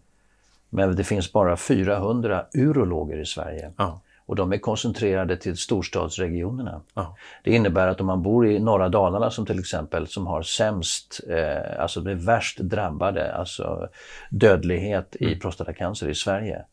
Men 0.69 0.95
det 0.95 1.03
finns 1.03 1.33
bara 1.33 1.57
400 1.57 2.45
urologer 2.53 3.17
i 3.17 3.25
Sverige. 3.25 3.71
Ja, 3.77 4.01
Och 4.25 4.35
de 4.35 4.53
är 4.53 4.57
koncentrerade 4.57 5.37
till 5.37 5.57
storstadsregionerna. 5.57 6.81
ja, 6.93 7.15
Det 7.43 7.51
innebär 7.51 7.87
att 7.87 8.01
om 8.01 8.07
man 8.07 8.23
bor 8.23 8.47
i 8.47 8.59
norra 8.59 8.89
Dalarna 8.89 9.31
som 9.31 9.45
till 9.45 9.59
exempel, 9.59 10.07
som 10.07 10.27
har 10.27 10.41
sämst, 10.41 11.21
eh, 11.29 11.81
alltså 11.81 12.01
det 12.01 12.15
värst 12.15 12.59
drabbade, 12.59 13.33
alltså 13.35 13.89
dödlighet 14.29 15.15
i 15.19 15.35
prostatacancer 15.35 16.09
i 16.09 16.15
Sverige. 16.15 16.65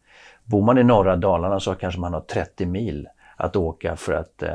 Bor 0.44 0.62
man 0.62 0.78
i 0.78 0.84
norra 0.84 1.16
Dalarna 1.16 1.60
så 1.60 1.74
kanske 1.74 2.00
man 2.00 2.12
har 2.12 2.20
30 2.20 2.66
mil 2.66 3.08
att 3.42 3.56
åka 3.56 3.96
för 3.96 4.12
att 4.12 4.42
eh, 4.42 4.50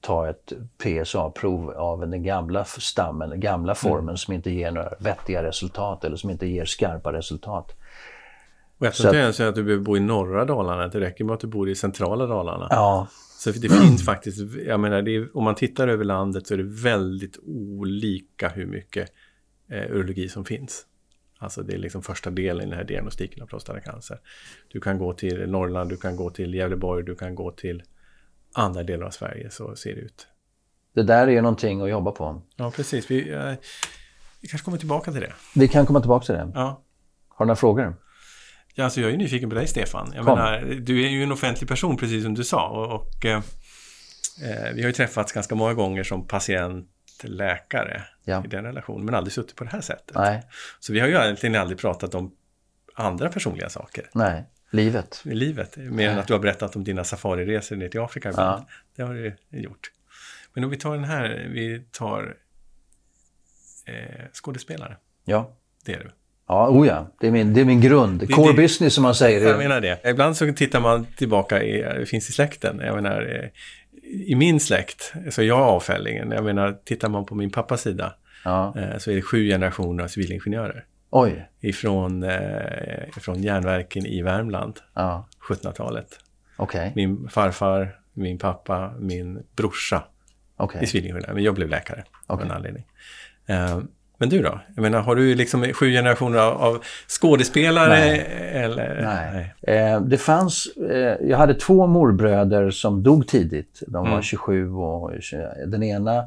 ta 0.00 0.28
ett 0.28 0.52
PSA-prov 0.78 1.70
av 1.70 2.00
den 2.10 2.22
gamla 2.22 2.64
stammen, 2.64 3.30
den 3.30 3.40
gamla 3.40 3.74
formen 3.74 4.16
som 4.16 4.34
inte 4.34 4.50
ger 4.50 4.70
några 4.70 4.92
vettiga 4.98 5.42
resultat 5.42 6.04
eller 6.04 6.16
som 6.16 6.30
inte 6.30 6.46
ger 6.46 6.64
skarpa 6.64 7.12
resultat. 7.12 7.76
och 8.78 8.86
jag 8.86 8.94
tror 8.94 9.06
inte 9.08 9.18
att- 9.18 9.22
ens 9.22 9.40
att 9.40 9.54
du 9.54 9.62
behöver 9.64 9.84
bo 9.84 9.96
i 9.96 10.00
norra 10.00 10.44
Dalarna. 10.44 10.88
Det 10.88 11.00
räcker 11.00 11.24
med 11.24 11.34
att 11.34 11.40
du 11.40 11.46
bor 11.46 11.68
i 11.68 11.74
centrala 11.74 12.26
Dalarna. 12.26 12.66
Ja, 12.70 13.06
Så 13.38 13.50
det 13.50 13.68
finns 13.68 14.04
faktiskt, 14.12 14.38
jag 14.66 14.80
menar, 14.80 15.08
är, 15.08 15.36
om 15.36 15.44
man 15.44 15.54
tittar 15.54 15.88
över 15.88 16.04
landet 16.04 16.46
så 16.46 16.54
är 16.54 16.58
det 16.58 16.82
väldigt 16.82 17.38
olika 17.46 18.48
hur 18.48 18.66
mycket 18.66 19.08
eh, 19.70 19.90
urologi 19.90 20.28
som 20.28 20.44
finns. 20.44 20.86
Alltså 21.42 21.62
det 21.62 21.74
är 21.74 21.78
liksom 21.78 22.02
första 22.02 22.30
delen 22.30 22.66
i 22.66 22.70
den 22.70 22.78
här 22.78 22.84
diagnostiken 22.84 23.42
av 23.42 23.46
prostatacancer. 23.46 24.18
Du 24.68 24.80
kan 24.80 24.98
gå 24.98 25.12
till 25.12 25.50
Norrland, 25.50 25.90
du 25.90 25.96
kan 25.96 26.16
gå 26.16 26.30
till 26.30 26.54
Gävleborg, 26.54 27.04
du 27.04 27.14
kan 27.16 27.34
gå 27.34 27.50
till 27.50 27.82
andra 28.54 28.82
delar 28.82 29.06
av 29.06 29.10
Sverige 29.10 29.50
så 29.50 29.76
ser 29.76 29.94
det 29.94 30.00
ut. 30.00 30.26
det 30.94 31.02
där 31.02 31.26
är 31.26 31.30
ju 31.32 31.40
någonting 31.40 31.80
att 31.80 31.90
jobba 31.90 32.10
på. 32.10 32.42
Ja, 32.56 32.70
precis. 32.70 33.10
Vi, 33.10 33.32
eh, 33.32 33.52
vi 34.40 34.48
kanske 34.48 34.64
kommer 34.64 34.78
tillbaka 34.78 35.12
till 35.12 35.20
det. 35.20 35.32
Vi 35.54 35.68
kan 35.68 35.86
komma 35.86 36.00
tillbaka 36.00 36.26
till 36.26 36.34
det. 36.34 36.50
Ja. 36.54 36.82
Har 37.28 37.44
du 37.44 37.46
några 37.46 37.56
frågor? 37.56 37.96
Ja, 38.74 38.84
alltså 38.84 39.00
jag 39.00 39.10
är 39.10 39.16
nyfiken 39.16 39.48
på 39.48 39.54
dig 39.54 39.66
Stefan. 39.66 40.12
Jag 40.14 40.24
Kom. 40.24 40.38
menar, 40.38 40.60
du 40.80 41.04
är 41.04 41.08
ju 41.08 41.22
en 41.22 41.32
offentlig 41.32 41.68
person 41.68 41.96
precis 41.96 42.24
som 42.24 42.34
du 42.34 42.44
sa. 42.44 42.68
Och, 42.68 43.00
och 43.00 43.24
eh, 43.26 43.36
eh, 43.36 44.74
vi 44.74 44.82
har 44.82 44.86
ju 44.88 44.92
träffats 44.92 45.32
ganska 45.32 45.54
många 45.54 45.74
gånger 45.74 46.02
som 46.04 46.26
patient, 46.26 46.88
läkare 47.28 48.02
Ja. 48.24 48.44
i 48.44 48.48
den 48.48 48.64
relationen, 48.64 49.04
men 49.06 49.14
aldrig 49.14 49.32
suttit 49.32 49.56
på 49.56 49.64
det 49.64 49.70
här 49.70 49.80
sättet. 49.80 50.16
Nej, 50.16 50.42
Så 50.80 50.92
vi 50.92 51.00
har 51.00 51.08
ju 51.08 51.14
egentligen 51.14 51.56
aldrig 51.56 51.78
pratat 51.78 52.14
om 52.14 52.32
andra 52.94 53.28
personliga 53.28 53.68
saker 53.68 54.10
nej. 54.14 54.44
Livet. 54.70 55.20
livet. 55.24 55.76
Mer 55.76 56.08
än 56.10 56.18
att 56.18 56.26
du 56.26 56.32
har 56.32 56.40
berättat 56.40 56.76
om 56.76 56.84
dina 56.84 57.04
safariresor 57.04 57.76
ner 57.76 57.88
till 57.88 58.00
Afrika 58.00 58.28
ibland. 58.30 58.64
Det 58.96 59.02
har 59.02 59.14
du 59.14 59.36
gjort. 59.50 59.90
Men 60.54 60.64
om 60.64 60.70
vi 60.70 60.76
tar 60.76 60.94
den 60.94 61.04
här, 61.04 61.48
vi 61.52 61.82
tar 61.92 62.36
eh, 63.86 64.24
skådespelare. 64.32 64.96
Ja. 65.24 65.56
Det 65.84 65.92
är 65.92 65.98
du. 65.98 66.10
Ja, 66.48 66.68
oh 66.68 66.86
ja. 66.86 67.10
Det 67.20 67.26
är 67.26 67.30
min, 67.30 67.54
det 67.54 67.60
är 67.60 67.64
min 67.64 67.80
grund. 67.80 68.20
Det- 68.20 68.26
Core 68.26 68.52
det- 68.52 68.56
business 68.62 68.94
som 68.94 69.02
man 69.02 69.14
säger. 69.14 69.48
Jag 69.48 69.58
menar 69.58 69.80
det. 69.80 70.00
Ibland 70.10 70.36
så 70.36 70.52
tittar 70.52 70.80
man 70.80 71.06
tillbaka, 71.16 71.62
i, 71.62 71.82
det 71.82 72.06
finns 72.06 72.28
i 72.30 72.32
släkten. 72.32 72.80
Jag 72.80 72.94
menar, 72.94 73.22
eh, 73.42 73.48
i 74.12 74.34
min 74.34 74.60
släkt 74.60 75.12
så 75.30 75.40
är 75.42 75.46
jag 75.46 75.58
avfällingen. 75.60 76.30
Jag 76.30 76.44
menar, 76.44 76.78
tittar 76.84 77.08
man 77.08 77.26
på 77.26 77.34
min 77.34 77.50
pappas 77.50 77.82
sida 77.82 78.14
Ja. 78.44 78.74
eh, 78.78 78.98
så 78.98 79.10
är 79.10 79.14
det 79.14 79.22
sju 79.22 79.48
generationer 79.48 80.04
av 80.04 80.08
civilingenjörer. 80.08 80.84
Oj. 81.10 81.48
Ifrån, 81.60 82.22
eh, 82.22 83.08
ifrån 83.16 83.42
järnverken 83.42 84.06
i 84.06 84.22
Värmland, 84.22 84.78
Ja. 84.94 85.28
1700-talet. 85.48 86.18
Okej. 86.56 86.92
Min 86.96 87.28
farfar, 87.28 87.98
min 88.12 88.38
pappa, 88.38 88.94
min 88.98 89.42
brorsa 89.56 90.02
Okej. 90.56 90.80
är 90.82 90.86
civilingenjör. 90.86 91.32
Men 91.34 91.42
jag 91.42 91.54
blev 91.54 91.68
läkare 91.68 92.04
av 92.26 92.34
Okej. 92.36 92.46
en 92.46 92.56
anledning. 92.56 92.86
Eh, 93.46 93.78
men 94.20 94.28
du 94.28 94.42
då? 94.42 94.60
Jag 94.74 94.82
menar, 94.82 95.00
har 95.00 95.14
du 95.16 95.34
liksom 95.34 95.72
sju 95.72 95.90
generationer 95.92 96.38
av, 96.38 96.82
skådespelare? 97.08 97.88
Nej. 97.88 98.18
Eller? 98.52 99.02
Nej. 99.02 99.76
Eh, 99.78 100.00
det 100.00 100.18
fanns, 100.18 100.66
eh, 100.90 101.16
jag 101.28 101.38
hade 101.38 101.54
två 101.54 101.86
morbröder 101.86 102.70
som 102.70 103.02
dog 103.02 103.28
tidigt. 103.28 103.82
De 103.86 104.02
var 104.04 104.10
Mm. 104.10 104.22
27 104.22 104.72
och 104.72 105.12
20. 105.20 105.66
Den 105.66 105.82
ena 105.82 106.24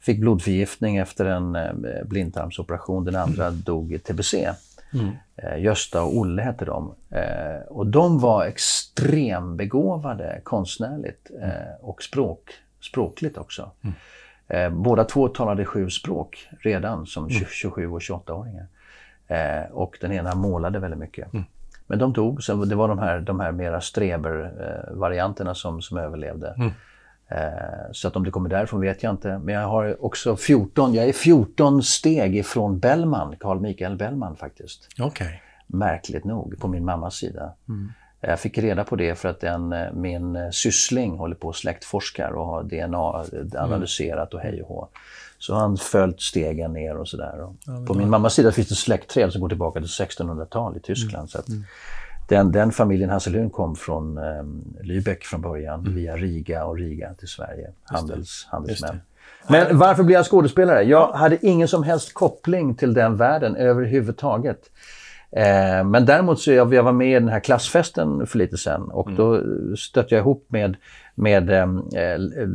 fick 0.00 0.18
blodförgiftning 0.18 0.96
efter 0.96 1.24
en 1.24 1.56
eh, 1.56 1.72
blindtarmsoperation. 2.04 3.04
Den 3.04 3.16
andra 3.16 3.50
dog 3.50 3.92
i 3.92 3.98
tbc. 3.98 4.34
Mm. 4.94 5.10
Eh, 5.36 5.62
Gösta 5.62 6.02
och 6.02 6.16
Olle 6.16 6.42
hette 6.42 6.64
de. 6.64 6.94
Eh, 7.10 7.66
och 7.68 7.86
de 7.86 8.20
var 8.20 8.44
extrembegåvade 8.44 10.40
konstnärligt 10.44 11.30
eh, 11.42 11.50
och 11.80 12.02
språk, 12.02 12.50
språkligt 12.82 13.38
också. 13.38 13.70
Eh, 14.48 14.70
båda 14.70 15.04
två 15.04 15.28
talade 15.28 15.64
sju 15.64 15.90
språk 15.90 16.48
redan 16.60 17.06
som 17.06 17.30
20, 17.30 17.44
27 17.50 17.90
och 17.90 18.00
28-åringar. 18.00 18.66
Eh, 19.26 19.70
och 19.72 19.98
den 20.00 20.12
ena 20.12 20.34
målade 20.34 20.78
väldigt 20.78 21.00
mycket. 21.00 21.28
Men 21.86 21.98
de 21.98 22.12
dog, 22.12 22.42
så 22.42 22.64
det 22.64 22.74
var 22.74 22.88
de 22.88 22.98
här, 22.98 23.20
de 23.20 23.40
här 23.40 23.52
mera 23.52 23.80
streber-varianterna 23.80 25.54
som, 25.54 25.82
som 25.82 25.98
överlevde. 25.98 26.72
Eh, 27.28 27.92
så 27.92 28.08
att 28.08 28.16
om 28.16 28.24
det 28.24 28.30
kommer 28.30 28.48
därifrån 28.48 28.80
vet 28.80 29.02
jag 29.02 29.12
inte. 29.12 29.38
Men 29.38 29.54
jag 29.54 29.68
har 29.68 30.04
också 30.04 30.36
14, 30.36 30.94
jag 30.94 31.08
är 31.08 31.12
14 31.12 31.82
steg 31.82 32.36
ifrån 32.36 32.78
Bellman, 32.78 33.36
Carl 33.40 33.60
Michael 33.60 33.96
Bellman 33.96 34.36
faktiskt. 34.36 34.88
Okej. 35.00 35.42
Märkligt 35.66 36.24
nog, 36.24 36.58
på 36.60 36.68
min 36.68 36.84
mammas 36.84 37.14
sida. 37.14 37.52
Jag 38.26 38.40
fick 38.40 38.58
reda 38.58 38.84
på 38.84 38.96
det 38.96 39.14
för 39.14 39.28
att 39.28 39.44
en, 39.44 39.72
eh, 39.72 39.92
min 39.92 40.36
eh, 40.36 40.50
syssling 40.50 41.18
håller 41.18 41.36
på 41.36 41.48
och 41.48 41.56
släktforskar 41.56 42.30
och 42.30 42.46
har 42.46 42.62
DNA 42.62 43.24
analyserat 43.58 44.34
och 44.34 44.40
hej 44.40 44.62
och 44.62 44.68
hå. 44.68 44.88
Så 45.38 45.54
han 45.54 45.76
följt 45.76 46.20
stegen 46.20 46.72
ner 46.72 46.96
och 46.96 47.08
sådär. 47.08 47.40
Och 47.40 47.86
på 47.86 47.94
min 47.94 48.10
mammas 48.10 48.34
sida 48.34 48.52
finns 48.52 48.68
det 48.68 48.74
släktträd 48.74 49.32
som 49.32 49.40
går 49.40 49.48
tillbaka 49.48 49.80
till 49.80 49.88
1600-tal 49.88 50.76
i 50.76 50.80
Tyskland. 50.80 51.30
Så 51.30 51.38
att 51.38 51.46
den, 52.28 52.52
den 52.52 52.72
familjen 52.72 53.10
Hasselhun 53.10 53.50
kom 53.50 53.76
från 53.76 54.18
eh, 54.18 54.44
Lübeck 54.82 55.22
från 55.22 55.40
början 55.40 55.94
via 55.94 56.16
Riga 56.16 56.64
och 56.64 56.78
Riga 56.78 57.14
till 57.14 57.28
Sverige. 57.28 57.70
Handels, 57.84 58.46
handelsmän. 58.50 59.00
Men 59.48 59.78
varför 59.78 60.02
blev 60.02 60.16
jag 60.16 60.26
skådespelare? 60.26 60.82
Jag 60.82 61.12
hade 61.12 61.46
ingen 61.46 61.68
som 61.68 61.82
helst 61.82 62.14
koppling 62.14 62.74
till 62.74 62.94
den 62.94 63.16
världen 63.16 63.56
överhuvudtaget. 63.56 64.70
Eh, 65.36 65.84
men 65.84 66.06
däremot 66.06 66.40
så 66.40 66.52
jag, 66.52 66.74
jag 66.74 66.82
var 66.82 66.92
med 66.92 67.10
i 67.10 67.14
den 67.14 67.28
här 67.28 67.40
klassfesten 67.40 68.26
för 68.26 68.38
lite 68.38 68.56
sen 68.56 68.82
och 68.82 69.12
då 69.12 69.42
stötte 69.76 70.14
jag 70.14 70.22
ihop 70.22 70.46
med, 70.48 70.76
med 71.14 71.50
eh, 71.50 71.62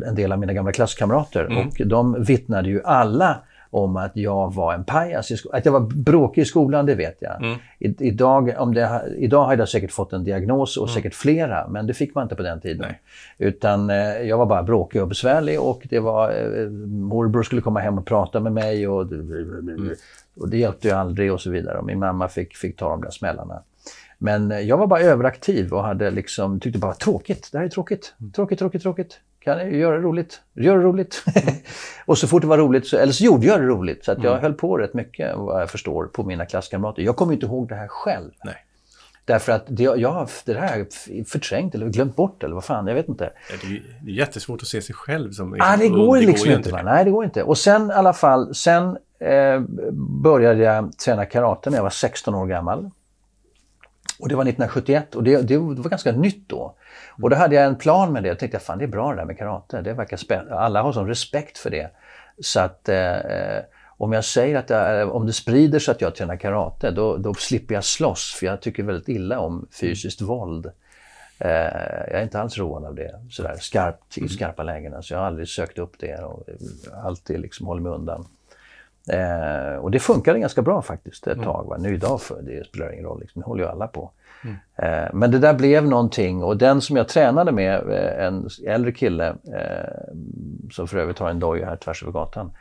en 0.07 0.15
del 0.15 0.31
av 0.31 0.39
mina 0.39 0.53
gamla 0.53 0.71
klasskamrater 0.71 1.45
och 1.57 1.87
de 1.87 2.23
vittnade 2.23 2.69
ju 2.69 2.81
alla 2.83 3.37
om 3.71 3.97
att 3.97 4.11
jag 4.13 4.53
var 4.53 4.73
en 4.73 4.83
pajas. 4.83 5.31
Att 5.51 5.65
jag 5.65 5.71
var 5.71 5.79
bråkig 5.79 6.41
i 6.41 6.45
skolan, 6.45 6.85
det 6.85 6.95
vet 6.95 7.17
jag. 7.19 7.57
I, 7.79 8.07
idag, 8.07 8.53
om 8.57 8.73
det, 8.73 9.01
idag 9.17 9.45
har 9.45 9.57
jag 9.57 9.69
säkert 9.69 9.91
fått 9.91 10.13
en 10.13 10.23
diagnos 10.23 10.77
och 10.77 10.89
säkert 10.89 11.15
flera, 11.15 11.67
men 11.67 11.87
det 11.87 11.93
fick 11.93 12.15
man 12.15 12.23
inte 12.23 12.35
på 12.35 12.43
den 12.43 12.61
tiden. 12.61 12.85
Nej. 12.87 13.01
Utan 13.37 13.89
eh, 13.89 13.97
jag 14.21 14.37
var 14.37 14.45
bara 14.45 14.63
bråkig 14.63 15.01
och 15.01 15.07
besvärlig 15.07 15.61
och 15.61 15.87
det 15.89 15.99
var, 15.99 16.29
eh, 16.29 16.69
morbror 16.87 17.43
skulle 17.43 17.61
komma 17.61 17.79
hem 17.79 17.97
och 17.97 18.05
prata 18.05 18.39
med 18.39 18.51
mig 18.51 18.87
och, 18.87 19.07
och 20.39 20.49
det 20.49 20.57
hjälpte 20.57 20.87
ju 20.87 20.93
aldrig 20.93 21.33
och 21.33 21.41
så 21.41 21.49
vidare. 21.49 21.77
Och 21.77 21.85
min 21.85 21.99
mamma 21.99 22.27
fick, 22.27 22.55
fick 22.57 22.77
ta 22.77 22.89
de 22.89 23.01
där 23.01 23.11
smällarna. 23.11 23.63
Men 24.17 24.51
eh, 24.51 24.59
jag 24.59 24.77
var 24.77 24.87
bara 24.87 24.99
överaktiv 25.01 25.73
och 25.73 25.83
hade 25.83 26.11
liksom, 26.11 26.59
tyckte 26.59 26.79
bara 26.79 26.93
tråkigt, 26.93 27.49
det 27.51 27.57
här 27.57 27.65
är 27.65 27.69
tråkigt, 27.69 28.13
tråkigt, 28.35 28.59
tråkigt, 28.59 28.81
tråkigt. 28.81 29.19
Kan 29.39 29.57
jag 29.57 29.73
göra 29.75 29.95
det 29.95 30.01
roligt? 30.01 30.41
Gör 30.53 30.77
det 30.77 30.83
roligt. 30.83 31.23
och 32.05 32.17
så 32.17 32.27
fort 32.27 32.41
det 32.41 32.47
var 32.47 32.57
roligt, 32.57 32.87
så, 32.87 32.97
eller 32.97 33.13
så 33.13 33.23
gjorde 33.23 33.47
jag 33.47 33.61
det 33.61 33.65
roligt. 33.67 34.05
Så 34.05 34.11
att 34.11 34.23
jag 34.23 34.37
höll 34.37 34.53
på 34.53 34.77
rätt 34.77 34.93
mycket, 34.93 35.37
vad 35.37 35.61
jag 35.61 35.69
förstår, 35.69 36.05
på 36.05 36.23
mina 36.23 36.45
klasskamrater. 36.45 37.01
Jag 37.01 37.15
kommer 37.15 37.33
inte 37.33 37.45
ihåg 37.45 37.69
det 37.69 37.75
här 37.75 37.87
själv. 37.87 38.31
Nej. 38.43 38.55
Därför 39.25 39.51
att 39.51 39.63
det, 39.67 39.83
jag 39.83 40.11
har 40.11 40.29
det 40.45 40.53
här 40.53 40.85
förträngt 41.23 41.75
eller 41.75 41.89
glömt 41.89 42.15
bort 42.15 42.43
eller 42.43 42.55
vad 42.55 42.63
fan, 42.63 42.87
jag 42.87 42.95
vet 42.95 43.09
inte. 43.09 43.29
Ja, 43.49 43.55
Det 43.61 43.67
är, 43.75 43.81
det 44.01 44.11
är 44.11 44.15
jättesvårt 44.15 44.61
att 44.61 44.67
se 44.67 44.81
sig 44.81 44.95
själv 44.95 45.31
som 45.31 45.57
Ah, 45.59 45.77
det 45.77 45.85
ung. 45.85 45.93
går 45.93 46.17
liksom 46.17 46.51
inte. 46.51 46.71
Va? 46.71 46.81
Nej, 46.83 47.05
det 47.05 47.11
går 47.11 47.25
inte. 47.25 47.43
Och 47.43 47.57
sen 47.57 47.89
i 47.89 47.93
alla 47.93 48.13
fall, 48.13 48.55
sen 48.55 48.97
eh, 49.19 49.59
började 50.21 50.63
jag 50.63 50.97
träna 50.97 51.25
karate 51.25 51.69
när 51.69 51.77
jag 51.77 51.83
var 51.83 51.89
16 51.89 52.35
år 52.35 52.47
gammal. 52.47 52.89
Och 54.19 54.29
det 54.29 54.35
var 54.35 54.43
1971 54.43 55.15
och 55.15 55.23
det, 55.23 55.41
det 55.41 55.57
var 55.57 55.89
ganska 55.89 56.11
nytt 56.11 56.49
då. 56.49 56.75
Och 57.21 57.29
då 57.29 57.35
hade 57.35 57.55
jag 57.55 57.65
en 57.65 57.75
plan 57.75 58.13
med 58.13 58.23
det. 58.23 58.29
Jag 58.29 58.39
tänkte, 58.39 58.59
fan 58.59 58.77
det 58.77 58.85
är 58.85 58.87
bra 58.87 59.09
det 59.09 59.15
där 59.15 59.25
med 59.25 59.37
karate. 59.37 59.81
Det 59.81 59.93
verkar 59.93 60.51
Alla 60.51 60.81
har 60.81 60.93
sån 60.93 61.07
respekt 61.07 61.57
för 61.57 61.69
det. 61.69 61.91
Så 62.39 62.59
att 62.59 62.89
eh, 62.89 63.17
om 63.87 64.13
jag 64.13 64.25
säger 64.25 64.55
att 64.55 64.69
jag, 64.69 65.01
eh, 65.01 65.09
om 65.09 65.25
det 65.25 65.33
sprider 65.33 65.79
sig 65.79 65.91
att 65.91 66.01
jag 66.01 66.15
tränar 66.15 66.35
karate, 66.35 66.91
då, 66.91 67.17
då 67.17 67.33
slipper 67.33 67.75
jag 67.75 67.83
slåss. 67.83 68.35
För 68.39 68.45
jag 68.45 68.61
tycker 68.61 68.83
väldigt 68.83 69.09
illa 69.09 69.39
om 69.39 69.67
fysiskt 69.71 70.21
våld. 70.21 70.65
Eh, 71.39 71.49
jag 72.07 72.19
är 72.19 72.23
inte 72.23 72.41
alls 72.41 72.57
road 72.57 72.85
av 72.85 72.95
det, 72.95 73.19
sådär 73.31 73.55
skarpt, 73.59 74.17
i 74.17 74.29
skarpa 74.29 74.63
lägen. 74.63 75.03
Så 75.03 75.13
jag 75.13 75.19
har 75.19 75.27
aldrig 75.27 75.47
sökt 75.47 75.77
upp 75.77 75.93
det 75.99 76.15
och 76.23 76.49
eh, 76.49 77.05
alltid 77.05 77.39
liksom 77.39 77.67
håller 77.67 77.81
mig 77.81 77.91
undan. 77.91 78.25
Eh, 79.09 79.75
och 79.75 79.91
det 79.91 79.99
funkade 79.99 80.39
ganska 80.39 80.61
bra 80.61 80.81
faktiskt 80.81 81.27
ett 81.27 81.43
tag. 81.43 81.65
Va? 81.69 81.77
Nu 81.79 81.93
idag 81.93 82.21
för, 82.21 82.41
det 82.41 82.67
spelar 82.67 82.93
ingen 82.93 83.05
roll, 83.05 83.19
liksom, 83.19 83.41
det 83.41 83.45
håller 83.45 83.63
ju 83.63 83.69
alla 83.69 83.87
på. 83.87 84.11
Eh, 84.75 85.07
men 85.13 85.31
det 85.31 85.39
där 85.39 85.53
blev 85.53 85.87
någonting 85.87 86.43
och 86.43 86.57
den 86.57 86.81
som 86.81 86.97
jag 86.97 87.07
tränade 87.07 87.51
med, 87.51 87.89
eh, 87.89 88.25
en 88.25 88.49
äldre 88.67 88.91
kille 88.91 89.27
eh, 89.27 90.13
som 90.71 90.87
för 90.87 90.97
övrigt 90.97 91.19
har 91.19 91.29
en 91.29 91.39
doja 91.39 91.65
här 91.65 91.75
tvärs 91.75 92.03
över 92.03 92.11
gatan 92.11 92.51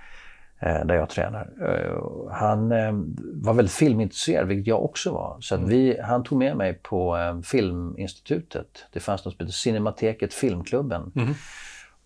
eh, 0.61 0.87
där 0.87 0.95
jag 0.95 1.09
tränar. 1.09 1.49
Eh, 1.63 2.33
han 2.33 2.69
var 3.35 3.55
väldigt 3.55 3.75
filmintresserad, 3.75 4.49
vilket 4.49 4.67
jag 4.67 4.85
också 4.85 5.13
var. 5.13 5.37
Så 5.41 5.55
att 5.55 5.69
vi, 5.69 6.01
han 6.03 6.23
tog 6.23 6.39
med 6.39 6.57
mig 6.57 6.75
på 6.83 7.17
Filminstitutet. 7.45 8.87
Det 8.93 9.01
fanns 9.01 9.25
något 9.25 9.37
som 9.37 9.45
heter 9.47 9.53
Cinemateket 9.53 10.35
Filmklubben. 10.35 11.13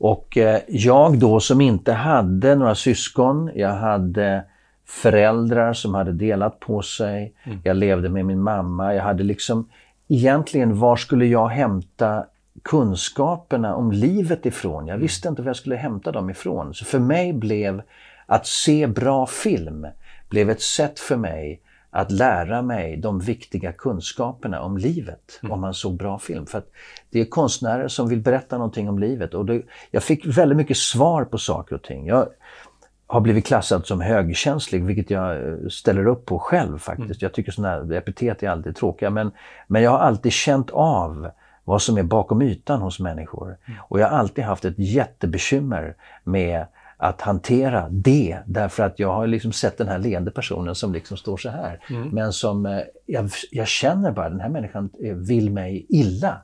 Och 0.03 0.37
eh, 0.37 0.61
jag 0.69 1.19
då 1.19 1.41
som 1.41 1.61
inte 1.61 1.93
hade 1.93 2.55
några 2.55 2.75
syskon, 2.75 3.51
jag 3.55 3.75
hade 3.75 4.45
föräldrar 4.87 5.73
som 5.73 5.95
hade 5.95 6.13
delat 6.13 6.61
på 6.61 6.83
sig, 6.83 7.35
jag 7.65 7.77
levde 7.77 8.09
med 8.09 8.27
min 8.27 8.43
mamma, 8.43 8.95
jag 8.95 9.03
hade 9.03 9.23
liksom 9.23 9.69
egentligen 10.09 10.79
var 10.79 10.97
skulle 10.97 11.27
jag 11.27 11.49
hämta 11.49 12.25
kunskaperna 12.63 13.75
om 13.75 13.93
livet 13.93 14.47
ifrån? 14.47 14.87
Jag 14.87 14.99
visste 14.99 15.29
inte 15.29 15.43
var 15.43 15.49
jag 15.49 15.57
skulle 15.57 15.77
hämta 15.77 16.13
dem 16.13 16.31
ifrån. 16.31 16.75
Så 16.75 16.85
för 16.85 16.99
mig 16.99 17.33
blev 17.33 17.83
att 18.27 18.47
se 18.47 18.87
bra 18.87 19.27
film 19.27 19.87
blev 20.29 20.51
ett 20.51 20.63
sätt 20.63 21.01
för 21.01 21.17
mig 21.17 21.62
att 21.95 22.11
lära 22.11 22.63
mig 22.63 22.97
de 22.97 23.21
viktiga 23.21 23.73
kunskaperna 23.73 24.61
om 24.63 24.77
livet 24.77 25.41
om 25.43 25.61
man 25.61 25.75
såg 25.75 25.97
bra 25.97 26.19
film. 26.19 26.47
För 26.47 26.59
att 26.59 26.71
det 27.11 27.21
är 27.21 27.25
konstnärer 27.25 27.89
som 27.89 28.09
vill 28.09 28.21
berätta 28.21 28.59
någonting 28.59 28.89
om 28.89 28.99
livet. 28.99 29.35
Och 29.35 29.47
det, 29.47 29.63
jag 29.91 30.03
fick 30.03 30.27
väldigt 30.27 30.57
mycket 30.57 30.77
svar 30.77 31.25
på 31.25 31.39
saker 31.39 31.75
och 31.75 31.83
ting. 31.83 32.07
Jag 32.07 32.29
har 33.07 33.21
blivit 33.21 33.47
klassad 33.47 33.87
som 33.87 34.01
högkänslig, 34.01 34.85
vilket 34.85 35.11
jag 35.11 35.49
eh, 35.49 35.69
ställer 35.69 36.07
upp 36.07 36.27
på 36.27 36.39
själv 36.39 36.79
faktiskt. 36.79 37.23
Jag 37.23 37.33
tycker 37.33 37.53
sådana 37.53 37.75
här 37.75 37.93
epitet 37.93 38.43
är 38.43 38.49
alltid 38.49 38.77
tråkiga. 38.77 39.11
Men, 39.11 39.31
men 39.67 39.83
jag 39.83 39.91
har 39.91 39.99
alltid 39.99 40.33
känt 40.33 40.71
av 40.71 41.31
vad 41.65 41.83
som 41.83 41.99
är 41.99 42.03
bakom 42.03 42.43
ytan 42.43 42.81
hos 42.81 43.01
människor. 43.01 43.57
Och 43.89 44.01
jag 44.01 44.09
har 44.09 44.19
alltid 44.19 44.45
haft 44.45 44.65
ett 44.65 44.79
jättebekymmer 44.79 45.95
med 46.25 46.67
att 47.03 47.21
hantera 47.21 47.89
det. 47.91 48.39
Därför 48.47 48.83
att 48.83 48.99
jag 48.99 49.13
har 49.13 49.27
liksom 49.27 49.53
sett 49.53 49.79
den 49.79 49.89
här 49.89 49.99
leende 49.99 50.31
personen 50.31 50.75
som 50.75 50.93
liksom 50.93 51.17
står 51.17 51.37
så 51.37 51.49
här. 51.51 51.81
Men 52.13 52.33
som 52.33 52.67
eh, 52.67 52.81
jag, 53.07 53.31
jag 53.51 53.69
känner 53.69 54.13
bara, 54.13 54.29
den 54.29 54.41
här 54.41 54.49
människan 54.49 54.91
eh, 55.05 55.15
vill 55.15 55.51
mig 55.51 55.87
illa. 55.89 56.43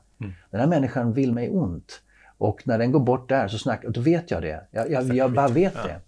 Den 0.50 0.60
här 0.60 0.66
människan 0.66 1.12
vill 1.12 1.32
mig 1.32 1.50
ont. 1.50 2.00
Och 2.38 2.62
när 2.64 2.78
den 2.78 2.92
går 2.92 3.00
bort 3.00 3.28
där 3.28 3.48
så 3.48 3.58
snackar, 3.58 3.88
då 3.88 4.00
vet 4.00 4.30
jag 4.30 4.42
det. 4.42 4.66
Jag, 4.70 4.90
jag, 4.90 5.14
jag 5.14 5.32
bara 5.32 5.48
vet 5.48 5.74
det. 5.74 6.00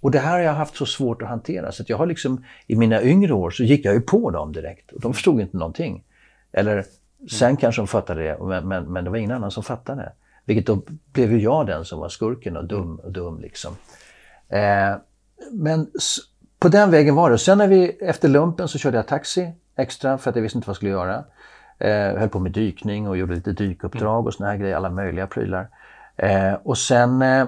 Och 0.00 0.10
det 0.10 0.18
här 0.18 0.32
har 0.32 0.40
jag 0.40 0.52
haft 0.52 0.76
så 0.76 0.86
svårt 0.86 1.22
att 1.22 1.28
hantera. 1.28 1.72
Så 1.72 1.82
att 1.82 1.88
jag 1.88 1.96
har 1.96 2.06
liksom, 2.06 2.44
i 2.66 2.76
mina 2.76 3.02
yngre 3.02 3.32
år 3.32 3.50
så 3.50 3.64
gick 3.64 3.84
jag 3.84 3.94
ju 3.94 4.00
på 4.00 4.30
dem 4.30 4.52
direkt. 4.52 4.92
Och 4.92 5.00
de 5.00 5.14
förstod 5.14 5.40
inte 5.40 5.56
någonting. 5.56 6.04
Eller 6.52 6.84
sen 7.30 7.56
kanske 7.56 7.82
de 7.82 7.86
fattade 7.86 8.22
det, 8.22 8.38
men, 8.40 8.68
men, 8.68 8.92
men 8.92 9.04
det 9.04 9.10
var 9.10 9.16
ingen 9.16 9.30
annan 9.30 9.50
som 9.50 9.62
fattade. 9.62 10.12
Vilket 10.44 10.66
då 10.66 10.82
blev 11.12 11.32
ju 11.32 11.40
jag 11.40 11.66
den 11.66 11.84
som 11.84 12.00
var 12.00 12.08
skurken 12.08 12.56
och 12.56 12.64
dum 12.64 12.96
och 12.96 13.12
dum 13.12 13.40
liksom. 13.40 13.76
Eh, 14.48 14.96
men 15.52 15.90
på 16.58 16.68
den 16.68 16.90
vägen 16.90 17.14
var 17.14 17.30
det. 17.30 17.38
Sen 17.38 17.58
när 17.58 17.68
vi, 17.68 17.90
efter 17.90 18.28
lumpen 18.28 18.68
så 18.68 18.78
körde 18.78 18.96
jag 18.96 19.08
taxi 19.08 19.52
extra 19.76 20.18
för 20.18 20.30
att 20.30 20.36
jag 20.36 20.42
visste 20.42 20.58
inte 20.58 20.66
vad 20.66 20.72
jag 20.72 20.76
skulle 20.76 20.90
göra. 20.90 21.24
Eh, 21.78 22.18
höll 22.18 22.28
på 22.28 22.38
med 22.38 22.52
dykning 22.52 23.08
och 23.08 23.16
gjorde 23.16 23.34
lite 23.34 23.52
dykuppdrag 23.52 24.26
och 24.26 24.34
såna 24.34 24.50
här 24.50 24.56
grejer, 24.56 24.76
alla 24.76 24.90
möjliga 24.90 25.26
prylar. 25.26 25.68
Eh, 26.16 26.54
och 26.62 26.78
sen, 26.78 27.22
eh, 27.22 27.46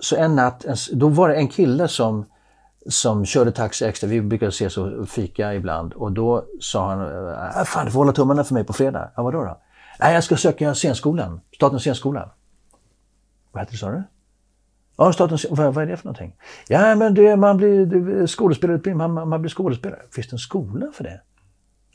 så 0.00 0.16
en 0.16 0.36
natt, 0.36 0.64
en, 0.64 0.76
då 0.92 1.08
var 1.08 1.28
det 1.28 1.34
en 1.34 1.48
kille 1.48 1.88
som, 1.88 2.26
som 2.88 3.24
körde 3.24 3.52
taxi 3.52 3.84
extra. 3.84 4.08
Vi 4.08 4.20
brukade 4.20 4.48
ses 4.48 4.78
och 4.78 5.08
fika 5.08 5.54
ibland. 5.54 5.92
Och 5.92 6.12
då 6.12 6.44
sa 6.60 6.88
han, 6.88 7.00
äh, 7.00 7.64
fan 7.64 7.86
du 7.86 7.92
får 7.92 7.98
hålla 7.98 8.12
tummarna 8.12 8.44
för 8.44 8.54
mig 8.54 8.64
på 8.64 8.72
fredag. 8.72 9.10
Ja, 9.16 9.22
vadå 9.22 9.44
då? 9.44 9.60
Nej, 10.00 10.14
jag 10.14 10.24
ska 10.24 10.36
söka 10.36 10.74
scenskolan, 10.74 11.40
Statens 11.54 11.82
scenskola. 11.82 12.30
Vad 13.52 13.60
heter 13.62 13.72
det 13.72 13.78
sa 13.78 13.90
du? 13.90 14.02
Ja, 14.96 15.12
statens, 15.12 15.46
vad, 15.50 15.74
vad 15.74 15.84
är 15.84 15.88
det 15.88 15.96
för 15.96 16.04
någonting? 16.04 16.36
Ja, 16.68 16.94
men 16.94 17.14
det, 17.14 17.36
man 17.36 17.56
blir 17.56 17.86
det, 17.86 18.26
skådespelarutbildning, 18.26 18.98
man, 18.98 19.12
man, 19.12 19.28
man 19.28 19.40
blir 19.42 19.50
skådespelare. 19.50 20.02
Finns 20.12 20.28
det 20.28 20.34
en 20.34 20.38
skola 20.38 20.86
för 20.92 21.04
det? 21.04 21.20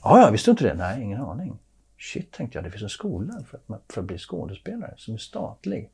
Ja, 0.04 0.22
ja, 0.22 0.30
visste 0.32 0.50
du 0.50 0.52
inte 0.52 0.64
det? 0.64 0.74
Nej, 0.74 1.02
ingen 1.04 1.22
aning. 1.22 1.60
Shit, 1.98 2.32
tänkte 2.32 2.58
jag, 2.58 2.66
det 2.66 2.72
finns 2.72 2.84
en 2.84 2.90
skola 2.90 3.34
för 3.50 3.58
att, 3.58 3.68
man- 3.70 3.80
för 3.90 4.02
att 4.02 4.08
bli 4.08 4.18
skådespelare 4.18 4.94
som 4.98 5.14
är 5.14 5.18
statlig. 5.18 5.92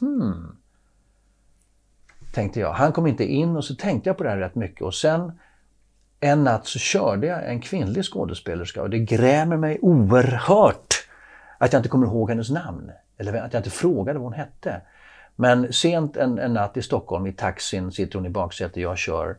Hmm. 0.00 0.56
Tänkte 2.34 2.60
jag. 2.60 2.72
Han 2.72 2.92
kom 2.92 3.06
inte 3.06 3.24
in 3.24 3.56
och 3.56 3.64
så 3.64 3.74
tänkte 3.74 4.08
jag 4.08 4.16
på 4.16 4.22
det 4.24 4.30
här 4.30 4.36
rätt 4.36 4.54
mycket 4.54 4.82
och 4.82 4.94
sen 4.94 5.32
en 6.20 6.44
natt 6.44 6.66
så 6.66 6.78
körde 6.78 7.26
jag 7.26 7.50
en 7.50 7.60
kvinnlig 7.60 8.04
skådespelerska 8.04 8.82
och 8.82 8.90
det 8.90 8.98
grämer 8.98 9.56
mig 9.56 9.78
oerhört 9.82 11.01
att 11.62 11.72
jag 11.72 11.80
inte 11.80 11.88
kommer 11.88 12.06
ihåg 12.06 12.30
hennes 12.30 12.50
namn. 12.50 12.90
Eller 13.18 13.42
att 13.42 13.52
jag 13.52 13.60
inte 13.60 13.70
frågade 13.70 14.18
vad 14.18 14.26
hon 14.26 14.32
hette. 14.32 14.80
Men 15.36 15.72
sent 15.72 16.16
en, 16.16 16.38
en 16.38 16.54
natt 16.54 16.76
i 16.76 16.82
Stockholm 16.82 17.26
i 17.26 17.32
taxin 17.32 17.92
sitter 17.92 18.18
hon 18.18 18.26
i 18.26 18.30
baksätet, 18.30 18.76
jag 18.76 18.98
kör. 18.98 19.36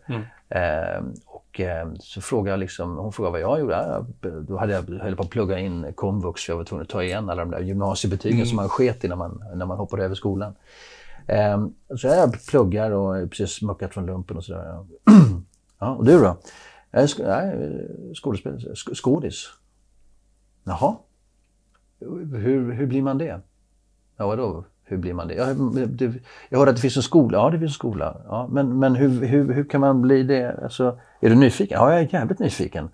Eh, 0.49 1.03
och 1.25 1.59
eh, 1.59 1.87
så 1.99 2.21
frågar 2.21 2.51
jag 2.51 2.59
liksom, 2.59 2.97
hon 2.97 3.13
frågar 3.13 3.31
vad 3.31 3.41
jag 3.41 3.59
gjorde. 3.59 4.05
Då 4.47 4.57
hade 4.57 4.73
jag, 4.73 4.89
höll 4.89 5.15
på 5.15 5.23
att 5.23 5.29
plugga 5.29 5.59
in 5.59 5.93
komvux 5.95 6.43
för 6.43 6.53
jag 6.53 6.57
var 6.57 6.63
tvungen 6.63 6.83
att 6.83 6.89
ta 6.89 7.03
igen 7.03 7.29
alla 7.29 7.45
de 7.45 7.51
där 7.51 7.59
gymnasiebetygen 7.59 8.45
som 8.45 8.55
man 8.55 8.69
sket 8.69 9.03
i 9.03 9.07
när 9.07 9.15
man, 9.15 9.43
när 9.55 9.65
man 9.65 9.77
hoppade 9.77 10.05
över 10.05 10.15
skolan. 10.15 10.55
Eh, 11.27 11.65
så 11.97 12.07
jag 12.07 12.45
pluggar 12.47 12.91
och 12.91 13.17
är 13.17 13.27
precis 13.27 13.61
muckat 13.61 13.93
från 13.93 14.05
lumpen 14.05 14.37
och 14.37 14.43
sådär. 14.43 14.85
ja, 15.79 15.95
och 15.95 16.05
du 16.05 16.19
då? 16.19 16.37
Jag 16.91 17.03
är 17.03 17.07
sk 17.07 17.19
sk 18.75 18.95
skådis. 18.95 19.49
Jaha. 20.63 20.95
Hur, 22.37 22.71
hur 22.71 22.85
blir 22.85 23.01
man 23.01 23.17
det? 23.17 23.39
Ja, 24.17 24.27
vadå? 24.27 24.63
Hur 24.83 24.97
blir 24.97 25.13
man 25.13 25.27
det? 25.27 25.33
Ja, 25.33 25.45
det? 25.87 26.13
Jag 26.49 26.59
hörde 26.59 26.71
att 26.71 26.77
det 26.77 26.81
finns 26.81 26.97
en 26.97 27.03
skola. 27.03 27.37
Ja, 27.37 27.49
det 27.49 27.59
finns 27.59 27.69
en 27.69 27.73
skola. 27.73 28.17
Ja, 28.27 28.47
men 28.51 28.79
men 28.79 28.95
hur, 28.95 29.25
hur, 29.25 29.53
hur 29.53 29.63
kan 29.63 29.81
man 29.81 30.01
bli 30.01 30.23
det? 30.23 30.63
Alltså, 30.63 30.99
är 31.19 31.29
du 31.29 31.35
nyfiken? 31.35 31.77
Ja, 31.81 31.91
jag 31.91 32.01
är 32.01 32.13
jävligt 32.13 32.39
nyfiken. 32.39 32.89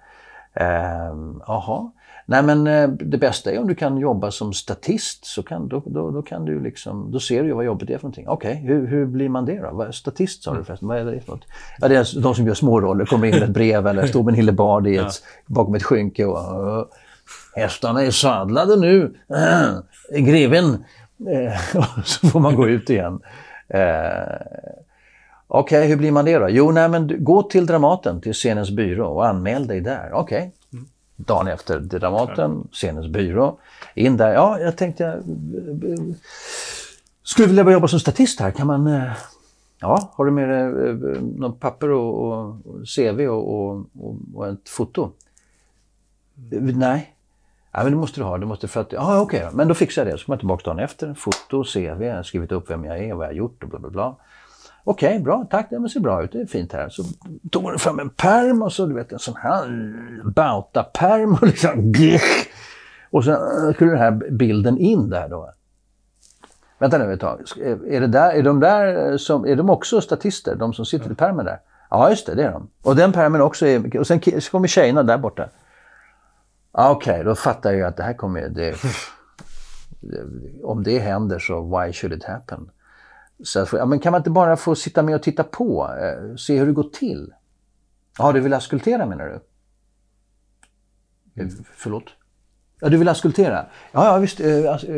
Jaha. 0.53 1.80
Eh, 1.80 1.99
Nej 2.30 2.43
men 2.43 2.68
eh, 2.68 2.89
det 2.89 3.18
bästa 3.18 3.51
är 3.51 3.60
om 3.60 3.68
du 3.68 3.76
kan 3.76 3.97
jobba 3.97 4.32
som 4.32 4.53
statist 4.53 5.26
så 5.26 5.43
kan, 5.43 5.68
då, 5.68 5.84
då, 5.86 6.12
då 6.12 6.22
kan 6.22 6.45
du 6.45 6.60
liksom, 6.60 7.12
då 7.12 7.20
ser 7.20 7.41
du 7.41 7.47
ju 7.47 7.53
vad 7.53 7.66
jobbet 7.66 7.89
är 7.89 7.97
för 7.97 8.03
någonting. 8.03 8.28
Okej, 8.28 8.51
okay, 8.51 8.68
hur, 8.68 8.88
hur 8.88 9.05
blir 9.05 9.30
man 9.30 9.45
det 9.45 9.60
då? 9.60 9.91
Statist 9.91 10.43
sa 10.43 10.53
du 10.53 10.64
förresten, 10.64 10.88
vad 10.88 10.97
är 10.97 11.05
det 11.05 11.20
för 11.20 11.32
något? 11.32 11.45
Ja, 11.80 11.88
det 11.88 11.95
är 11.95 12.22
de 12.22 12.36
som 12.36 12.47
gör 12.47 12.53
småroller, 12.53 13.05
kommer 13.05 13.28
in 13.28 13.34
med 13.34 13.43
ett 13.43 13.49
brev 13.49 13.88
eller 13.88 14.07
står 14.07 14.24
med 14.24 14.32
en 14.32 14.36
hillebard 14.36 14.88
i 14.88 14.97
ett, 14.97 15.24
bakom 15.45 15.76
ett 15.76 15.84
skynke 15.84 16.26
och 16.26 16.91
hästarna 17.60 18.03
är 18.03 18.12
sadlade 18.12 18.76
nu, 18.76 19.16
äh, 20.14 20.22
greven. 20.22 20.86
Eh, 21.30 21.82
så 22.05 22.28
får 22.28 22.39
man 22.39 22.55
gå 22.55 22.68
ut 22.68 22.89
igen. 22.89 23.20
Eh, 23.68 23.82
Okej, 25.51 25.78
okay, 25.78 25.88
hur 25.88 25.95
blir 25.95 26.12
man 26.12 26.26
det 26.26 26.39
då? 26.39 26.49
Jo, 26.49 26.72
nej, 26.72 26.89
men 26.89 27.24
gå 27.24 27.43
till 27.43 27.66
Dramaten, 27.66 28.22
till 28.22 28.34
scenens 28.34 28.72
byrå 28.72 29.07
och 29.07 29.28
anmäl 29.28 29.68
dig 29.68 29.82
där. 29.82 30.12
Okej, 30.14 30.38
okay 30.38 30.51
dagen 31.26 31.47
efter 31.47 31.80
Dramaten, 31.80 32.68
scenens 32.72 33.07
byrå. 33.07 33.60
In 33.95 34.18
där, 34.18 34.34
ja 34.34 34.60
jag 34.60 34.78
tänkte 34.78 35.03
jag 35.03 35.24
skulle 37.24 37.47
vilja 37.47 37.64
börja 37.64 37.76
jobba 37.76 37.88
som 37.88 37.99
statist 37.99 38.39
här. 38.39 38.51
Kan 38.51 38.68
man, 38.68 38.88
eh, 38.88 39.12
ja, 39.80 40.12
har 40.14 40.26
du 40.26 40.32
med 40.32 40.49
dig 40.49 41.22
något 41.22 41.60
papper 41.60 41.89
och, 41.89 42.39
och, 42.39 42.57
CV 42.95 43.28
och, 43.28 43.76
och, 43.95 44.16
och, 44.36 44.47
ett 44.47 44.70
foto? 44.70 45.12
Nej. 46.62 47.16
Ja, 47.72 47.84
men 47.84 47.92
det 47.92 47.98
måste 47.98 48.20
du 48.20 48.24
ha. 48.24 48.38
Du 48.38 48.46
måste 48.46 48.68
för 48.68 48.82
att, 48.82 48.92
ja, 48.92 49.22
okej 49.22 49.40
okay, 49.40 49.56
Men 49.56 49.68
då 49.68 49.74
fixar 49.74 50.06
jag 50.06 50.14
det. 50.14 50.18
Så 50.18 50.26
kommer 50.26 50.36
jag 50.36 50.40
tillbaka 50.40 50.64
dagen 50.64 50.80
efter. 50.80 51.14
Foto, 51.14 51.64
CV, 51.64 52.04
jag 52.04 52.16
har 52.16 52.24
skrivit 52.24 52.52
upp 52.52 52.70
vem 52.70 52.86
jag 52.86 53.00
är, 53.00 53.14
vad 53.14 53.26
jag 53.26 53.30
har 53.30 53.36
gjort 53.36 53.64
och 53.64 53.70
bla 53.70 53.80
bla 53.80 53.90
bla. 53.90 54.16
Okej, 54.84 55.10
okay, 55.10 55.20
bra, 55.20 55.48
tack, 55.50 55.70
det 55.70 55.90
ser 55.90 56.00
bra 56.00 56.24
ut, 56.24 56.32
det 56.32 56.42
är 56.42 56.46
fint 56.46 56.74
här. 56.74 56.90
Så 56.90 57.04
tog 57.52 57.64
hon 57.64 57.80
fram 57.80 58.00
en 58.00 58.10
perm 58.10 58.62
och 58.62 58.74
så, 58.74 58.86
du 58.86 58.94
vet, 58.94 59.12
en 59.12 59.20
sån 59.20 59.36
här 59.36 59.94
bauta-perm 60.24 61.34
och 61.34 61.48
liksom... 61.48 61.94
Och 63.12 63.24
så 63.24 63.32
eh, 63.32 63.74
skulle 63.74 63.92
den 63.92 64.00
här 64.00 64.12
bilden 64.12 64.78
in 64.78 65.10
där 65.10 65.30
då. 65.30 65.54
Vänta 66.78 66.98
nu 66.98 67.14
ett 67.14 67.20
tag. 67.20 67.42
Eh, 67.62 67.72
är, 67.72 68.02
det 68.02 68.08
där, 68.08 68.32
är 68.32 68.44
de 68.44 68.60
där 68.60 69.12
eh, 69.12 69.18
som, 69.18 69.46
är 69.46 69.56
de 69.56 69.70
också 69.70 70.02
statister, 70.02 70.56
de 70.56 70.74
som 70.74 70.86
sitter 70.86 71.12
i 71.12 71.16
permen 71.16 71.46
där? 71.46 71.60
Ja, 71.90 72.10
just 72.10 72.26
det, 72.26 72.36
det 72.36 72.44
är 72.44 72.52
de. 72.52 72.70
Och 72.84 72.96
den 72.96 73.12
permen 73.12 73.42
också 73.42 73.68
är, 73.68 74.00
och 74.00 74.08
sen 74.08 74.22
kommer 74.52 74.68
tjejerna 74.68 75.04
där 75.04 75.18
borta. 75.18 75.50
Okej, 76.88 77.14
okay, 77.14 77.24
då 77.24 77.36
fattar 77.36 77.72
jag 77.72 77.88
att 77.88 77.98
det 77.98 78.04
här 78.04 78.14
kommer, 78.14 78.50
det, 78.50 78.76
om 80.64 80.84
det 80.84 81.00
händer 81.00 81.40
så 81.40 81.62
why 81.62 81.94
should 81.94 82.14
it 82.14 82.24
happen? 82.24 82.72
Så 83.44 83.60
att, 83.60 83.74
ja, 83.74 83.86
men 83.86 84.00
kan 84.00 84.12
man 84.12 84.20
inte 84.20 84.30
bara 84.30 84.58
få 84.58 84.76
sitta 84.76 85.04
med 85.04 85.16
och 85.16 85.24
titta 85.24 85.44
på, 85.44 85.90
eh, 86.02 86.36
se 86.36 86.60
hur 86.60 86.66
det 86.66 86.72
går 86.72 86.90
till? 86.94 87.34
Ja, 88.18 88.32
du 88.32 88.40
vill 88.40 88.54
askultera 88.54 89.06
menar 89.06 89.26
du? 89.26 89.40
Mm. 91.42 91.56
Förlåt? 91.76 92.04
Ja, 92.80 92.90
du 92.90 92.98
vill 92.98 93.08
askultera? 93.10 93.66
Ja, 93.92 94.06
ja 94.06 94.18
visst. 94.18 94.40
Eh, 94.40 94.48
eh 94.48 94.94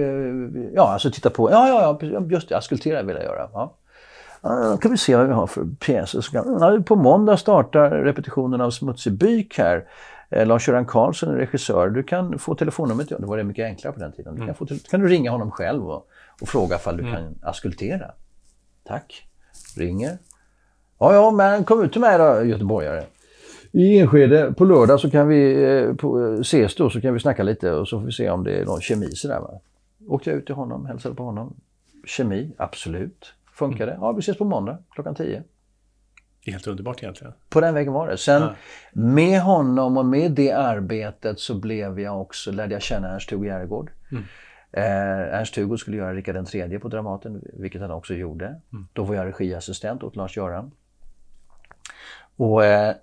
ja, 0.74 0.94
alltså 0.94 1.12
titta 1.12 1.30
på. 1.30 1.52
Ja, 1.52 1.68
ja, 1.68 2.00
ja, 2.02 2.22
just 2.22 2.50
det. 2.50 2.58
Askultera 2.58 3.04
vill 3.04 3.16
jag 3.16 3.26
göra. 3.26 3.50
Ja. 3.54 3.78
Ja, 4.42 4.78
kan 4.78 4.92
vi 4.92 4.98
se 4.98 5.16
vad 5.16 5.28
vi 5.28 5.34
har 5.34 5.48
för 5.48 5.66
pjäser. 5.80 6.82
På 6.82 6.96
måndag 6.96 7.38
startar 7.38 7.90
repetitionen 7.90 8.62
av 8.62 8.72
Smutsig 8.72 9.14
byk 9.14 9.58
här. 9.58 9.86
Eh, 10.32 10.48
Lars-Göran 10.48 10.86
Karlsson 10.86 11.30
är 11.30 11.36
regissör. 11.36 11.90
Du 11.90 12.04
kan 12.04 12.40
få 12.40 12.56
telefonnumret. 12.56 13.12
Ja, 13.12 13.18
det 13.18 13.26
var 13.26 13.38
det 13.38 13.44
mycket 13.44 13.66
enklare 13.66 13.94
på 13.94 14.00
den 14.00 14.12
tiden. 14.12 14.36
Du 14.36 14.46
kan, 14.46 14.56
få, 14.56 14.66
kan 14.90 15.00
du 15.00 15.08
ringa 15.08 15.32
honom 15.32 15.52
själv 15.52 15.90
och, 15.90 16.08
och 16.42 16.48
fråga 16.48 16.76
ifall 16.76 16.98
du 16.98 17.04
mm. 17.04 17.16
kan 17.16 17.36
askultera. 17.42 18.12
Tack. 18.84 19.28
Ringer. 19.78 20.18
Ja, 21.00 21.14
ja, 21.14 21.32
men 21.32 21.64
kom 21.64 21.84
ut 21.84 21.92
till 21.92 22.02
mig 22.02 22.18
då, 22.18 22.44
göteborgare. 22.44 23.04
I 23.72 24.00
Enskede 24.00 24.54
på 24.54 24.66
lördag 24.66 25.00
så 25.00 25.10
kan 25.10 25.28
vi 25.28 25.64
eh, 25.64 25.94
på, 25.94 26.22
eh, 26.22 26.40
ses 26.40 26.76
då 26.76 26.90
så 26.90 27.02
kan 27.02 27.14
vi 27.14 27.20
snacka 27.20 27.44
lite 27.44 27.72
och 27.72 27.88
så 27.88 28.00
får 28.00 28.06
vi 28.06 28.12
se 28.12 28.30
om 28.30 28.44
det 28.44 28.52
är 28.52 28.66
någon 28.66 28.82
kemi 28.82 29.12
sådär. 29.12 29.40
Va? 29.40 29.60
Åkte 30.08 30.30
jag 30.30 30.40
ut 30.40 30.46
till 30.46 30.56
honom, 30.56 30.86
hälsade 30.86 31.16
på 31.16 31.24
honom. 31.24 31.56
Kemi, 32.06 32.54
absolut. 32.58 33.34
Funkade. 33.54 33.92
Mm. 33.92 34.04
Ja, 34.04 34.12
vi 34.12 34.20
ses 34.20 34.38
på 34.38 34.46
måndag 34.46 34.78
klockan 34.90 35.16
10. 35.16 35.44
Helt 36.46 36.68
underbart 36.68 37.04
egentligen. 37.04 37.34
På 37.50 37.62
den 37.62 37.74
vägen 37.74 37.94
var 37.94 38.08
det. 38.08 38.18
Sen 38.18 38.42
ja. 38.42 38.56
med 38.92 39.42
honom 39.42 39.98
och 39.98 40.06
med 40.06 40.32
det 40.32 40.52
arbetet 40.52 41.40
så 41.40 41.56
blev 41.56 42.00
jag 42.00 42.22
också, 42.22 42.52
lärde 42.52 42.74
jag 42.74 42.82
känna 42.82 43.08
Ernst-Hugo 43.08 43.46
Järegård. 43.46 43.92
Mm. 44.12 44.24
Eh, 44.72 45.40
Ernst-Hugo 45.40 45.78
skulle 45.78 45.98
göra 45.98 46.14
Rikard 46.14 46.56
III 46.56 46.80
på 46.80 46.88
Dramaten, 46.88 47.42
vilket 47.54 47.82
han 47.82 47.92
också 47.92 48.14
gjorde. 48.14 48.46
Mm. 48.46 48.88
Då 48.94 49.04
var 49.04 49.16
jag 49.16 49.26
regiassistent 49.26 50.04
åt 50.04 50.16
Lars-Göran. 50.16 50.72
Och 52.36 52.66
eh, 52.66 52.96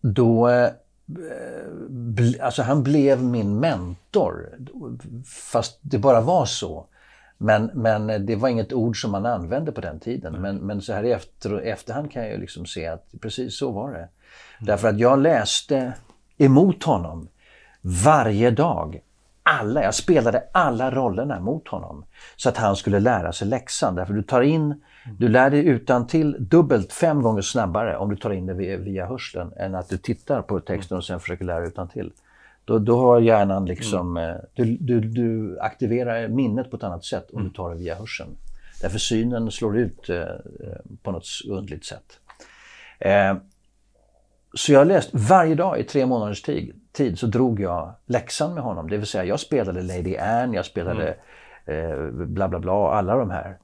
då... 0.00 0.48
Eh, 0.48 0.70
alltså 2.40 2.62
han 2.62 2.82
blev 2.82 3.22
min 3.22 3.60
mentor. 3.60 4.48
Fast 5.24 5.78
det 5.82 5.98
bara 5.98 6.20
var 6.20 6.44
så. 6.44 6.86
Men, 7.38 7.70
men 7.74 8.26
det 8.26 8.36
var 8.36 8.48
inget 8.48 8.72
ord 8.72 9.00
som 9.00 9.10
man 9.10 9.26
använde 9.26 9.72
på 9.72 9.80
den 9.80 10.00
tiden. 10.00 10.34
Mm. 10.34 10.42
Men, 10.42 10.66
men 10.66 10.82
så 10.82 10.92
här 10.92 11.04
i 11.04 11.12
efter, 11.12 11.60
efterhand 11.60 12.12
kan 12.12 12.22
jag 12.22 12.32
ju 12.32 12.38
liksom 12.38 12.66
se 12.66 12.86
att 12.86 13.08
precis 13.20 13.58
så 13.58 13.70
var 13.70 13.90
det. 13.90 13.98
Mm. 13.98 14.08
Därför 14.60 14.88
att 14.88 14.98
jag 14.98 15.18
läste 15.18 15.92
emot 16.38 16.84
honom 16.84 17.28
varje 17.82 18.50
dag 18.50 19.00
alla, 19.42 19.82
jag 19.82 19.94
spelade 19.94 20.42
alla 20.52 20.90
rollerna 20.90 21.40
mot 21.40 21.68
honom. 21.68 22.04
Så 22.36 22.48
att 22.48 22.56
han 22.56 22.76
skulle 22.76 23.00
lära 23.00 23.32
sig 23.32 23.48
läxan. 23.48 23.94
Därför 23.94 24.14
du 24.14 24.22
tar 24.22 24.42
in, 24.42 24.82
du 25.18 25.28
lär 25.28 25.50
dig 25.50 25.66
utan 25.66 26.06
till 26.06 26.36
dubbelt, 26.38 26.92
fem 26.92 27.22
gånger 27.22 27.42
snabbare 27.42 27.96
om 27.96 28.10
du 28.10 28.16
tar 28.16 28.30
in 28.30 28.46
det 28.46 28.54
via, 28.54 28.76
via 28.76 29.06
hörseln 29.06 29.52
än 29.56 29.74
att 29.74 29.88
du 29.88 29.98
tittar 29.98 30.42
på 30.42 30.60
texten 30.60 30.96
och 30.96 31.04
sen 31.04 31.20
försöker 31.20 31.44
lära 31.44 31.66
utan 31.66 31.88
till. 31.88 32.12
Då, 32.66 32.78
då 32.78 32.98
har 32.98 33.20
hjärnan 33.20 33.66
liksom, 33.66 34.16
mm. 34.16 34.30
Eh, 34.30 34.36
du, 34.54 34.76
du, 34.80 35.00
du, 35.00 35.58
aktiverar 35.60 36.28
minnet 36.28 36.70
på 36.70 36.76
ett 36.76 36.82
annat 36.82 37.04
sätt 37.04 37.30
om 37.32 37.44
du 37.44 37.50
tar 37.50 37.70
det 37.70 37.76
via 37.76 37.94
hörseln. 37.94 38.36
Därför 38.82 38.98
synen 38.98 39.50
slår 39.50 39.78
ut 39.78 40.08
eh, 40.08 40.24
på 41.02 41.10
något 41.10 41.26
underligt 41.48 41.84
sätt. 41.84 42.18
Eh, 42.98 43.36
så 44.54 44.72
jag 44.72 44.80
har 44.80 44.84
läst 44.84 45.10
varje 45.12 45.54
dag 45.54 45.80
i 45.80 45.84
tre 45.84 46.06
månaders 46.06 46.42
tid, 46.42 46.80
tid 46.92 47.18
så 47.18 47.26
drog 47.26 47.60
jag 47.60 47.94
läxan 48.06 48.54
med 48.54 48.62
honom. 48.62 48.90
Det 48.90 48.96
vill 48.96 49.06
säga 49.06 49.24
jag 49.24 49.40
spelade 49.40 49.82
Lady 49.82 50.16
Anne, 50.16 50.56
jag 50.56 50.64
spelade 50.64 51.16
mm. 51.66 51.90
eh, 51.90 52.26
bla 52.26 52.48
bla 52.48 52.58
bla, 52.58 52.92
alla 52.92 53.16
de 53.16 53.30
här. 53.30 53.58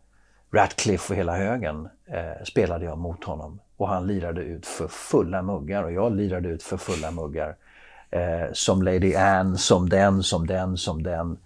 Ratcliffe 0.52 1.12
och 1.12 1.18
hela 1.18 1.36
högen 1.36 1.88
eh, 2.06 2.44
spelade 2.44 2.84
jag 2.84 2.98
mot 2.98 3.24
honom. 3.24 3.60
Och 3.76 3.88
han 3.88 4.06
lirade 4.06 4.40
ut 4.40 4.66
för 4.66 4.88
fulla 4.88 5.42
muggar 5.42 5.82
och 5.82 5.92
jag 5.92 6.16
lirade 6.16 6.48
ut 6.48 6.62
för 6.62 6.76
fulla 6.76 7.10
muggar. 7.10 7.56
Eh, 8.12 8.52
som 8.52 8.82
Lady 8.82 9.14
Anne, 9.14 9.58
som 9.58 9.88
den, 9.88 10.22
som 10.22 10.46
den, 10.46 10.76
som 10.76 11.02
den. 11.02 11.38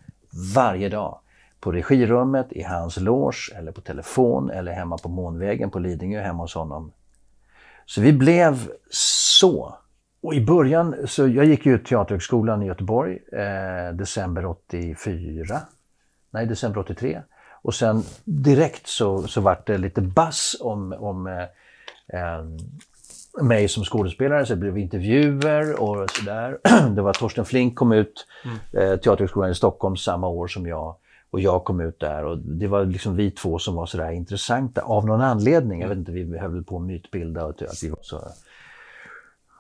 Varje 0.54 0.88
dag. 0.88 1.18
På 1.60 1.72
regirummet, 1.72 2.52
i 2.52 2.62
hans 2.62 2.96
loge 2.96 3.52
eller 3.56 3.72
på 3.72 3.80
telefon 3.80 4.50
eller 4.50 4.72
hemma 4.72 4.98
på 4.98 5.08
Månvägen 5.08 5.70
på 5.70 5.78
Lidingö 5.78 6.20
hemma 6.20 6.42
hos 6.42 6.54
honom. 6.54 6.92
Så 7.86 8.00
vi 8.00 8.12
blev 8.12 8.68
så. 9.40 9.74
Och 10.22 10.34
i 10.34 10.44
början, 10.44 10.96
så 11.04 11.28
jag 11.28 11.44
gick 11.44 11.66
ju 11.66 11.78
Teaterhögskolan 11.78 12.62
i 12.62 12.66
Göteborg, 12.66 13.18
eh, 13.32 13.94
december 13.94 14.46
84. 14.46 15.60
Nej, 16.30 16.46
december 16.46 16.80
83. 16.80 17.22
Och 17.62 17.74
sen 17.74 18.02
direkt 18.24 18.86
så, 18.86 19.22
så 19.28 19.40
vart 19.40 19.66
det 19.66 19.78
lite 19.78 20.00
bass 20.00 20.56
om, 20.60 20.92
om 20.92 21.26
eh, 21.26 21.42
eh, 22.20 22.44
mig 23.42 23.68
som 23.68 23.84
skådespelare, 23.84 24.46
så 24.46 24.54
det 24.54 24.60
blev 24.60 24.78
intervjuer 24.78 25.82
och 25.82 26.10
sådär. 26.10 26.58
Det 26.94 27.02
var 27.02 27.12
Torsten 27.12 27.44
Flink 27.44 27.74
kom 27.74 27.92
ut, 27.92 28.26
mm. 28.44 28.56
eh, 28.92 28.96
Teaterhögskolan 28.98 29.50
i 29.50 29.54
Stockholm 29.54 29.96
samma 29.96 30.28
år 30.28 30.46
som 30.46 30.66
jag. 30.66 30.96
Och 31.30 31.40
jag 31.40 31.64
kom 31.64 31.80
ut 31.80 32.00
där 32.00 32.24
och 32.24 32.38
det 32.38 32.66
var 32.66 32.84
liksom 32.84 33.16
vi 33.16 33.30
två 33.30 33.58
som 33.58 33.74
var 33.74 33.86
sådär 33.86 34.10
intressanta 34.10 34.80
av 34.82 35.06
någon 35.06 35.20
anledning. 35.20 35.80
Jag 35.80 35.88
vet 35.88 35.98
inte, 35.98 36.12
vi 36.12 36.38
höll 36.38 36.64
på 36.64 36.76
att 36.76 36.82
mytbilda 36.82 37.44
och 37.44 37.62
att 37.62 37.82
vi 37.82 37.90
var 37.90 37.98
så... 38.02 38.20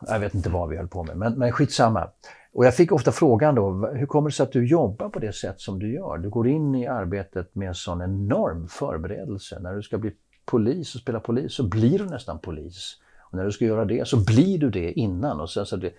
Jag 0.06 0.18
vet 0.20 0.34
inte 0.34 0.50
vad 0.50 0.68
vi 0.68 0.76
höll 0.76 0.88
på 0.88 1.04
med, 1.04 1.16
men, 1.16 1.32
men 1.38 1.52
skitsamma. 1.52 2.08
Och 2.52 2.66
jag 2.66 2.74
fick 2.74 2.92
ofta 2.92 3.12
frågan 3.12 3.54
då, 3.54 3.90
hur 3.94 4.06
kommer 4.06 4.30
det 4.30 4.34
sig 4.36 4.44
att 4.44 4.52
du 4.52 4.66
jobbar 4.66 5.08
på 5.08 5.18
det 5.18 5.32
sätt 5.32 5.60
som 5.60 5.78
du 5.78 5.94
gör? 5.94 6.18
Du 6.18 6.30
går 6.30 6.48
in 6.48 6.74
i 6.74 6.86
arbetet 6.86 7.54
med 7.54 7.68
en 7.68 7.74
sån 7.74 8.02
enorm 8.02 8.68
förberedelse. 8.68 9.58
När 9.60 9.74
du 9.74 9.82
ska 9.82 9.98
bli 9.98 10.12
polis 10.44 10.94
och 10.94 11.00
spela 11.00 11.20
polis 11.20 11.54
så 11.54 11.62
blir 11.68 11.98
du 11.98 12.04
nästan 12.04 12.38
polis. 12.38 12.96
När 13.36 13.44
du 13.44 13.52
ska 13.52 13.64
göra 13.64 13.84
det 13.84 14.08
så 14.08 14.24
blir 14.24 14.58
du 14.58 14.70
det 14.70 14.92
innan. 14.92 15.40
Och, 15.40 15.50
sen 15.50 15.66
så 15.66 15.76
det, 15.76 15.92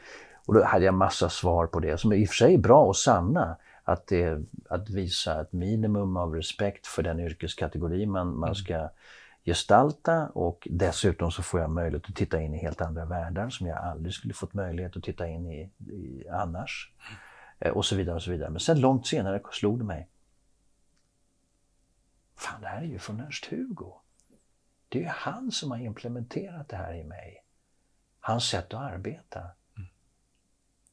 och 0.46 0.54
då 0.54 0.64
hade 0.64 0.86
jag 0.86 0.94
massa 0.94 1.30
svar 1.30 1.68
på 1.68 1.80
det 1.80 1.98
som 1.98 2.14
i 2.14 2.26
och 2.26 2.30
för 2.30 2.36
sig 2.36 2.54
är 2.54 2.58
bra 2.58 2.84
och 2.84 2.98
sanna. 2.98 3.58
att, 3.84 4.08
det, 4.08 4.42
att 4.70 4.90
visa 4.90 5.42
ett 5.42 5.54
minimum 5.54 6.18
av 6.18 6.36
respekt 6.36 6.88
för 6.88 7.04
den 7.04 7.20
yrkeskategori 7.20 8.06
man, 8.06 8.40
man 8.40 8.56
ska 8.56 8.90
gestalta 9.46 10.30
och 10.34 10.68
dessutom 10.72 11.32
så 11.32 11.44
får 11.44 11.60
jag 11.60 11.70
möjlighet 11.70 12.10
att 12.10 12.16
titta 12.16 12.42
in 12.42 12.54
i 12.54 12.58
helt 12.58 12.82
andra 12.82 13.06
världar 13.06 13.50
som 13.50 13.68
jag 13.68 13.78
aldrig 13.78 14.14
skulle 14.14 14.34
fått 14.34 14.54
möjlighet 14.54 14.98
att 14.98 15.04
titta 15.04 15.28
in 15.28 15.46
i, 15.46 15.72
i 15.94 16.28
annars. 16.30 16.92
Eh, 17.60 17.72
och 17.72 17.86
så 17.86 17.96
vidare 17.96 18.16
och 18.16 18.22
så 18.22 18.32
vidare. 18.32 18.50
Men 18.50 18.60
sen 18.60 18.80
långt 18.80 19.08
senare 19.08 19.42
slog 19.52 19.80
det 19.80 19.86
mig. 19.86 20.08
Fan, 22.36 22.62
det 22.62 22.68
här 22.68 22.82
är 22.82 22.86
ju 22.86 23.00
från 23.00 23.20
Ernst-Hugo. 23.20 23.94
Det 24.90 24.98
är 24.98 25.02
ju 25.02 25.10
han 25.10 25.52
som 25.52 25.72
har 25.72 25.78
implementerat 25.78 26.70
det 26.70 26.76
här 26.76 26.94
i 26.94 27.04
mig. 27.04 27.44
Hans 28.20 28.50
sätt 28.50 28.74
att 28.74 28.94
arbeta. 28.94 29.40
Mm. 29.40 29.90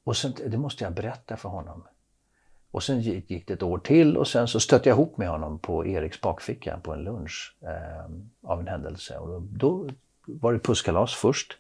Och 0.05 0.17
sen, 0.17 0.35
det 0.47 0.59
måste 0.59 0.85
jag 0.85 0.93
berätta 0.93 1.37
för 1.37 1.49
honom. 1.49 1.85
Och 2.71 2.83
sen 2.83 3.01
gick 3.01 3.47
det 3.47 3.55
ett 3.55 3.63
år 3.63 3.79
till 3.79 4.17
och 4.17 4.29
sen 4.29 4.49
så 4.49 4.61
stötte 4.61 4.89
jag 4.89 4.97
ihop 4.97 5.19
med 5.19 5.29
honom 5.29 5.59
på 5.59 5.87
Eriks 5.87 6.21
bakficka 6.21 6.79
på 6.83 6.93
en 6.93 7.05
lunch 7.05 7.57
eh, 7.63 8.51
av 8.51 8.61
en 8.61 8.69
händelse. 8.69 9.19
Och 9.19 9.43
då, 9.43 9.89
var 10.27 10.53
det 10.53 10.59
pusskalas 10.59 11.15
först, 11.15 11.59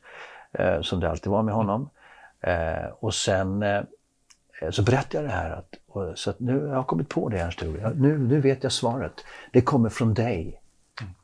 eh, 0.53 0.81
som 0.81 1.01
det 1.01 1.11
alltid 1.11 1.33
var 1.33 1.43
med 1.43 1.55
honom. 1.55 1.91
Eh, 2.41 2.87
och 3.01 3.15
sen 3.15 3.63
eh, 3.63 3.83
så 4.71 4.83
berättade 4.83 5.17
jag 5.17 5.25
det 5.25 5.37
här. 5.37 5.51
Att, 5.51 5.75
och, 5.87 6.19
så 6.19 6.31
att 6.31 6.41
nu 6.41 6.67
jag 6.69 6.75
har 6.75 6.83
kommit 6.83 7.09
på 7.09 7.29
det 7.29 7.39
Ernst 7.39 7.63
nu, 7.95 8.19
nu 8.19 8.41
vet 8.41 8.63
jag 8.63 8.73
svaret. 8.73 9.25
Det 9.53 9.61
kommer 9.61 9.89
från 9.89 10.15
dig. 10.15 10.61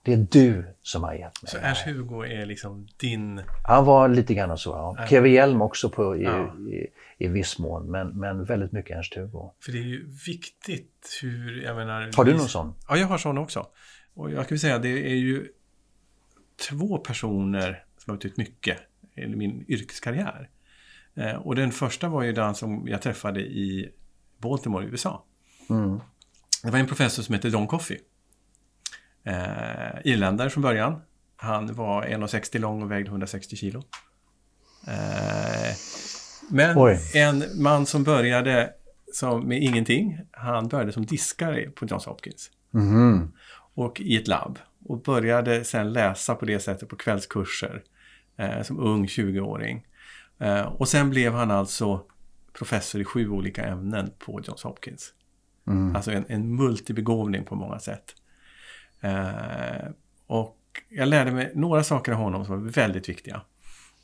Det 0.02 0.12
är 0.12 0.26
du 0.30 0.74
som 0.82 1.02
har 1.02 1.14
gett 1.14 1.42
mig 1.42 1.50
Så 1.50 1.58
Ernst-Hugo 1.58 2.26
är 2.26 2.46
liksom 2.46 2.88
din... 2.96 3.42
Han 3.64 3.84
var 3.84 4.08
lite 4.08 4.34
grann 4.34 4.58
så. 4.58 4.70
Ja. 4.70 5.06
Keve 5.06 5.28
Hjelm 5.28 5.62
också 5.62 5.90
på, 5.90 6.16
i, 6.16 6.22
ja. 6.22 6.56
i, 6.58 6.86
i 7.24 7.28
viss 7.28 7.58
mån, 7.58 7.90
men, 7.90 8.08
men 8.08 8.44
väldigt 8.44 8.72
mycket 8.72 8.96
Ernst-Hugo. 8.96 9.52
För 9.60 9.72
det 9.72 9.78
är 9.78 9.82
ju 9.82 10.06
viktigt 10.26 11.18
hur, 11.22 11.62
jag 11.62 11.76
menar... 11.76 12.10
Har 12.16 12.24
du 12.24 12.32
någon 12.32 12.48
sån? 12.48 12.74
Ja, 12.88 12.96
jag 12.96 13.06
har 13.06 13.18
sån 13.18 13.38
också. 13.38 13.66
Och 14.14 14.30
jag 14.30 14.48
kan 14.48 14.58
säga 14.58 14.78
det 14.78 15.10
är 15.10 15.16
ju 15.16 15.48
två 16.68 16.98
personer 16.98 17.84
som 17.98 18.10
har 18.10 18.16
betytt 18.16 18.36
mycket 18.36 18.78
i 19.16 19.26
min 19.26 19.64
yrkeskarriär. 19.68 20.50
Eh, 21.14 21.34
och 21.34 21.54
den 21.54 21.72
första 21.72 22.08
var 22.08 22.22
ju 22.22 22.32
den 22.32 22.54
som 22.54 22.88
jag 22.88 23.02
träffade 23.02 23.40
i 23.40 23.92
Baltimore 24.38 24.84
i 24.84 24.88
USA. 24.88 25.24
Mm. 25.70 26.00
Det 26.62 26.70
var 26.70 26.78
en 26.78 26.86
professor 26.86 27.22
som 27.22 27.34
hette 27.34 27.50
Don 27.50 27.66
Coffey. 27.66 27.98
Eh, 29.24 30.00
irländare 30.04 30.50
från 30.50 30.62
början. 30.62 31.00
Han 31.36 31.74
var 31.74 32.02
1,60 32.02 32.58
lång 32.58 32.82
och 32.82 32.90
vägde 32.90 33.10
160 33.10 33.56
kilo. 33.56 33.82
Eh, 34.88 35.74
men 36.50 36.78
Oj. 36.78 36.98
en 37.14 37.44
man 37.62 37.86
som 37.86 38.04
började 38.04 38.70
som, 39.12 39.48
med 39.48 39.62
ingenting. 39.62 40.20
Han 40.30 40.68
började 40.68 40.92
som 40.92 41.06
diskare 41.06 41.70
på 41.70 41.86
Johns 41.86 42.06
Hopkins. 42.06 42.50
Mm. 42.74 43.32
Och 43.74 44.00
i 44.00 44.16
ett 44.16 44.28
labb. 44.28 44.58
Och 44.84 45.02
började 45.02 45.64
sen 45.64 45.92
läsa 45.92 46.34
på 46.34 46.44
det 46.44 46.60
sättet 46.60 46.88
på 46.88 46.96
kvällskurser. 46.96 47.82
Eh, 48.40 48.62
som 48.62 48.80
ung 48.80 49.06
20-åring. 49.06 49.86
Eh, 50.38 50.62
och 50.62 50.88
sen 50.88 51.10
blev 51.10 51.32
han 51.32 51.50
alltså 51.50 52.04
professor 52.52 53.00
i 53.00 53.04
sju 53.04 53.28
olika 53.28 53.64
ämnen 53.64 54.10
på 54.18 54.40
Johns 54.44 54.62
Hopkins. 54.62 55.12
Mm. 55.66 55.96
Alltså 55.96 56.12
en, 56.12 56.24
en 56.28 56.56
multibegåvning 56.56 57.44
på 57.44 57.54
många 57.54 57.78
sätt. 57.78 58.14
Eh, 59.01 59.90
och 60.26 60.57
jag 60.88 61.09
lärde 61.09 61.30
mig 61.30 61.53
några 61.55 61.82
saker 61.82 62.12
av 62.12 62.18
honom 62.18 62.44
som 62.44 62.64
var 62.64 62.70
väldigt 62.70 63.09
viktiga. 63.09 63.40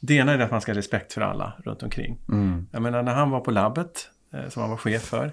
Det 0.01 0.15
ena 0.15 0.33
är 0.33 0.39
att 0.39 0.51
man 0.51 0.61
ska 0.61 0.73
ha 0.73 0.79
respekt 0.79 1.13
för 1.13 1.21
alla 1.21 1.53
runt 1.65 1.83
omkring. 1.83 2.19
Mm. 2.29 2.67
Jag 2.73 2.83
menar 2.83 3.03
när 3.03 3.15
han 3.15 3.31
var 3.31 3.41
på 3.41 3.51
labbet, 3.51 4.11
eh, 4.33 4.49
som 4.49 4.63
han 4.63 4.71
var 4.71 4.77
chef 4.77 5.03
för, 5.03 5.33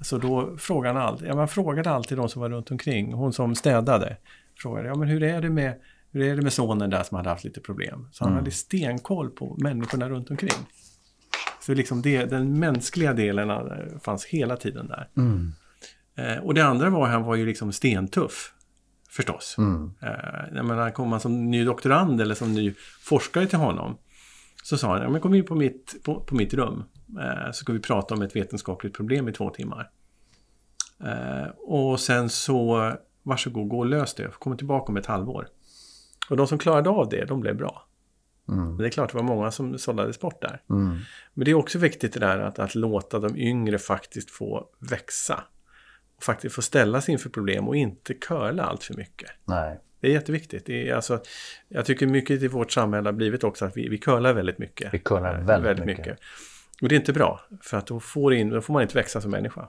så 0.00 0.18
då 0.18 0.56
frågade 0.56 0.98
han 0.98 1.08
alltid, 1.08 1.28
ja, 1.28 1.34
man 1.34 1.48
frågade 1.48 1.90
alltid 1.90 2.18
de 2.18 2.28
som 2.28 2.42
var 2.42 2.48
runt 2.48 2.70
omkring. 2.70 3.12
Hon 3.12 3.32
som 3.32 3.54
städade 3.54 4.16
frågade, 4.58 4.88
ja 4.88 4.94
men 4.94 5.08
hur 5.08 5.22
är 5.22 5.42
det 5.42 5.50
med, 5.50 5.80
hur 6.12 6.22
är 6.22 6.36
det 6.36 6.42
med 6.42 6.52
sonen 6.52 6.90
där 6.90 7.02
som 7.02 7.16
hade 7.16 7.28
haft 7.28 7.44
lite 7.44 7.60
problem? 7.60 8.08
Så 8.12 8.24
han 8.24 8.32
mm. 8.32 8.42
hade 8.42 8.50
stenkoll 8.50 9.30
på 9.30 9.56
människorna 9.58 10.08
runt 10.08 10.30
omkring. 10.30 10.66
Så 11.60 11.74
liksom 11.74 12.02
det, 12.02 12.24
den 12.24 12.58
mänskliga 12.58 13.12
delen 13.12 13.50
fanns 14.00 14.24
hela 14.24 14.56
tiden 14.56 14.88
där. 14.88 15.08
Mm. 15.16 15.52
Eh, 16.16 16.44
och 16.44 16.54
det 16.54 16.64
andra 16.64 16.90
var, 16.90 17.08
han 17.08 17.22
var 17.22 17.34
ju 17.34 17.46
liksom 17.46 17.72
stentuff. 17.72 18.52
Förstås. 19.16 19.54
Mm. 19.58 19.92
Eh, 20.02 20.54
jag 20.54 20.64
menar, 20.64 20.90
kommer 20.90 21.10
man 21.10 21.20
som 21.20 21.50
ny 21.50 21.64
doktorand 21.64 22.20
eller 22.20 22.34
som 22.34 22.54
ny 22.54 22.74
forskare 23.00 23.46
till 23.46 23.58
honom 23.58 23.98
så 24.62 24.78
sa 24.78 24.92
han, 24.92 25.02
ja, 25.02 25.08
men 25.08 25.20
kom 25.20 25.34
in 25.34 25.44
på 25.44 25.54
mitt, 25.54 26.02
på, 26.04 26.20
på 26.20 26.34
mitt 26.34 26.54
rum 26.54 26.84
eh, 27.20 27.46
så 27.46 27.52
ska 27.52 27.72
vi 27.72 27.80
prata 27.80 28.14
om 28.14 28.22
ett 28.22 28.36
vetenskapligt 28.36 28.94
problem 28.94 29.28
i 29.28 29.32
två 29.32 29.50
timmar. 29.50 29.90
Eh, 31.04 31.48
och 31.56 32.00
sen 32.00 32.28
så, 32.28 32.92
varsågod, 33.22 33.68
gå 33.68 33.78
och 33.78 33.86
lös 33.86 34.14
det, 34.14 34.30
kom 34.38 34.56
tillbaka 34.56 34.92
om 34.92 34.96
ett 34.96 35.06
halvår. 35.06 35.48
Och 36.30 36.36
de 36.36 36.46
som 36.46 36.58
klarade 36.58 36.90
av 36.90 37.08
det, 37.08 37.24
de 37.24 37.40
blev 37.40 37.56
bra. 37.56 37.86
Mm. 38.48 38.76
Det 38.76 38.86
är 38.86 38.90
klart, 38.90 39.10
det 39.10 39.16
var 39.16 39.24
många 39.24 39.50
som 39.50 39.78
sållades 39.78 40.20
bort 40.20 40.42
där. 40.42 40.62
Mm. 40.70 40.98
Men 41.34 41.44
det 41.44 41.50
är 41.50 41.54
också 41.54 41.78
viktigt 41.78 42.12
det 42.12 42.20
där 42.20 42.38
att, 42.38 42.58
att 42.58 42.74
låta 42.74 43.18
de 43.18 43.36
yngre 43.36 43.78
faktiskt 43.78 44.30
få 44.30 44.66
växa 44.78 45.44
och 46.16 46.22
faktiskt 46.22 46.54
få 46.54 46.62
ställas 46.62 47.08
inför 47.08 47.30
problem 47.30 47.68
och 47.68 47.76
inte 47.76 48.14
curla 48.14 48.62
allt 48.62 48.84
för 48.84 48.94
mycket. 48.94 49.30
Nej. 49.44 49.80
Det 50.00 50.08
är 50.08 50.12
jätteviktigt. 50.12 50.66
Det 50.66 50.88
är 50.88 50.94
alltså, 50.94 51.22
jag 51.68 51.84
tycker 51.84 52.06
mycket 52.06 52.42
i 52.42 52.48
vårt 52.48 52.72
samhälle 52.72 53.08
har 53.08 53.12
blivit 53.12 53.44
också 53.44 53.64
att 53.64 53.76
vi, 53.76 53.88
vi 53.88 53.98
curlar 53.98 54.32
väldigt 54.32 54.58
mycket. 54.58 54.94
Vi 54.94 54.98
curlar 54.98 55.40
väldigt, 55.40 55.66
väldigt 55.66 55.86
mycket. 55.86 56.06
mycket. 56.06 56.20
Och 56.82 56.88
det 56.88 56.94
är 56.94 56.96
inte 56.96 57.12
bra, 57.12 57.40
för 57.62 57.76
att 57.76 57.86
då 57.86 58.00
får, 58.00 58.34
in, 58.34 58.50
då 58.50 58.60
får 58.60 58.72
man 58.72 58.82
inte 58.82 58.98
växa 58.98 59.20
som 59.20 59.30
människa. 59.30 59.68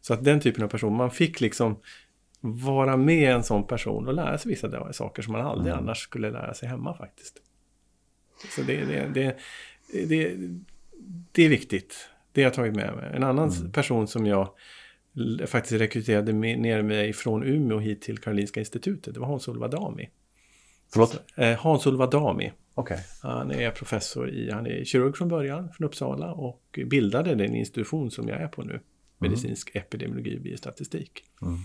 Så 0.00 0.14
att 0.14 0.24
den 0.24 0.40
typen 0.40 0.64
av 0.64 0.68
person, 0.68 0.96
man 0.96 1.10
fick 1.10 1.40
liksom 1.40 1.80
vara 2.40 2.96
med 2.96 3.34
en 3.34 3.42
sån 3.42 3.66
person 3.66 4.08
och 4.08 4.14
lära 4.14 4.38
sig 4.38 4.50
vissa 4.50 4.92
saker 4.92 5.22
som 5.22 5.32
man 5.32 5.46
aldrig 5.46 5.72
mm. 5.72 5.84
annars 5.84 5.98
skulle 5.98 6.30
lära 6.30 6.54
sig 6.54 6.68
hemma 6.68 6.96
faktiskt. 6.96 7.36
Så 8.56 8.62
det, 8.62 8.84
det, 8.84 9.08
det, 9.14 9.36
det, 10.06 10.36
det 11.32 11.42
är 11.42 11.48
viktigt. 11.48 12.08
Det 12.32 12.40
har 12.40 12.46
jag 12.46 12.54
tagit 12.54 12.74
med 12.74 12.96
mig. 12.96 13.10
En 13.14 13.22
annan 13.22 13.48
mm. 13.48 13.72
person 13.72 14.08
som 14.08 14.26
jag 14.26 14.50
faktiskt 15.46 15.80
rekryterade 15.80 16.32
ner 16.32 16.82
mig 16.82 17.12
från 17.12 17.44
Umeå 17.44 17.78
hit 17.78 18.02
till 18.02 18.18
Karolinska 18.18 18.60
institutet. 18.60 19.14
Det 19.14 19.20
var 19.20 19.26
Hans-Olof 19.26 19.62
Adami. 19.62 20.10
Förlåt? 20.92 21.22
Eh, 21.36 21.58
Hans-Olof 21.58 22.00
Adami. 22.00 22.52
Okay. 22.74 22.98
Han 23.22 23.50
är 23.50 23.70
professor 23.70 24.30
i, 24.30 24.50
han 24.50 24.66
är 24.66 24.84
kirurg 24.84 25.16
från 25.16 25.28
början 25.28 25.72
från 25.72 25.86
Uppsala 25.86 26.32
och 26.32 26.78
bildade 26.86 27.34
den 27.34 27.54
institution 27.54 28.10
som 28.10 28.28
jag 28.28 28.40
är 28.40 28.48
på 28.48 28.62
nu. 28.62 28.72
Mm. 28.72 28.82
Medicinsk 29.18 29.74
mm. 29.74 29.84
epidemiologi 29.86 30.38
och 30.38 30.42
biostatistik. 30.42 31.22
Mm. 31.42 31.58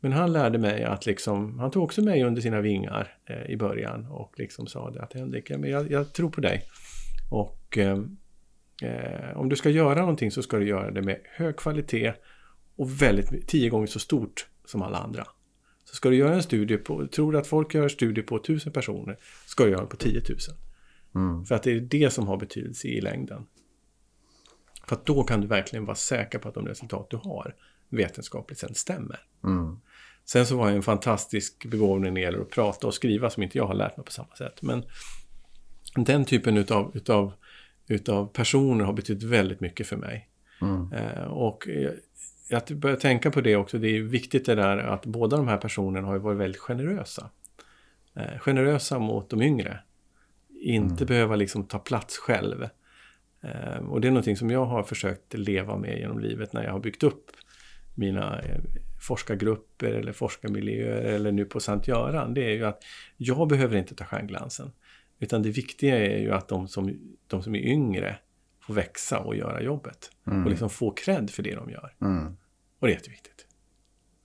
Men 0.00 0.12
han 0.12 0.32
lärde 0.32 0.58
mig 0.58 0.84
att 0.84 1.06
liksom, 1.06 1.58
han 1.58 1.70
tog 1.70 1.84
också 1.84 2.02
mig 2.02 2.24
under 2.24 2.42
sina 2.42 2.60
vingar 2.60 3.16
eh, 3.24 3.50
i 3.50 3.56
början 3.56 4.06
och 4.06 4.34
liksom 4.36 4.66
sa 4.66 4.90
det 4.90 5.02
att 5.02 5.12
Henrik, 5.12 5.50
men 5.50 5.70
jag, 5.70 5.90
jag 5.90 6.12
tror 6.12 6.30
på 6.30 6.40
dig. 6.40 6.62
Och 7.30 7.78
eh, 7.78 7.98
eh, 8.82 9.36
om 9.36 9.48
du 9.48 9.56
ska 9.56 9.70
göra 9.70 10.00
någonting 10.00 10.30
så 10.30 10.42
ska 10.42 10.56
du 10.56 10.68
göra 10.68 10.90
det 10.90 11.02
med 11.02 11.20
hög 11.24 11.56
kvalitet 11.56 12.12
och 12.76 13.02
väldigt 13.02 13.48
tio 13.48 13.68
gånger 13.68 13.86
så 13.86 13.98
stort 13.98 14.46
som 14.64 14.82
alla 14.82 14.98
andra. 14.98 15.26
Så 15.84 15.94
ska 15.94 16.08
du 16.08 16.16
göra 16.16 16.34
en 16.34 16.42
studie 16.42 16.76
på, 16.76 17.06
tror 17.06 17.32
du 17.32 17.38
att 17.38 17.46
folk 17.46 17.74
gör 17.74 17.88
studier 17.88 18.24
på 18.24 18.38
tusen 18.38 18.72
personer, 18.72 19.18
ska 19.46 19.64
du 19.64 19.70
göra 19.70 19.80
den 19.80 19.88
på 19.88 19.96
10 19.96 20.22
000. 20.28 20.38
Mm. 21.14 21.44
För 21.44 21.54
att 21.54 21.62
det 21.62 21.72
är 21.72 21.80
det 21.80 22.10
som 22.10 22.26
har 22.26 22.36
betydelse 22.36 22.88
i 22.88 23.00
längden. 23.00 23.46
För 24.88 24.96
att 24.96 25.06
då 25.06 25.24
kan 25.24 25.40
du 25.40 25.46
verkligen 25.46 25.84
vara 25.84 25.96
säker 25.96 26.38
på 26.38 26.48
att 26.48 26.54
de 26.54 26.66
resultat 26.66 27.06
du 27.10 27.16
har 27.16 27.54
vetenskapligt 27.88 28.58
sen 28.58 28.74
stämmer. 28.74 29.20
Mm. 29.44 29.76
Sen 30.24 30.46
så 30.46 30.56
var 30.56 30.66
jag 30.66 30.76
en 30.76 30.82
fantastisk 30.82 31.66
begåvning 31.66 32.14
när 32.14 32.20
det 32.20 32.24
gäller 32.24 32.40
att 32.40 32.50
prata 32.50 32.86
och 32.86 32.94
skriva 32.94 33.30
som 33.30 33.42
inte 33.42 33.58
jag 33.58 33.66
har 33.66 33.74
lärt 33.74 33.96
mig 33.96 34.06
på 34.06 34.12
samma 34.12 34.34
sätt. 34.34 34.62
Men 34.62 34.84
den 35.96 36.24
typen 36.24 36.56
utav, 36.56 36.96
utav, 36.96 37.32
utav 37.86 38.26
personer 38.26 38.84
har 38.84 38.92
betytt 38.92 39.22
väldigt 39.22 39.60
mycket 39.60 39.86
för 39.86 39.96
mig. 39.96 40.28
Mm. 40.60 40.92
Eh, 40.92 41.24
och 41.24 41.68
jag 42.48 42.62
börjar 42.76 42.96
tänka 42.96 43.30
på 43.30 43.40
det 43.40 43.56
också, 43.56 43.78
det 43.78 43.88
är 43.88 44.00
viktigt 44.00 44.46
det 44.46 44.54
där 44.54 44.78
att 44.78 45.06
båda 45.06 45.36
de 45.36 45.48
här 45.48 45.56
personerna 45.56 46.06
har 46.06 46.18
varit 46.18 46.38
väldigt 46.38 46.60
generösa. 46.60 47.30
Eh, 48.14 48.38
generösa 48.38 48.98
mot 48.98 49.30
de 49.30 49.42
yngre. 49.42 49.78
Inte 50.60 50.94
mm. 50.94 51.06
behöva 51.06 51.36
liksom 51.36 51.64
ta 51.64 51.78
plats 51.78 52.18
själv. 52.18 52.68
Eh, 53.42 53.76
och 53.76 54.00
det 54.00 54.08
är 54.08 54.10
någonting 54.10 54.36
som 54.36 54.50
jag 54.50 54.64
har 54.64 54.82
försökt 54.82 55.34
leva 55.34 55.76
med 55.76 55.98
genom 55.98 56.18
livet 56.18 56.52
när 56.52 56.64
jag 56.64 56.72
har 56.72 56.80
byggt 56.80 57.02
upp 57.02 57.30
mina 57.94 58.40
eh, 58.40 58.60
forskargrupper 59.00 59.90
eller 59.90 60.12
forskarmiljöer 60.12 61.02
eller 61.02 61.32
nu 61.32 61.44
på 61.44 61.60
Sankt 61.60 61.88
Göran. 61.88 62.34
Det 62.34 62.44
är 62.44 62.54
ju 62.54 62.64
att 62.64 62.82
jag 63.16 63.48
behöver 63.48 63.76
inte 63.76 63.94
ta 63.94 64.04
stjärnglansen. 64.04 64.72
Utan 65.18 65.42
det 65.42 65.50
viktiga 65.50 65.98
är 65.98 66.18
ju 66.18 66.32
att 66.32 66.48
de 66.48 66.68
som, 66.68 66.98
de 67.26 67.42
som 67.42 67.54
är 67.54 67.60
yngre 67.60 68.18
får 68.66 68.74
växa 68.74 69.18
och 69.18 69.36
göra 69.36 69.62
jobbet. 69.62 70.10
Mm. 70.26 70.44
Och 70.44 70.50
liksom 70.50 70.70
få 70.70 70.90
cred 70.90 71.30
för 71.30 71.42
det 71.42 71.54
de 71.54 71.70
gör. 71.70 71.94
Mm. 72.00 72.36
Och 72.78 72.86
det 72.86 72.92
är 72.92 72.96
jätteviktigt. 72.96 73.46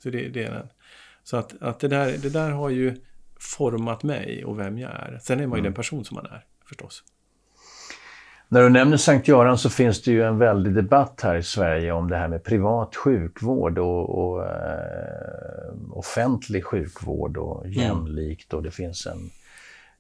Så 0.04 0.10
det, 0.10 0.30
det 0.30 0.44
är 0.44 0.52
den. 0.52 0.68
Så 1.24 1.38
att, 1.38 1.62
att 1.62 1.80
det, 1.80 1.88
där, 1.88 2.18
det 2.18 2.30
där 2.30 2.52
har 2.52 2.70
ju 2.70 2.96
format 3.40 4.04
mig 4.04 4.46
och 4.46 4.60
vem 4.60 4.78
jag 4.78 4.92
är. 4.92 5.20
Sen 5.22 5.40
är 5.40 5.48
man 5.48 5.58
ju 5.58 5.60
mm. 5.60 5.64
den 5.64 5.74
person 5.74 6.06
som 6.06 6.16
man 6.16 6.26
är 6.26 6.46
förstås. 6.66 7.04
När 8.48 8.64
du 8.64 8.70
nämner 8.70 8.98
Sankt 8.98 9.28
Göran 9.28 9.58
så 9.58 9.70
finns 9.70 10.02
det 10.02 10.12
ju 10.12 10.24
en 10.24 10.38
väldig 10.38 10.74
debatt 10.74 11.22
här 11.24 11.36
i 11.36 11.44
Sverige 11.44 11.92
om 11.92 12.10
det 12.10 12.18
här 12.18 12.28
med 12.28 12.44
privat 12.44 12.96
sjukvård 12.96 13.78
och, 13.78 14.20
och 14.20 14.46
eh, 14.46 15.74
offentlig 15.92 16.66
sjukvård 16.66 17.38
och 17.38 17.68
jämlikt 17.68 18.54
och 18.54 18.64
det 18.64 18.72
finns 18.72 19.08
en... 19.08 19.30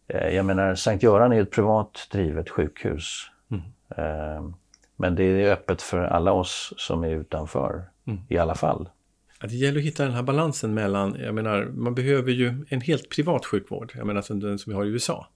Eh, 0.07 0.35
jag 0.35 0.45
menar, 0.45 0.75
Sankt 0.75 1.03
Göran 1.03 1.31
är 1.31 1.41
ett 1.41 1.51
privat 1.51 2.07
drivet 2.11 2.49
sjukhus. 2.49 3.25
Eh, 3.51 3.57
men 4.95 5.15
det 5.15 5.23
är 5.23 5.51
öppet 5.51 5.81
för 5.81 5.97
alla 5.97 6.31
oss 6.31 6.73
som 6.77 7.03
är 7.03 7.09
utanför, 7.09 7.89
i 8.27 8.37
alla 8.37 8.55
fall. 8.55 8.89
Ja, 9.41 9.47
det 9.47 9.55
gäller 9.55 9.79
att 9.79 9.85
hitta 9.85 10.03
den 10.03 10.13
här 10.13 10.23
balansen 10.23 10.73
mellan, 10.73 11.15
jag 11.19 11.35
menar, 11.35 11.65
man 11.65 11.95
behöver 11.95 12.31
ju 12.31 12.65
en 12.69 12.81
helt 12.81 13.09
privat 13.09 13.45
sjukvård, 13.45 13.91
jag 13.95 14.07
menar 14.07 14.21
som 14.21 14.39
den 14.39 14.59
som 14.59 14.71
vi 14.71 14.77
har 14.77 14.85
i 14.85 14.89
USA. 14.89 15.27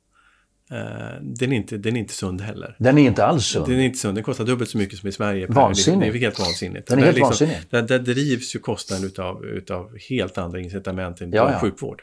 Eh, 0.71 0.77
den, 1.21 1.51
är 1.51 1.55
inte, 1.55 1.77
den 1.77 1.95
är 1.95 1.99
inte 1.99 2.13
sund 2.13 2.41
heller. 2.41 2.75
Den 2.79 2.97
är 2.97 3.07
inte 3.07 3.25
alls 3.25 3.45
sund. 3.45 3.67
Den 3.67 3.79
är 3.79 3.83
inte 3.83 3.97
sund, 3.97 4.17
den 4.17 4.23
kostar 4.23 4.45
dubbelt 4.45 4.69
så 4.69 4.77
mycket 4.77 4.99
som 4.99 5.09
i 5.09 5.11
Sverige. 5.11 5.47
Vansinnigt. 5.49 6.13
Det 6.13 6.17
är 6.17 6.21
helt 6.21 6.39
vansinnigt. 6.39 6.87
Den 6.87 6.97
är 6.97 7.01
Där 7.01 7.05
helt 7.05 7.15
liksom, 7.15 7.29
vansinnig. 7.29 7.57
Där, 7.69 7.81
där 7.81 7.99
drivs 7.99 8.55
ju 8.55 8.59
kostnaden 8.59 9.05
utav, 9.05 9.45
utav 9.45 9.97
helt 10.09 10.37
andra 10.37 10.59
incitament 10.59 11.21
än 11.21 11.31
Ja, 11.31 11.51
ja. 11.51 11.59
sjukvård. 11.59 12.01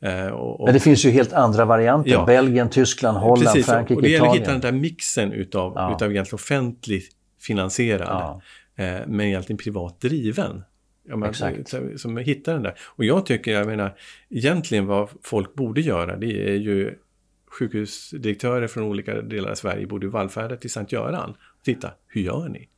Eh, 0.00 0.26
och, 0.26 0.60
och, 0.60 0.64
Men 0.66 0.74
det 0.74 0.80
finns 0.80 1.04
ju 1.04 1.10
helt 1.10 1.32
andra 1.32 1.64
varianter. 1.64 2.10
Ja. 2.10 2.24
Belgien, 2.26 2.70
Tyskland, 2.70 3.18
Holland, 3.18 3.46
precis, 3.46 3.66
Frankrike, 3.66 3.94
och 3.96 4.02
det 4.02 4.08
gäller 4.08 4.26
att 4.26 4.36
Italien. 4.36 4.42
hitta 4.58 4.68
den 4.68 4.74
där 4.74 4.80
mixen 4.80 5.32
utav, 5.32 5.72
Ja. 5.76 5.94
utav 5.96 6.10
egentligen 6.10 6.34
offentligt 6.34 7.10
finansierad, 7.40 8.08
Ja. 8.08 8.84
eh, 8.84 9.00
men 9.06 9.20
egentligen 9.20 9.58
privat 9.58 10.00
driven. 10.00 10.62
Ja, 11.08 11.16
men, 11.16 11.30
Exakt. 11.30 11.74
Som 11.96 12.16
hittar 12.16 12.52
den 12.54 12.62
där. 12.62 12.74
Och 12.96 13.04
jag 13.04 13.26
tycker, 13.26 13.52
jag 13.52 13.66
menar, 13.66 13.94
egentligen 14.30 14.86
vad 14.86 15.08
folk 15.22 15.54
borde 15.54 15.80
göra, 15.80 16.16
det 16.16 16.50
är 16.50 16.54
ju 16.54 16.94
sjukhusdirektörer 17.50 18.66
från 18.66 18.84
olika 18.84 19.22
delar 19.22 19.50
av 19.50 19.54
Sverige 19.54 19.86
borde 19.86 20.06
ju 20.06 20.10
vallfärda 20.10 20.56
till 20.56 20.70
Sankt 20.70 20.92
Göran. 20.92 21.36
Titta, 21.62 21.92
hur 22.06 22.20
gör 22.20 22.48
ni? 22.48 22.68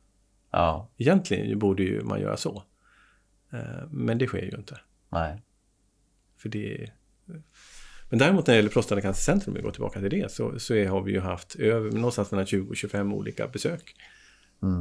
Ja, 0.51 0.89
Egentligen 0.97 1.59
borde 1.59 1.83
ju 1.83 2.01
man 2.03 2.21
göra 2.21 2.37
så. 2.37 2.63
Eh, 3.53 3.87
Men 3.91 4.17
det 4.17 4.27
sker 4.27 4.41
ju 4.41 4.57
inte. 4.57 4.79
nej. 5.09 5.41
För 6.37 6.49
det 6.49 6.73
är... 6.83 6.93
Men 8.09 8.19
däremot 8.19 8.47
när 8.47 8.53
det 8.53 8.57
gäller 8.57 8.69
Prostatacancercentrum, 8.69 9.51
om 9.53 9.57
vi 9.57 9.61
går 9.61 9.71
tillbaka 9.71 9.99
till 9.99 10.09
det, 10.09 10.31
så, 10.31 10.59
så 10.59 10.73
är, 10.73 10.87
har 10.87 11.01
vi 11.01 11.11
ju 11.11 11.19
haft 11.19 11.55
över, 11.55 11.91
någonstans 11.91 12.31
mellan 12.31 12.45
20 12.45 12.69
och 12.69 12.75
25 12.75 13.13
olika 13.13 13.47
besök. 13.47 13.95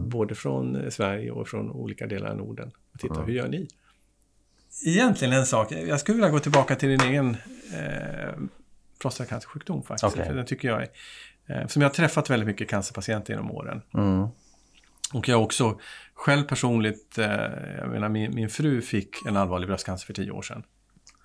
Både 0.07 0.34
från 0.34 0.91
Sverige 0.91 1.30
och 1.30 1.49
från 1.49 1.70
olika 1.70 2.07
delar 2.07 2.30
av 2.30 2.36
Norden. 2.36 2.70
Och 2.93 3.01
titta, 3.01 3.22
hur 3.22 3.32
gör 3.32 3.49
ni? 3.49 3.68
Egentligen 4.86 5.34
en 5.34 5.47
sak, 5.47 5.72
jag 5.72 6.01
skulle 6.01 6.16
vilja 6.16 6.30
gå 6.30 6.38
tillbaka 6.38 6.76
till 6.76 6.88
din 6.88 7.01
egen 7.01 7.36
eh, 7.74 8.32
prostatacancersjukdom 9.01 9.82
faktiskt. 9.82 10.14
Okej. 10.14 10.26
För 10.26 10.34
den 10.34 10.46
tycker 10.46 10.68
jag 10.68 10.82
är, 10.82 10.88
eh, 11.46 11.66
som 11.66 11.82
jag 11.82 11.88
har 11.88 11.94
träffat 11.94 12.30
väldigt 12.30 12.46
mycket 12.46 12.68
cancerpatienter 12.68 13.32
genom 13.32 13.51
åren. 13.51 13.82
Mm. 13.94 14.28
Och 15.12 15.28
jag 15.28 15.36
har 15.36 15.44
också 15.44 15.80
själv 16.14 16.44
personligt, 16.44 17.18
eh, 17.18 17.26
jag 17.78 17.90
menar 17.90 18.09
min, 18.09 18.34
min 18.34 18.48
fru 18.48 18.82
fick 18.82 19.26
en 19.26 19.36
allvarlig 19.36 19.68
bröstcancer 19.68 20.07
för 20.07 20.14
tio 20.14 20.30
år 20.30 20.42
sedan. 20.42 20.62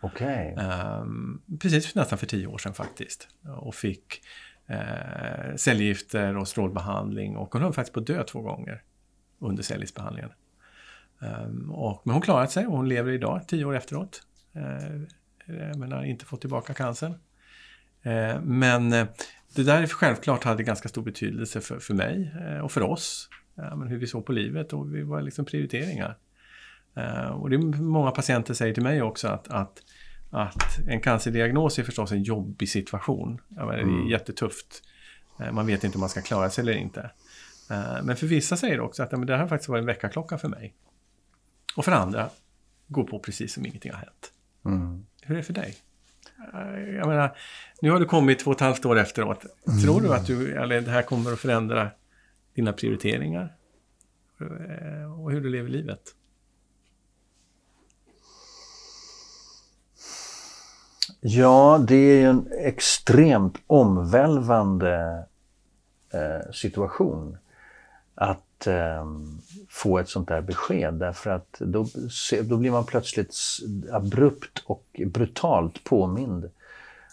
Okej. 0.02 0.56
Ehm, 0.58 1.42
precis 1.60 1.92
för 1.92 2.00
nästan 2.00 2.18
för 2.18 2.28
tio 2.28 2.48
år 2.48 2.58
sedan 2.58 2.74
faktiskt. 2.74 3.28
Och 3.58 3.76
fick 3.76 4.22
eh, 4.68 5.56
cellgifter 5.56 6.38
och 6.38 6.48
strålbehandling 6.48 7.38
och 7.38 7.54
hon 7.54 7.62
höll 7.62 7.74
faktiskt 7.74 7.94
på 7.94 8.00
att 8.00 8.08
dö 8.08 8.24
två 8.24 8.42
gånger 8.42 8.82
under 9.40 9.64
cellgiftsbehandlingen. 9.64 10.32
Och, 11.72 12.02
men 12.04 12.14
hon 12.14 12.22
klarat 12.22 12.52
sig 12.52 12.68
och 12.68 12.78
hon 12.78 12.90
lever 12.90 13.12
idag, 13.12 13.48
tio 13.48 13.66
år 13.66 13.76
efteråt. 13.76 14.22
Eh, 14.56 15.02
jag 15.46 15.76
menar, 15.76 16.04
inte 16.04 16.26
fått 16.26 16.42
tillbaka 16.42 16.74
cancern. 16.74 17.14
Eh, 18.06 18.42
men 18.42 18.94
eh, 18.94 19.08
det 19.56 19.64
där 19.64 19.82
är 19.82 19.88
självklart 19.88 20.44
hade 20.44 20.64
ganska 20.64 20.90
stor 20.90 21.02
betydelse 21.02 21.62
för, 21.62 21.80
för 21.80 21.94
mig 21.94 22.34
eh, 22.48 22.60
och 22.60 22.72
för 22.72 22.82
oss. 22.82 23.30
Ja, 23.56 23.76
men 23.76 23.88
hur 23.88 23.98
vi 23.98 24.08
såg 24.08 24.26
på 24.26 24.32
livet 24.32 24.74
och 24.74 24.96
vi 24.96 25.02
var 25.02 25.22
liksom 25.22 25.46
prioriteringar. 25.46 26.18
Och 27.34 27.50
det 27.50 27.58
många 27.58 28.12
patienter 28.12 28.54
säger 28.54 28.74
till 28.74 28.84
mig 28.84 29.02
också 29.02 29.28
att, 29.28 29.48
att, 29.48 29.84
att 30.30 30.80
en 30.88 31.02
cancerdiagnos 31.02 31.80
är 31.80 31.84
förstås 31.84 32.12
en 32.12 32.24
jobbig 32.24 32.70
situation. 32.70 33.42
Jag 33.50 33.68
menar, 33.68 33.84
Det 33.84 34.08
är 34.08 34.12
jättetufft. 34.12 34.84
Eh, 35.40 35.52
man 35.52 35.68
vet 35.68 35.84
inte 35.84 35.98
om 35.98 36.00
man 36.00 36.10
ska 36.10 36.22
klara 36.22 36.50
sig 36.50 36.62
eller 36.62 36.74
inte. 36.74 37.12
Men 38.04 38.16
för 38.16 38.28
vissa 38.28 38.58
säger 38.58 38.80
också 38.80 39.04
att 39.04 39.12
ja, 39.12 39.18
men 39.18 39.28
det 39.28 39.34
här 39.34 39.42
har 39.42 39.48
faktiskt 39.48 39.70
varit 39.70 39.82
en 39.82 39.86
väckarklocka 39.86 40.38
för 40.38 40.48
mig. 40.48 40.76
Och 41.76 41.86
för 41.86 41.92
andra 41.92 42.30
går 42.88 43.04
på 43.04 43.20
precis 43.20 43.54
som 43.54 43.66
ingenting 43.66 43.92
har 43.92 44.00
hänt. 44.00 44.32
Mm. 44.66 45.06
Hur 45.22 45.36
är 45.36 45.38
det 45.38 45.44
för 45.44 45.54
dig? 45.54 45.76
Eh, 46.54 46.96
Jag 46.96 47.08
menar, 47.08 47.38
nu 47.82 47.90
har 47.92 48.00
du 48.00 48.06
kommit 48.06 48.40
två 48.40 48.52
och 48.52 48.56
ett 48.56 48.62
halvt 48.62 48.86
år 48.86 48.98
efteråt. 48.98 49.46
Tror 49.84 50.02
du 50.02 50.14
att 50.14 50.26
du, 50.28 50.56
eller 50.56 50.82
det 50.82 50.92
här 50.92 51.02
kommer 51.02 51.34
att 51.34 51.40
förändra 51.40 51.90
dina 52.56 52.74
prioriteringar? 52.74 53.56
Eh, 54.42 55.22
Och 55.22 55.32
hur 55.32 55.42
du 55.42 55.50
lever 55.50 55.70
livet? 55.70 56.02
Ja, 61.20 61.86
det 61.88 61.96
är 61.96 62.20
ju 62.20 62.26
en 62.30 62.48
extremt 62.60 63.58
omvälvande 63.68 65.26
eh, 66.14 66.52
situation 66.52 67.38
att 68.16 68.45
eh, 68.68 69.06
få 69.70 69.98
ett 70.00 70.10
sånt 70.10 70.28
där 70.28 70.42
besked. 70.42 70.94
Därför 70.94 71.30
att 71.30 71.58
då, 71.60 71.86
då 72.44 72.58
blir 72.58 72.72
man 72.72 72.86
plötsligt 72.86 73.36
abrupt 73.92 74.64
och 74.66 74.86
brutalt 75.06 75.84
påmind 75.84 76.50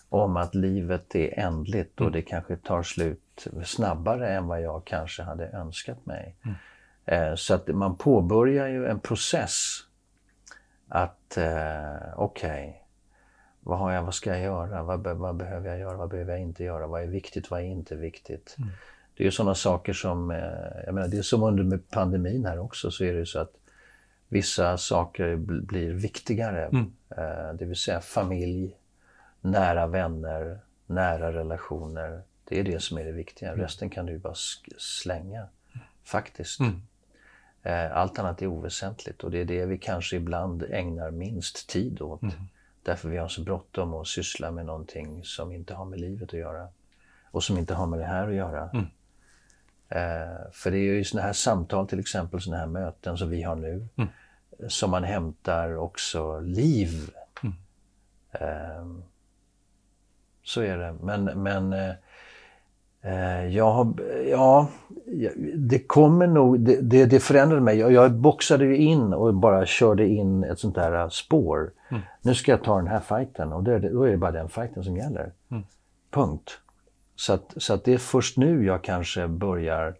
om 0.09 0.37
att 0.37 0.55
livet 0.55 1.15
är 1.15 1.39
ändligt 1.39 2.01
och 2.01 2.13
det 2.13 2.23
kanske 2.23 2.57
tar 2.57 2.83
slut 2.83 3.47
snabbare 3.65 4.29
än 4.29 4.47
vad 4.47 4.63
jag 4.63 4.85
kanske 4.85 5.23
hade 5.23 5.49
önskat 5.49 6.07
mig. 6.07 6.37
Eh, 7.05 7.35
så 7.35 7.55
att 7.55 7.69
man 7.69 7.97
påbörjar 7.97 8.69
ju 8.69 8.87
en 8.87 9.01
process 9.01 9.79
att 10.89 11.37
eh, 11.37 12.15
okej, 12.17 12.83
vad, 13.61 13.79
har 13.79 13.93
jag, 13.93 14.03
vad 14.03 14.15
ska 14.15 14.31
jag 14.31 14.41
göra? 14.41 14.83
Vad, 14.83 15.07
vad 15.07 15.37
behöver 15.37 15.69
jag 15.69 15.79
göra? 15.79 15.97
Vad 15.97 16.09
behöver 16.11 16.33
jag 16.33 16.41
inte 16.41 16.65
göra? 16.65 16.87
Vad 16.87 17.03
är 17.03 17.07
viktigt? 17.07 17.51
Vad 17.51 17.61
är 17.61 17.65
inte 17.65 17.97
viktigt? 17.97 18.57
Det 19.17 19.23
är 19.23 19.25
ju 19.25 19.31
sådana 19.31 19.55
saker 19.55 19.93
som, 19.93 20.31
eh, 20.31 20.39
jag 20.87 20.95
menar 20.95 21.09
det 21.09 21.19
är 21.19 21.23
som 21.23 21.43
under 21.43 21.79
pandemin 21.91 22.45
här 22.47 22.59
också 22.59 22.91
så 22.91 23.05
är 23.05 23.13
det 23.13 23.19
ju 23.19 23.27
så 23.27 23.39
att 23.39 23.53
vissa 24.29 24.79
saker 24.79 25.37
bl- 25.37 25.67
blir 25.67 25.93
viktigare. 25.93 26.69
Eh, 27.17 27.55
det 27.59 27.65
vill 27.65 27.77
säga 27.77 28.01
familj, 28.01 28.77
nära 29.41 29.87
vänner, 29.87 30.59
nära 30.87 31.33
relationer. 31.33 32.23
Det 32.49 32.61
är 32.61 32.65
det 32.65 32.83
som 32.83 32.99
är 32.99 33.05
det 33.05 33.13
viktiga. 33.13 33.57
Resten 33.57 33.91
kan 33.91 34.07
du 34.07 34.19
bara 34.19 34.35
slänga, 34.79 35.47
faktiskt. 36.05 36.61
Eh, 37.63 37.97
Allt 37.97 38.19
annat 38.19 38.43
är 38.43 38.47
oväsentligt 38.47 39.25
och 39.25 39.31
det 39.31 39.39
är 39.41 39.45
det 39.45 39.67
vi 39.67 39.79
kanske 39.79 40.17
ibland 40.17 40.63
ägnar 40.71 41.11
minst 41.11 41.69
tid 41.69 42.01
åt. 42.03 42.21
Därför 42.83 43.09
vi 43.09 43.17
har 43.17 43.29
så 43.29 43.43
bråttom 43.43 43.95
att 43.95 44.07
syssla 44.07 44.51
med 44.51 44.67
någonting 44.67 45.25
som 45.25 45.53
inte 45.53 45.75
har 45.75 45.85
med 45.85 46.01
livet 46.01 46.29
att 46.29 46.39
göra. 46.39 46.69
Och 47.31 47.45
som 47.45 47.59
inte 47.59 47.75
har 47.75 47.87
med 47.87 47.99
det 47.99 48.05
här 48.05 48.29
att 48.29 48.35
göra. 48.35 48.71
Eh, 48.75 48.83
för 50.53 50.71
det 50.71 50.77
är 50.79 50.95
ju 50.95 51.05
sådana 51.05 51.27
här 51.27 51.33
samtal, 51.33 51.89
till 51.89 52.01
exempel 52.01 52.41
sådana 52.41 52.61
här 52.61 52.69
möten 52.69 53.17
som 53.17 53.31
vi 53.31 53.43
har 53.43 53.57
nu, 53.57 53.89
som 54.69 54.91
man 54.91 55.05
hämtar 55.05 55.77
också 55.77 56.41
liv. 56.41 57.11
Eh, 58.33 58.87
så 60.45 60.61
är 60.61 60.79
det. 60.79 60.95
Men, 61.03 61.25
men 61.25 61.73
eh, 61.73 61.95
eh, 63.03 63.47
jag 63.47 63.73
har, 63.73 63.95
ja, 64.31 64.69
det 65.55 65.79
kommer 65.79 66.27
nog, 66.27 66.61
det, 66.61 66.81
det, 66.81 67.07
det 67.07 67.21
förändrade 67.21 67.63
mig. 67.63 67.79
Jag, 67.79 67.93
jag 67.93 68.13
boxade 68.13 68.65
ju 68.65 68.77
in 68.77 69.13
och 69.13 69.35
bara 69.35 69.67
körde 69.67 70.09
in 70.09 70.45
ett 70.45 70.59
sånt 70.59 70.75
där 70.75 71.09
spår. 71.09 71.73
Nu 72.23 72.35
ska 72.35 72.51
jag 72.51 72.65
ta 72.65 72.77
den 72.77 72.87
här 72.87 73.01
fighten 73.01 73.53
och 73.53 73.65
det, 73.65 73.79
då 73.79 74.03
är 74.03 74.11
det 74.11 74.17
bara 74.17 74.33
den 74.33 74.49
fighten 74.49 74.85
som 74.85 74.97
gäller. 74.97 75.33
Punkt. 76.11 76.59
Så, 77.23 77.33
att, 77.33 77.55
så 77.57 77.75
att 77.75 77.85
det 77.85 77.93
är 77.95 77.99
först 77.99 78.37
nu 78.37 78.65
jag 78.65 78.85
kanske 78.85 79.29
börjar 79.29 79.95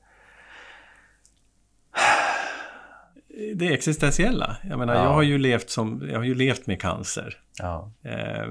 Det 3.55 3.75
existentiella. 3.75 4.57
Jag 4.71 4.79
menar, 4.79 4.95
Ja. 4.95 5.03
jag 5.05 5.11
har 5.11 5.23
ju 5.23 5.39
levt 5.39 5.71
som, 5.71 6.09
jag 6.11 6.19
har 6.19 6.25
ju 6.25 6.35
levt 6.35 6.67
med 6.67 6.81
cancer. 6.81 7.37
Ja, 7.59 7.93
Eh, 8.03 8.47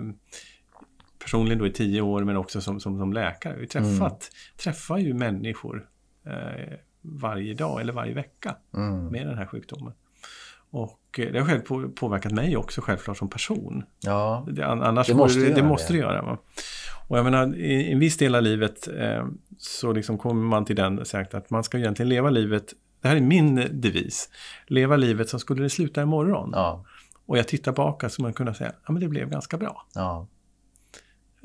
personligen 1.23 1.59
då 1.59 1.67
i 1.67 1.71
tio 1.71 2.01
år, 2.01 2.23
men 2.23 2.37
också 2.37 2.61
som, 2.61 2.79
som, 2.79 2.97
som 2.99 3.13
läkare. 3.13 3.55
Vi 3.59 3.67
träffat, 3.67 4.29
träffar 4.57 4.97
ju 4.97 5.13
människor 5.13 5.87
eh, 6.25 6.73
varje 7.01 7.53
dag 7.53 7.81
eller 7.81 7.93
varje 7.93 8.13
vecka 8.13 8.55
med 9.11 9.27
den 9.27 9.37
här 9.37 9.45
sjukdomen. 9.45 9.93
Och 10.71 11.19
eh, 11.19 11.31
det 11.31 11.39
har 11.39 11.47
själv 11.47 11.59
på, 11.61 11.89
påverkat 11.89 12.31
mig 12.31 12.57
också 12.57 12.81
självklart 12.81 13.17
som 13.17 13.29
person. 13.29 13.83
ja, 13.99 14.45
Det, 14.51 14.63
an- 14.63 14.83
annars 14.83 15.07
Det 15.07 15.13
måste 15.15 15.39
det, 15.39 15.45
det 15.47 15.53
det. 15.53 15.63
måste 15.63 15.93
det 15.93 15.99
göra. 15.99 16.21
Va? 16.21 16.37
Och 17.11 17.17
jag 17.17 17.23
menar, 17.23 17.55
i, 17.55 17.91
en 17.91 17.99
viss 17.99 18.17
del 18.17 18.35
av 18.35 18.41
livet 18.41 18.87
eh, 18.87 19.25
så 19.57 19.93
liksom 19.93 20.17
kommer 20.17 20.43
man 20.43 20.65
till 20.65 20.75
den 20.75 21.05
sagt 21.05 21.33
att 21.33 21.49
man 21.49 21.63
ska 21.63 21.77
egentligen 21.77 22.09
leva 22.09 22.29
livet, 22.29 22.73
det 23.01 23.07
här 23.07 23.15
är 23.15 23.21
min 23.21 23.55
devis, 23.71 24.29
leva 24.67 24.95
livet 24.95 25.29
som 25.29 25.39
skulle 25.39 25.63
det 25.63 25.69
sluta 25.69 26.01
imorgon. 26.01 26.49
ja, 26.53 26.85
Och 27.25 27.37
jag 27.37 27.47
tittar 27.47 27.71
tillbaka 27.71 28.09
så 28.09 28.21
man 28.21 28.33
kunna 28.33 28.53
säga, 28.53 28.71
ja 28.85 28.91
men 28.93 29.01
det 29.01 29.07
blev 29.07 29.29
ganska 29.29 29.57
bra. 29.57 29.85
ja. 29.95 30.27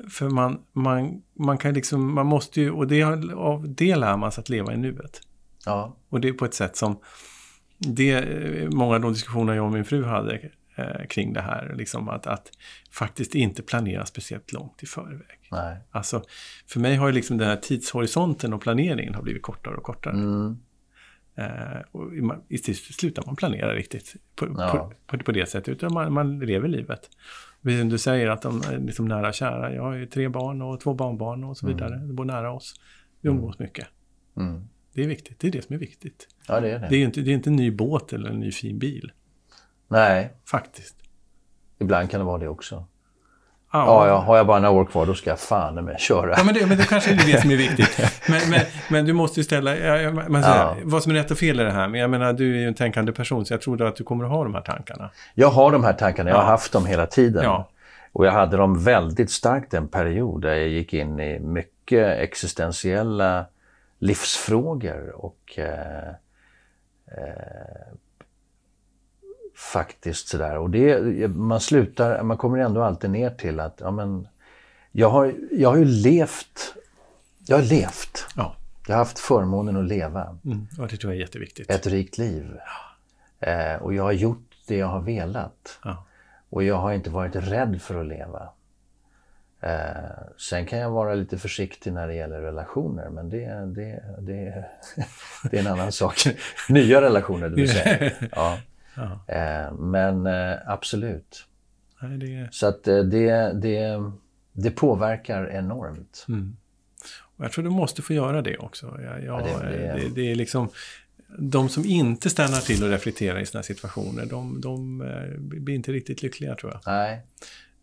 För 0.09 0.29
man, 0.29 0.59
man, 0.73 1.21
man 1.33 1.57
kan 1.57 1.73
liksom, 1.73 2.13
man 2.13 2.25
måste 2.25 2.61
ju, 2.61 2.71
och 2.71 2.87
det, 2.87 3.03
av 3.33 3.69
det 3.69 3.95
lär 3.95 4.17
man 4.17 4.31
sig 4.31 4.41
att 4.41 4.49
leva 4.49 4.73
i 4.73 4.77
nuet. 4.77 5.21
Ja. 5.65 5.95
Och 6.09 6.21
det 6.21 6.27
är 6.27 6.33
på 6.33 6.45
ett 6.45 6.53
sätt 6.53 6.75
som, 6.75 6.99
det, 7.77 8.25
många 8.73 8.95
av 8.95 9.01
de 9.01 9.13
diskussioner 9.13 9.53
jag 9.53 9.65
och 9.65 9.71
min 9.71 9.85
fru 9.85 10.03
hade 10.03 10.51
eh, 10.75 11.07
kring 11.09 11.33
det 11.33 11.41
här, 11.41 11.73
liksom 11.77 12.09
att, 12.09 12.27
att 12.27 12.51
faktiskt 12.91 13.35
inte 13.35 13.63
planera 13.63 14.05
speciellt 14.05 14.53
långt 14.53 14.83
i 14.83 14.85
förväg. 14.85 15.36
Nej. 15.51 15.77
Alltså, 15.91 16.23
för 16.67 16.79
mig 16.79 16.95
har 16.95 17.07
ju 17.07 17.13
liksom 17.13 17.37
den 17.37 17.47
här 17.47 17.55
tidshorisonten 17.55 18.53
och 18.53 18.61
planeringen 18.61 19.15
har 19.15 19.21
blivit 19.23 19.41
kortare 19.41 19.75
och 19.75 19.83
kortare. 19.83 20.13
Mm. 20.13 20.57
Eh, 21.35 21.81
och 21.91 22.11
i, 22.49 22.57
slutar 22.73 23.23
man 23.25 23.35
planera 23.35 23.73
riktigt 23.73 24.15
på, 24.35 24.45
Ja. 24.57 24.91
på, 25.07 25.17
på, 25.17 25.23
på 25.23 25.31
det 25.31 25.49
sättet, 25.49 25.69
utan 25.69 25.93
man, 25.93 26.13
man 26.13 26.39
lever 26.39 26.67
livet. 26.67 27.09
Precis 27.63 27.79
som 27.79 27.89
du 27.89 27.97
säger 27.97 28.27
att 28.27 28.41
de 28.41 28.61
är 28.61 28.79
liksom 28.79 29.05
nära 29.05 29.27
och 29.27 29.33
kära. 29.33 29.73
Jag 29.73 29.83
har 29.83 29.93
ju 29.93 30.05
tre 30.05 30.29
barn 30.29 30.61
och 30.61 30.79
två 30.79 30.93
barnbarn 30.93 31.43
och 31.43 31.57
så 31.57 31.67
vidare. 31.67 31.95
De 31.97 32.15
bor 32.15 32.25
nära 32.25 32.51
oss. 32.51 32.73
Vi 33.21 33.29
umgås 33.29 33.59
mycket. 33.59 33.87
Mm. 34.37 34.67
Det 34.93 35.03
är 35.03 35.07
viktigt. 35.07 35.39
Det 35.39 35.47
är 35.47 35.51
det 35.51 35.61
som 35.65 35.75
är 35.75 35.79
viktigt. 35.79 36.27
Ja, 36.47 36.59
det 36.59 36.69
är 36.71 36.79
det. 36.79 36.87
Det 36.89 36.95
är 36.95 37.05
inte, 37.05 37.21
det 37.21 37.31
är 37.31 37.33
inte 37.33 37.49
en 37.49 37.55
ny 37.55 37.71
båt 37.71 38.13
eller 38.13 38.29
en 38.29 38.39
ny 38.39 38.51
fin 38.51 38.79
bil. 38.79 39.11
Nej, 39.87 40.33
Faktiskt. 40.45 40.95
ibland 41.79 42.09
kan 42.11 42.19
det 42.19 42.25
vara 42.25 42.37
det 42.37 42.47
också. 42.47 42.85
Ja, 43.71 44.07
ja, 44.07 44.17
har 44.17 44.37
jag 44.37 44.47
bara 44.47 44.59
några 44.59 44.75
år 44.75 44.85
kvar 44.85 45.05
då 45.05 45.13
ska 45.13 45.29
jag 45.29 45.39
fan 45.39 45.85
med 45.85 45.99
köra. 45.99 46.33
Ja, 46.37 46.43
men 46.43 46.53
det, 46.53 46.65
men 46.65 46.77
det 46.77 46.89
kanske 46.89 47.11
är 47.11 47.15
det 47.15 47.41
som 47.41 47.51
är 47.51 47.57
viktigt. 47.67 47.99
Men, 48.29 48.49
men, 48.49 48.59
men 48.89 49.05
du 49.05 49.13
måste 49.13 49.39
ju 49.39 49.43
ställa, 49.43 49.77
ja, 49.77 50.11
man 50.11 50.43
säger, 50.43 50.57
Ja. 50.57 50.75
vad 50.83 51.03
som 51.03 51.11
är 51.11 51.15
rätt 51.15 51.31
och 51.31 51.37
fel 51.37 51.59
i 51.59 51.63
det 51.63 51.71
här. 51.71 51.87
Men 51.87 51.99
jag 51.99 52.09
menar, 52.09 52.33
du 52.33 52.55
är 52.55 52.59
ju 52.59 52.67
en 52.67 52.73
tänkande 52.73 53.11
person, 53.11 53.45
så 53.45 53.53
jag 53.53 53.61
tror 53.61 53.87
att 53.87 53.95
du 53.95 54.03
kommer 54.03 54.25
att 54.25 54.31
ha 54.31 54.43
de 54.43 54.53
här 54.53 54.61
tankarna. 54.61 55.09
Jag 55.33 55.49
har 55.49 55.71
de 55.71 55.83
här 55.83 55.93
tankarna, 55.93 56.29
jag 56.29 56.37
har 56.37 56.43
haft 56.43 56.71
dem 56.73 56.85
hela 56.85 57.05
tiden. 57.05 57.43
Ja. 57.43 57.69
Och 58.11 58.25
jag 58.25 58.31
hade 58.31 58.57
dem 58.57 58.83
väldigt 58.83 59.31
starkt 59.31 59.73
en 59.73 59.87
period 59.87 60.41
där 60.41 60.55
jag 60.55 60.67
gick 60.67 60.93
in 60.93 61.19
i 61.19 61.39
mycket 61.39 62.19
existentiella 62.19 63.45
livsfrågor 63.99 65.25
och 65.25 65.53
eh, 65.57 66.07
eh, 67.17 67.93
faktiskt 69.57 70.27
sådär. 70.27 70.57
Och 70.57 70.69
det, 70.69 71.27
man 71.27 71.59
slutar, 71.59 72.23
man 72.23 72.37
kommer 72.37 72.57
ändå 72.57 72.83
alltid 72.83 73.09
ner 73.09 73.29
till 73.29 73.59
att, 73.59 73.77
ja 73.79 73.91
men, 73.91 74.27
jag 74.91 75.09
har, 75.09 75.33
jag 75.51 75.69
har 75.69 75.77
ju 75.77 75.85
levt, 75.85 76.73
jag 77.47 77.57
har 77.57 77.63
levt. 77.63 78.27
Ja, 78.35 78.55
Jag 78.87 78.95
har 78.95 78.99
haft 78.99 79.19
förmånen 79.19 79.77
att 79.77 79.87
leva 79.87 80.37
mm. 80.45 80.67
och 80.79 80.87
det 80.87 80.97
tror 80.97 81.13
jag 81.13 81.17
är 81.17 81.21
jätteviktigt. 81.21 81.69
ett 81.71 81.87
rikt 81.87 82.17
liv. 82.17 82.57
Eh, 83.39 83.75
och 83.75 83.93
jag 83.93 84.03
har 84.03 84.11
gjort 84.11 84.57
det 84.67 84.77
jag 84.77 84.87
har 84.87 85.01
velat. 85.01 85.79
Ja. 85.83 86.05
Och 86.49 86.63
jag 86.63 86.75
har 86.75 86.93
inte 86.93 87.09
varit 87.09 87.35
rädd 87.35 87.81
för 87.81 88.01
att 88.01 88.07
leva. 88.07 88.49
Eh, 89.61 90.27
sen 90.37 90.65
kan 90.65 90.79
jag 90.79 90.91
vara 90.91 91.13
lite 91.13 91.37
försiktig 91.37 91.93
när 91.93 92.07
det 92.07 92.13
gäller 92.13 92.41
relationer, 92.41 93.09
men 93.09 93.29
det, 93.29 93.45
det, 93.65 94.03
det, 94.19 94.65
det 95.51 95.57
är 95.57 95.61
en 95.61 95.67
annan 95.67 95.91
sak. 95.91 96.15
Nya 96.69 97.01
relationer, 97.01 97.49
det 97.49 97.55
vill 97.55 97.69
säga. 97.69 98.11
Ja. 98.31 98.57
Ja. 98.97 99.25
Eh, 99.35 99.73
men 99.79 100.25
eh, 100.27 100.57
absolut. 100.65 101.45
Nej, 102.01 102.17
det. 102.17 102.47
Så 102.51 102.67
att 102.67 102.87
eh, 102.87 102.97
det, 102.99 103.53
det, 103.61 104.11
det 104.53 104.71
påverkar 104.71 105.49
enormt. 105.49 106.25
Mm. 106.29 106.55
Och 107.37 107.45
jag 107.45 107.51
tror 107.51 107.63
du 107.63 107.69
måste 107.69 108.01
få 108.01 108.13
göra 108.13 108.41
det 108.41 108.57
också. 108.57 108.97
Jag, 109.03 109.23
jag, 109.23 109.41
Ja, 109.47 109.59
det- 109.61 109.69
det, 109.99 110.09
det- 110.15 110.31
är 110.31 110.35
liksom... 110.35 110.69
De 111.39 111.69
som 111.69 111.85
inte 111.85 112.29
stannar 112.29 112.59
till 112.59 112.83
och 112.83 112.89
reflekterar 112.89 113.39
i 113.39 113.45
sådana 113.45 113.63
situationer, 113.63 114.25
de, 114.25 114.61
de 114.61 114.97
blir 115.39 115.75
inte 115.75 115.91
riktigt 115.91 116.21
lyckliga 116.23 116.55
tror 116.55 116.71
jag. 116.71 116.81
Nej, 116.85 117.21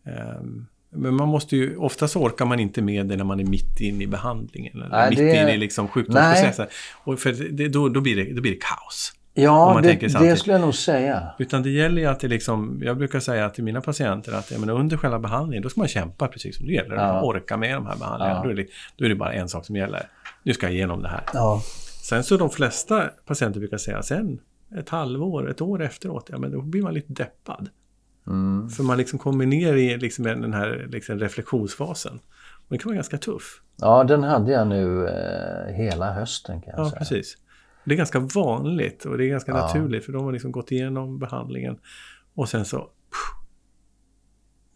Ehm, 0.05 0.65
Men 0.89 1.13
man 1.15 1.27
måste 1.27 1.55
ju, 1.57 1.77
oftast 1.77 2.15
orkar 2.15 2.45
man 2.45 2.59
inte 2.59 2.81
med 2.81 3.05
det 3.07 3.15
när 3.15 3.23
man 3.23 3.39
är 3.39 3.43
mitt 3.43 3.81
inne 3.81 4.03
i 4.03 4.07
behandlingen. 4.07 4.73
Eller 4.75 4.89
Nej, 4.89 5.09
mitt 5.09 5.19
det- 5.19 5.41
inne 5.41 5.53
i 5.53 5.57
liksom 5.57 5.87
sjukdomsprocessen. 5.87 6.67
Och 7.03 7.19
för 7.19 7.31
det, 7.51 7.67
då, 7.67 7.89
då, 7.89 8.01
blir 8.01 8.15
det, 8.15 8.33
då 8.33 8.41
blir 8.41 8.51
det 8.51 8.61
kaos. 8.61 9.13
Ja 9.37 9.79
det, 9.83 9.95
det 10.19 10.37
skulle 10.37 10.53
jag 10.53 10.61
nog 10.61 10.75
säga. 10.75 11.27
Utan 11.39 11.63
det 11.63 11.69
gäller 11.69 12.01
ju 12.01 12.07
att 12.07 12.19
det 12.19 12.27
liksom, 12.27 12.79
jag 12.83 12.97
brukar 12.97 13.19
säga 13.19 13.49
till 13.49 13.63
mina 13.63 13.81
patienter 13.81 14.31
att 14.33 14.51
jag 14.51 14.59
menar, 14.59 14.73
under 14.73 14.97
själva 14.97 15.19
behandlingen, 15.19 15.63
då 15.63 15.69
ska 15.69 15.79
man 15.79 15.87
kämpa 15.87 16.27
precis 16.27 16.57
som 16.57 16.65
det 16.67 16.73
gäller. 16.73 16.95
Ja. 16.95 17.21
Orka 17.21 17.57
med 17.57 17.75
de 17.75 17.85
här 17.85 17.95
behandlingarna. 17.95 18.39
Ja. 18.39 18.43
Då, 18.43 18.49
är 18.49 18.53
det, 18.53 18.65
då 18.95 19.05
är 19.05 19.09
det 19.09 19.15
bara 19.15 19.33
en 19.33 19.49
sak 19.49 19.65
som 19.65 19.75
gäller. 19.75 20.07
Nu 20.43 20.53
ska 20.53 20.65
jag 20.65 20.73
igenom 20.73 21.01
det 21.01 21.09
här. 21.09 21.23
Ja. 21.33 21.61
Sen 22.03 22.23
så 22.23 22.37
de 22.37 22.49
flesta 22.49 23.09
patienter 23.25 23.59
brukar 23.59 23.77
säga 23.77 24.03
sen 24.03 24.39
ett 24.79 24.89
halvår, 24.89 25.49
ett 25.49 25.61
år 25.61 25.81
efteråt, 25.83 26.27
ja 26.31 26.37
men 26.37 26.51
då 26.51 26.61
blir 26.61 26.81
man 26.81 26.93
lite 26.93 27.13
deppad. 27.13 27.69
Mm. 28.27 28.69
För 28.69 28.83
man 28.83 28.97
liksom 28.97 29.19
kommer 29.19 29.45
ner 29.45 29.73
i 29.73 29.97
liksom 29.97 30.23
den 30.25 30.53
här 30.53 30.87
liksom 30.91 31.19
reflektionsfasen. 31.19 32.19
Och 32.53 32.69
det 32.69 32.77
kan 32.77 32.89
vara 32.89 32.95
ganska 32.95 33.17
tuff. 33.17 33.61
ja, 33.81 34.03
den 34.03 34.23
hade 34.23 34.51
jag 34.51 34.67
nu 34.67 35.07
eh, 35.07 35.73
hela 35.75 36.13
hösten 36.13 36.61
kan 36.61 36.73
jag 36.77 36.85
Ja, 36.85 36.89
säga. 36.89 36.99
precis. 36.99 37.37
Det 37.85 37.93
är 37.93 37.97
ganska 37.97 38.19
vanligt 38.19 39.05
och 39.05 39.17
det 39.17 39.25
är 39.25 39.29
ganska 39.29 39.51
Ja. 39.51 39.57
naturligt 39.57 40.05
för 40.05 40.13
de 40.13 40.25
har 40.25 40.31
liksom 40.31 40.51
gått 40.51 40.71
igenom 40.71 41.19
behandlingen 41.19 41.77
och 42.33 42.49
sen 42.49 42.65
så 42.65 42.77
pff, 42.79 43.45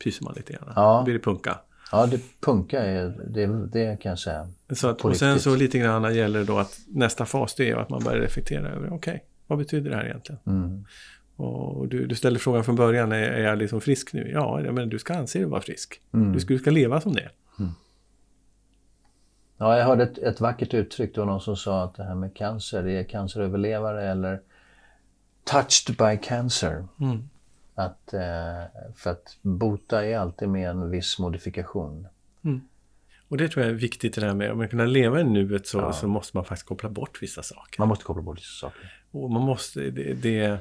pyser 0.03 0.24
man 0.24 0.34
lite 0.38 0.53
grann. 0.53 0.74
Ja. 0.76 0.97
Då 0.97 1.03
blir 1.03 1.14
det 1.14 1.20
punka. 1.20 1.60
Ja, 1.91 2.05
det 2.05 2.22
punkar 2.41 2.86
ju, 2.86 3.10
det, 3.10 3.68
det 3.68 4.01
kan 4.01 4.10
jag 4.10 4.20
säga. 4.20 4.47
Så 4.72 4.88
att, 4.88 5.05
och 5.05 5.16
sen 5.16 5.39
så 5.39 5.55
lite 5.55 5.80
grann 5.80 6.16
gäller 6.16 6.43
då 6.43 6.57
att 6.57 6.80
nästa 6.88 7.26
fas 7.26 7.55
det 7.55 7.70
är 7.70 7.76
att 7.76 7.89
man 7.89 8.03
börjar 8.03 8.20
reflektera 8.20 8.70
över 8.70 8.93
okej, 8.93 9.24
vad 9.47 9.57
betyder 9.60 9.89
det 9.89 9.95
här 9.95 10.05
egentligen? 10.05 10.41
Mm. 10.47 10.86
Och 11.36 11.88
du, 11.88 12.07
du 12.07 12.16
ställde 12.16 12.39
frågan 12.39 12.64
från 12.64 12.76
början, 12.76 13.12
är, 13.12 13.18
är 13.18 13.43
jag 13.43 13.57
liksom 13.57 13.82
frisk 13.82 14.14
nu? 14.14 14.32
Ja, 14.34 14.62
ja, 14.62 14.72
men 14.72 14.89
du 14.89 14.99
ska 14.99 15.14
anse 15.16 15.39
dig 15.39 15.47
vara 15.47 15.62
frisk. 15.62 16.01
Mm. 16.14 16.34
Du, 16.34 16.39
ska, 16.39 16.53
du 16.53 16.60
ska 16.60 16.72
leva 16.72 17.01
som 17.01 17.14
det. 17.14 17.30
Ja, 19.60 19.78
jag 19.78 19.86
hörde 19.86 20.03
ett, 20.03 20.18
ett 20.18 20.41
vackert 20.41 20.74
uttryck. 20.74 21.16
Det 21.16 21.20
var 21.20 21.28
någon 21.28 21.41
som 21.41 21.55
sa 21.55 21.84
att 21.84 21.95
det 21.95 22.03
här 22.03 22.16
med 22.16 22.36
cancer, 22.36 22.84
det 22.84 22.91
är 22.91 23.03
canceröverlevare 23.03 24.12
eller 24.12 24.41
touched 25.43 25.97
by 25.97 26.18
cancer. 26.28 26.88
Mm. 27.01 27.30
Att, 27.76 28.14
eh, 28.14 28.64
för 28.95 29.10
att 29.10 29.38
bota 29.41 30.05
är 30.05 30.18
alltid 30.18 30.49
med 30.49 30.70
en 30.70 30.89
viss 30.89 31.20
modifikation. 31.20 32.07
Och 33.30 33.38
det 33.38 33.47
tror 33.49 33.66
jag 33.66 33.74
är 33.74 33.78
viktigt 33.78 34.16
det 34.16 34.22
där 34.22 34.34
med, 34.34 34.51
om 34.51 34.57
man 34.57 34.68
kunna 34.68 34.86
leva 34.86 35.20
i 35.20 35.24
nuet 35.24 35.68
så, 35.68 35.78
Ja. 35.78 35.93
så 35.93 36.07
måste 36.07 36.38
man 36.38 36.45
faktiskt 36.45 36.68
koppla 36.68 36.89
bort 36.89 37.22
vissa 37.22 37.43
saker. 37.43 37.80
Man 37.80 37.88
måste 37.88 38.05
koppla 38.05 38.24
bort 38.24 38.38
vissa 38.38 38.68
saker. 38.68 39.01
Och 39.12 39.32
man 39.32 39.41
måste, 39.41 39.80
det, 39.89 40.14
det 40.14 40.60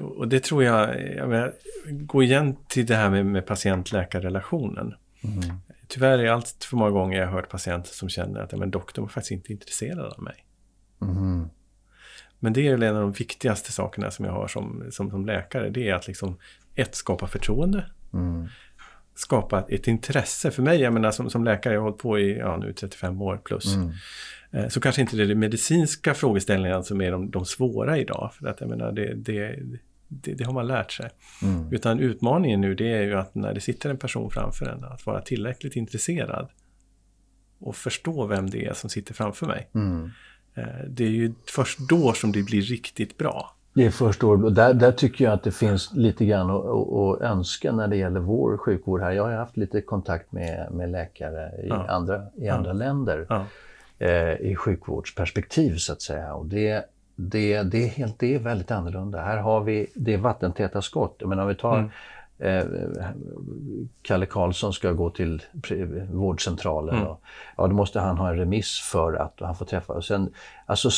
och 0.00 0.28
det 0.28 0.40
tror 0.40 0.64
jag, 0.64 1.10
jag 1.16 1.28
menar, 1.28 1.54
gå 1.90 2.22
igen 2.22 2.56
till 2.68 2.86
det 2.86 2.94
här 2.94 3.10
med, 3.10 3.26
med 3.26 3.46
patient-läkarrelationen. 3.46 4.94
Mm. 5.24 5.60
Tyvärr 5.88 6.18
är 6.18 6.30
allt 6.30 6.64
för 6.64 6.76
många 6.76 6.90
gånger 6.90 7.18
jag 7.18 7.26
har 7.26 7.32
hört 7.32 7.48
patienter 7.48 7.90
som 7.90 8.08
känner 8.08 8.40
att 8.40 8.52
ja, 8.52 8.58
men 8.58 8.70
doktorn 8.70 9.04
var 9.04 9.08
faktiskt 9.08 9.30
inte 9.30 9.52
intresserad 9.52 10.12
av 10.12 10.22
mig. 10.22 10.44
Mhm. 10.98 11.50
Men 12.38 12.52
det 12.52 12.68
är 12.68 12.82
en 12.82 12.96
av 12.96 13.02
de 13.02 13.12
viktigaste 13.12 13.72
sakerna 13.72 14.10
som 14.10 14.24
jag 14.24 14.32
har 14.32 14.48
som, 14.48 14.84
som, 14.90 15.10
som 15.10 15.26
läkare. 15.26 15.70
Det 15.70 15.88
är 15.88 15.94
att 15.94 16.06
liksom, 16.06 16.38
ett, 16.74 16.94
skapa 16.94 17.26
förtroende. 17.26 17.90
Mm. 18.12 18.48
Skapa 19.14 19.64
ett 19.68 19.88
intresse. 19.88 20.50
För 20.50 20.62
mig, 20.62 20.80
jag 20.80 20.92
menar 20.92 21.10
som, 21.10 21.30
som 21.30 21.44
läkare, 21.44 21.74
jag 21.74 21.80
har 21.80 21.84
hållit 21.84 22.02
på 22.02 22.18
i 22.18 22.38
ja, 22.38 22.56
nu 22.56 22.72
35 22.72 23.22
år 23.22 23.40
plus. 23.44 23.74
Mm. 23.74 23.92
Eh, 24.50 24.68
Så 24.68 24.80
kanske 24.80 25.00
inte 25.00 25.16
det 25.16 25.22
är 25.22 25.26
de 25.26 25.34
medicinska 25.34 26.14
frågeställningarna 26.14 26.82
som 26.82 27.00
är 27.00 27.10
de, 27.10 27.30
de 27.30 27.44
svåra 27.44 27.98
idag. 27.98 28.30
För 28.34 28.46
att 28.46 28.60
jag 28.60 28.70
menar, 28.70 28.92
det, 28.92 29.14
det, 29.14 29.58
det, 30.08 30.34
det 30.34 30.44
har 30.44 30.52
man 30.52 30.66
lärt 30.66 30.92
sig. 30.92 31.10
Mm. 31.42 31.72
Utan 31.72 32.00
utmaningen 32.00 32.60
nu 32.60 32.74
det 32.74 32.92
är 32.92 33.02
ju 33.02 33.14
att 33.14 33.34
när 33.34 33.54
det 33.54 33.60
sitter 33.60 33.90
en 33.90 33.96
person 33.96 34.30
framför 34.30 34.66
en, 34.66 34.84
att 34.84 35.06
vara 35.06 35.20
tillräckligt 35.20 35.76
intresserad 35.76 36.48
och 37.60 37.76
förstå 37.76 38.26
vem 38.26 38.50
det 38.50 38.64
är 38.66 38.72
som 38.72 38.90
sitter 38.90 39.14
framför 39.14 39.46
mig. 39.46 39.68
Mm. 39.74 40.10
Eh, 40.54 40.64
Det 40.88 41.04
är 41.04 41.08
ju 41.10 41.32
först 41.46 41.78
då 41.88 42.12
som 42.12 42.32
det 42.32 42.42
blir 42.42 42.62
riktigt 42.62 43.18
bra. 43.18 43.54
Det 43.74 43.86
är 43.86 43.90
först 43.90 44.20
då, 44.20 44.30
och 44.30 44.52
där, 44.52 44.74
där 44.74 44.92
tycker 44.92 45.24
jag 45.24 45.32
att 45.34 45.42
det 45.42 45.50
finns 45.52 45.90
lite 45.94 46.24
grann 46.24 46.50
att, 46.50 47.20
önska 47.20 47.72
när 47.72 47.88
det 47.88 47.96
gäller 47.96 48.20
vår 48.20 48.56
sjukvård 48.56 49.00
här. 49.00 49.12
Jag 49.12 49.24
har 49.24 49.32
haft 49.32 49.56
lite 49.56 49.80
kontakt 49.80 50.32
med, 50.32 50.68
med 50.72 50.90
läkare 50.90 51.62
i 51.64 51.68
Ja. 51.68 51.86
andra, 51.88 52.26
i 52.36 52.48
andra 52.48 52.72
länder. 52.72 53.26
Ja. 53.28 53.46
eh, 53.98 54.32
i 54.34 54.56
sjukvårdsperspektiv 54.56 55.76
så 55.76 55.92
att 55.92 56.02
säga. 56.02 56.34
Och 56.34 56.46
det, 56.46 56.84
det, 57.20 57.62
det, 57.62 57.84
är 57.84 57.88
helt, 57.88 58.18
det 58.18 58.34
är 58.34 58.38
väldigt 58.38 58.70
annorlunda. 58.70 59.22
Här 59.22 59.36
har 59.36 59.60
vi 59.60 59.86
det 59.94 60.14
är 60.14 60.18
vattentäta 60.18 60.82
skott. 60.82 61.22
Menar, 61.26 61.42
om 61.42 61.48
vi 61.48 61.54
tar 61.54 61.90
Mm. 62.40 62.68
eh, 62.98 63.06
Kalle 64.02 64.26
Karlsson 64.26 64.72
ska 64.72 64.92
gå 64.92 65.10
till 65.10 65.42
vårdcentralen. 66.10 66.94
Mm. 66.94 67.06
Och, 67.08 67.22
ja, 67.56 67.66
då 67.66 67.74
måste 67.74 68.00
han 68.00 68.18
ha 68.18 68.28
en 68.28 68.36
remiss 68.36 68.80
för 68.80 69.14
att 69.14 69.34
han 69.40 69.56
får 69.56 69.66
träffa. 69.66 69.92
Och 69.92 70.04
sen, 70.04 70.32
alltså, 70.66 70.90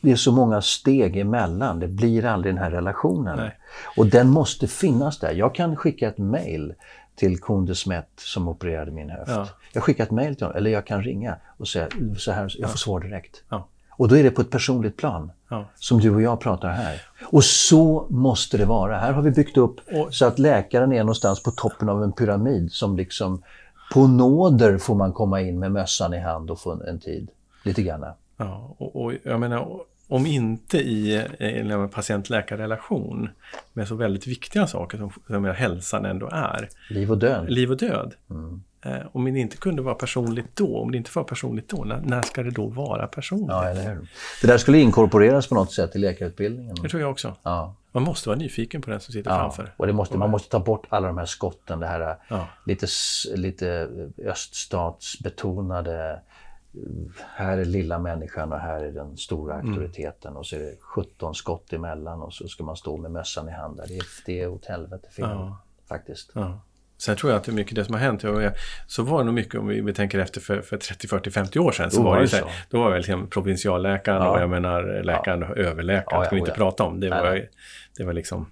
det 0.00 0.10
är 0.10 0.16
så 0.16 0.32
många 0.32 0.62
steg 0.62 1.16
emellan. 1.16 1.80
Det 1.80 1.88
blir 1.88 2.24
aldrig 2.24 2.54
den 2.54 2.62
här 2.62 2.70
relationen. 2.70 3.36
Nej. 3.36 3.58
Och 3.96 4.06
den 4.06 4.28
måste 4.28 4.66
finnas 4.66 5.18
där. 5.18 5.32
Jag 5.32 5.54
kan 5.54 5.76
skicka 5.76 6.08
ett 6.08 6.18
mejl 6.18 6.74
till 7.16 7.40
Kunde 7.40 7.74
Smet 7.74 8.08
som 8.16 8.48
opererade 8.48 8.90
min 8.90 9.10
höft. 9.10 9.30
Ja. 9.30 9.48
Jag 9.72 9.82
skickar 9.82 10.04
ett 10.04 10.10
mejl 10.10 10.36
till 10.36 10.44
honom, 10.46 10.56
eller 10.58 10.70
jag 10.70 10.86
kan 10.86 11.02
ringa 11.02 11.36
och 11.56 11.68
säga 11.68 11.88
så 12.18 12.32
här, 12.32 12.54
jag 12.58 12.70
får 12.70 12.78
svar 12.78 13.00
direkt. 13.00 13.42
Ja. 13.48 13.66
Och 13.98 14.08
då 14.08 14.16
är 14.16 14.22
det 14.22 14.30
på 14.30 14.40
ett 14.40 14.50
personligt 14.50 14.96
plan, 14.96 15.30
Ja. 15.48 15.64
som 15.76 16.00
du 16.00 16.14
och 16.14 16.22
jag 16.22 16.40
pratar 16.40 16.68
här. 16.68 17.02
Och 17.24 17.44
så 17.44 18.06
måste 18.10 18.58
det 18.58 18.64
vara. 18.64 18.98
Här 18.98 19.12
har 19.12 19.22
vi 19.22 19.30
byggt 19.30 19.56
upp 19.56 19.76
Och- 19.92 20.14
så 20.14 20.26
att 20.26 20.38
läkaren 20.38 20.92
är 20.92 20.98
någonstans 20.98 21.42
på 21.42 21.50
toppen 21.50 21.88
av 21.88 22.02
en 22.02 22.12
pyramid 22.12 22.72
som 22.72 22.96
liksom 22.96 23.42
på 23.92 24.06
nåder 24.06 24.78
får 24.78 24.94
man 24.94 25.12
komma 25.12 25.40
in 25.40 25.58
med 25.58 25.72
mössan 25.72 26.14
i 26.14 26.18
hand 26.18 26.50
och 26.50 26.60
få 26.60 26.72
en, 26.72 26.82
en 26.82 26.98
tid. 26.98 27.28
Lite 27.64 27.82
grann. 27.82 28.04
Ja, 28.36 28.74
och, 28.78 28.96
och 29.04 29.12
jag 29.22 29.40
menar, 29.40 29.68
om 30.08 30.26
inte 30.26 30.78
i 30.78 31.24
en 31.38 31.88
patient-läkarrelation 31.88 33.28
med 33.72 33.88
så 33.88 33.94
väldigt 33.94 34.26
viktiga 34.26 34.66
saker 34.66 34.98
som, 34.98 35.10
som 35.26 35.44
hälsan 35.44 36.04
ändå 36.04 36.28
är. 36.32 36.68
Liv 36.90 37.10
och 37.10 37.18
död. 37.18 37.50
Liv 37.50 37.70
och 37.70 37.76
död. 37.76 38.14
Mm. 38.30 38.62
Eh, 38.84 38.98
om 39.12 39.24
det 39.24 39.40
inte 39.40 39.56
kunde 39.56 39.82
vara 39.82 39.94
personligt 39.94 40.56
då, 40.56 40.78
om 40.78 40.92
det 40.92 40.98
inte 40.98 41.10
var 41.14 41.24
personligt 41.24 41.68
då, 41.68 41.84
när, 41.84 42.00
när 42.00 42.22
ska 42.22 42.42
det 42.42 42.50
då 42.50 42.66
vara 42.66 43.06
personligt? 43.06 43.48
Ja, 43.48 43.64
eller 43.64 43.94
hur? 43.94 44.08
Det 44.40 44.46
där 44.46 44.58
skulle 44.58 44.78
inkorporeras 44.78 45.46
på 45.46 45.54
något 45.54 45.72
sätt 45.72 45.96
i 45.96 45.98
läkarutbildningen. 45.98 46.76
Det 46.82 46.88
tror 46.88 47.02
jag 47.02 47.10
också. 47.10 47.36
Ja. 47.42 47.74
Man 47.92 48.02
måste 48.02 48.28
vara 48.28 48.38
nyfiken 48.38 48.82
på 48.82 48.90
den 48.90 49.00
som 49.00 49.12
sitter 49.12 49.30
ja. 49.30 49.38
framför. 49.38 49.74
Och 49.76 49.86
det 49.86 49.92
måste, 49.92 50.18
man 50.18 50.30
måste 50.30 50.48
ta 50.48 50.58
bort 50.58 50.86
alla 50.88 51.06
de 51.06 51.18
här 51.18 51.26
skotten, 51.26 51.80
det 51.80 51.86
här 51.86 52.16
ja. 52.28 52.48
lite, 52.64 52.86
lite 53.34 53.88
öststatsbetonade 54.26 56.20
här 57.34 57.58
är 57.58 57.64
lilla 57.64 57.98
människan 57.98 58.52
och 58.52 58.58
här 58.58 58.84
är 58.84 58.92
den 58.92 59.16
stora 59.16 59.54
mm. 59.54 59.68
auktoriteten 59.68 60.28
mm. 60.28 60.38
och 60.38 60.46
så 60.46 60.56
är 60.56 60.60
det 60.60 60.76
17 60.80 61.34
skott 61.34 61.72
emellan 61.72 62.22
och 62.22 62.32
så 62.32 62.48
ska 62.48 62.64
man 62.64 62.76
stå 62.76 62.96
med 62.96 63.10
mössan 63.10 63.48
i 63.48 63.52
handen. 63.52 63.86
Det 63.88 63.96
är, 63.96 64.04
det 64.26 64.40
är 64.40 64.48
åt 64.48 64.66
helvete 64.66 65.08
fel 65.10 65.28
ja. 65.30 65.58
faktiskt. 65.88 66.30
Ja. 66.34 66.60
Sen 66.98 67.16
tror 67.16 67.32
jag 67.32 67.38
att 67.38 67.44
det 67.44 67.50
är 67.50 67.54
mycket 67.54 67.74
det 67.74 67.84
som 67.84 67.94
har 67.94 68.00
hänt. 68.00 68.24
Så 68.86 69.02
var 69.02 69.18
det 69.18 69.24
nog 69.24 69.34
mycket, 69.34 69.54
om 69.54 69.68
vi 69.68 69.92
tänker 69.92 70.18
efter 70.18 70.40
för, 70.40 70.60
för 70.60 70.76
30, 70.76 71.08
40, 71.08 71.30
50 71.30 71.58
år 71.58 71.72
sedan, 71.72 71.90
så 71.90 72.02
var 72.02 72.20
det 72.20 72.28
så. 72.28 72.36
Här, 72.36 72.44
då 72.70 72.80
var 72.80 72.90
väl 72.90 72.98
liksom 72.98 73.30
provinsialläkaren 73.30 74.22
ja. 74.22 74.30
och 74.30 74.40
jag 74.40 74.50
menar 74.50 75.02
läkaren 75.02 75.42
och 75.42 75.58
överläkaren, 75.58 76.20
ja, 76.20 76.24
ska 76.24 76.34
vi 76.34 76.40
inte 76.40 76.52
prata 76.52 76.84
om. 76.84 77.00
Det 77.00 77.10
var, 77.10 77.48
det 77.96 78.04
var 78.04 78.12
liksom 78.12 78.50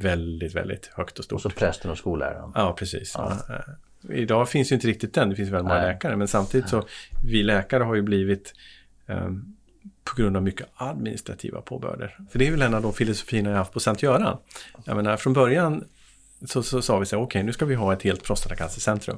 väldigt, 0.00 0.54
väldigt 0.54 0.90
högt 0.94 1.18
och 1.18 1.24
stort. 1.24 1.36
Och 1.36 1.42
så 1.42 1.50
prästen 1.50 1.90
och 1.90 1.98
skolläraren. 1.98 2.52
Ja, 2.54 2.72
precis. 2.78 3.16
Idag 4.10 4.48
finns 4.48 4.72
ju 4.72 4.74
inte 4.74 4.86
riktigt 4.86 5.14
den, 5.14 5.30
det 5.30 5.36
finns 5.36 5.50
väldigt 5.50 5.68
många 5.68 5.82
läkare, 5.82 6.16
men 6.16 6.28
samtidigt 6.28 6.68
så, 6.68 6.84
vi 7.24 7.42
läkare 7.42 7.84
har 7.84 7.94
ju 7.94 8.02
blivit 8.02 8.54
um, 9.06 9.56
på 10.04 10.22
grund 10.22 10.36
av 10.36 10.42
mycket 10.42 10.66
administrativa 10.74 11.60
påbörder. 11.60 12.18
För 12.30 12.38
det 12.38 12.46
är 12.46 12.50
väl 12.50 12.62
en 12.62 12.74
av 12.74 12.82
de 12.82 12.92
filosofierna 12.92 13.50
jag 13.50 13.56
haft 13.56 13.72
på 13.72 13.80
Sankt 13.80 14.02
Göran. 14.02 14.38
Jag 14.84 14.96
menar, 14.96 15.16
från 15.16 15.32
början 15.32 15.84
så, 16.46 16.62
så 16.62 16.82
sa 16.82 16.98
vi 16.98 17.06
så 17.06 17.16
okej 17.16 17.24
okay, 17.24 17.42
nu 17.42 17.52
ska 17.52 17.64
vi 17.64 17.74
ha 17.74 17.92
ett 17.92 18.02
helt 18.02 18.24
prostatacancercentrum. 18.24 19.16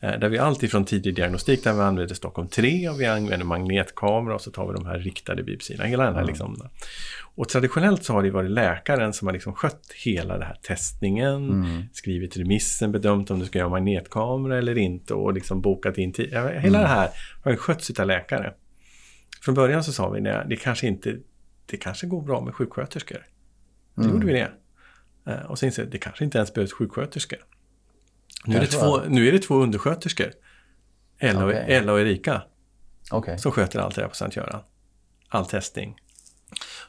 Eh, 0.00 0.18
där 0.18 0.28
vi 0.28 0.38
alltifrån 0.38 0.84
tidig 0.84 1.14
diagnostik, 1.14 1.64
där 1.64 1.72
vi 1.72 1.80
använder 1.80 2.14
Stockholm 2.14 2.48
3 2.48 2.88
och 2.88 3.00
vi 3.00 3.06
använder 3.06 3.46
magnetkamera 3.46 4.34
och 4.34 4.40
så 4.40 4.50
tar 4.50 4.66
vi 4.66 4.72
de 4.72 4.86
här 4.86 4.98
riktade 4.98 5.42
biopsierna. 5.42 5.84
Hela 5.84 6.04
den 6.04 6.14
här 6.14 6.20
mm. 6.20 6.28
liksom. 6.28 6.68
Och 7.34 7.48
traditionellt 7.48 8.04
så 8.04 8.12
har 8.12 8.22
det 8.22 8.30
varit 8.30 8.50
läkaren 8.50 9.12
som 9.12 9.28
har 9.28 9.32
liksom 9.32 9.54
skött 9.54 9.92
hela 10.04 10.34
den 10.34 10.46
här 10.46 10.58
testningen, 10.62 11.50
mm. 11.50 11.82
skrivit 11.92 12.36
remissen, 12.36 12.92
bedömt 12.92 13.30
om 13.30 13.38
du 13.38 13.46
ska 13.46 13.58
göra 13.58 13.68
magnetkamera 13.68 14.58
eller 14.58 14.78
inte 14.78 15.14
och 15.14 15.32
liksom 15.32 15.60
bokat 15.60 15.98
in 15.98 16.12
tid. 16.12 16.28
Hela 16.30 16.48
mm. 16.48 16.72
det 16.72 16.86
här 16.86 17.10
har 17.42 17.50
ju 17.50 17.56
skötts 17.56 17.90
av 17.90 18.06
läkare. 18.06 18.54
Från 19.42 19.54
början 19.54 19.84
så 19.84 19.92
sa 19.92 20.10
vi, 20.10 20.20
nej, 20.20 20.46
det 20.48 20.56
kanske 20.56 20.86
inte, 20.86 21.16
det 21.66 21.76
kanske 21.76 22.06
går 22.06 22.22
bra 22.22 22.40
med 22.40 22.54
sjuksköterskor. 22.54 23.26
Då 23.94 24.02
mm. 24.02 24.14
gjorde 24.14 24.26
vi 24.26 24.32
det. 24.32 24.50
Eh, 25.26 25.42
och 25.42 25.58
sen 25.58 25.66
insåg 25.66 25.82
jag 25.82 25.86
att 25.86 25.92
det 25.92 25.98
kanske 25.98 26.24
inte 26.24 26.38
ens 26.38 26.54
behövs 26.54 26.72
sjuksköterskor. 26.72 27.38
Nu 28.46 28.56
är, 28.56 28.60
det 28.60 28.66
två, 28.66 29.00
nu 29.08 29.28
är 29.28 29.32
det 29.32 29.38
två 29.38 29.54
undersköterskor. 29.54 30.32
Ella, 31.18 31.46
okay. 31.46 31.62
och, 31.62 31.68
Ella 31.68 31.92
och 31.92 32.00
Erika. 32.00 32.42
Okay. 33.10 33.38
Som 33.38 33.52
sköter 33.52 33.78
allt 33.78 33.94
det 33.94 34.00
där 34.00 34.08
på 34.08 34.14
Sankt 34.14 34.36
Göran. 34.36 34.60
All 35.28 35.46
testing. 35.46 35.96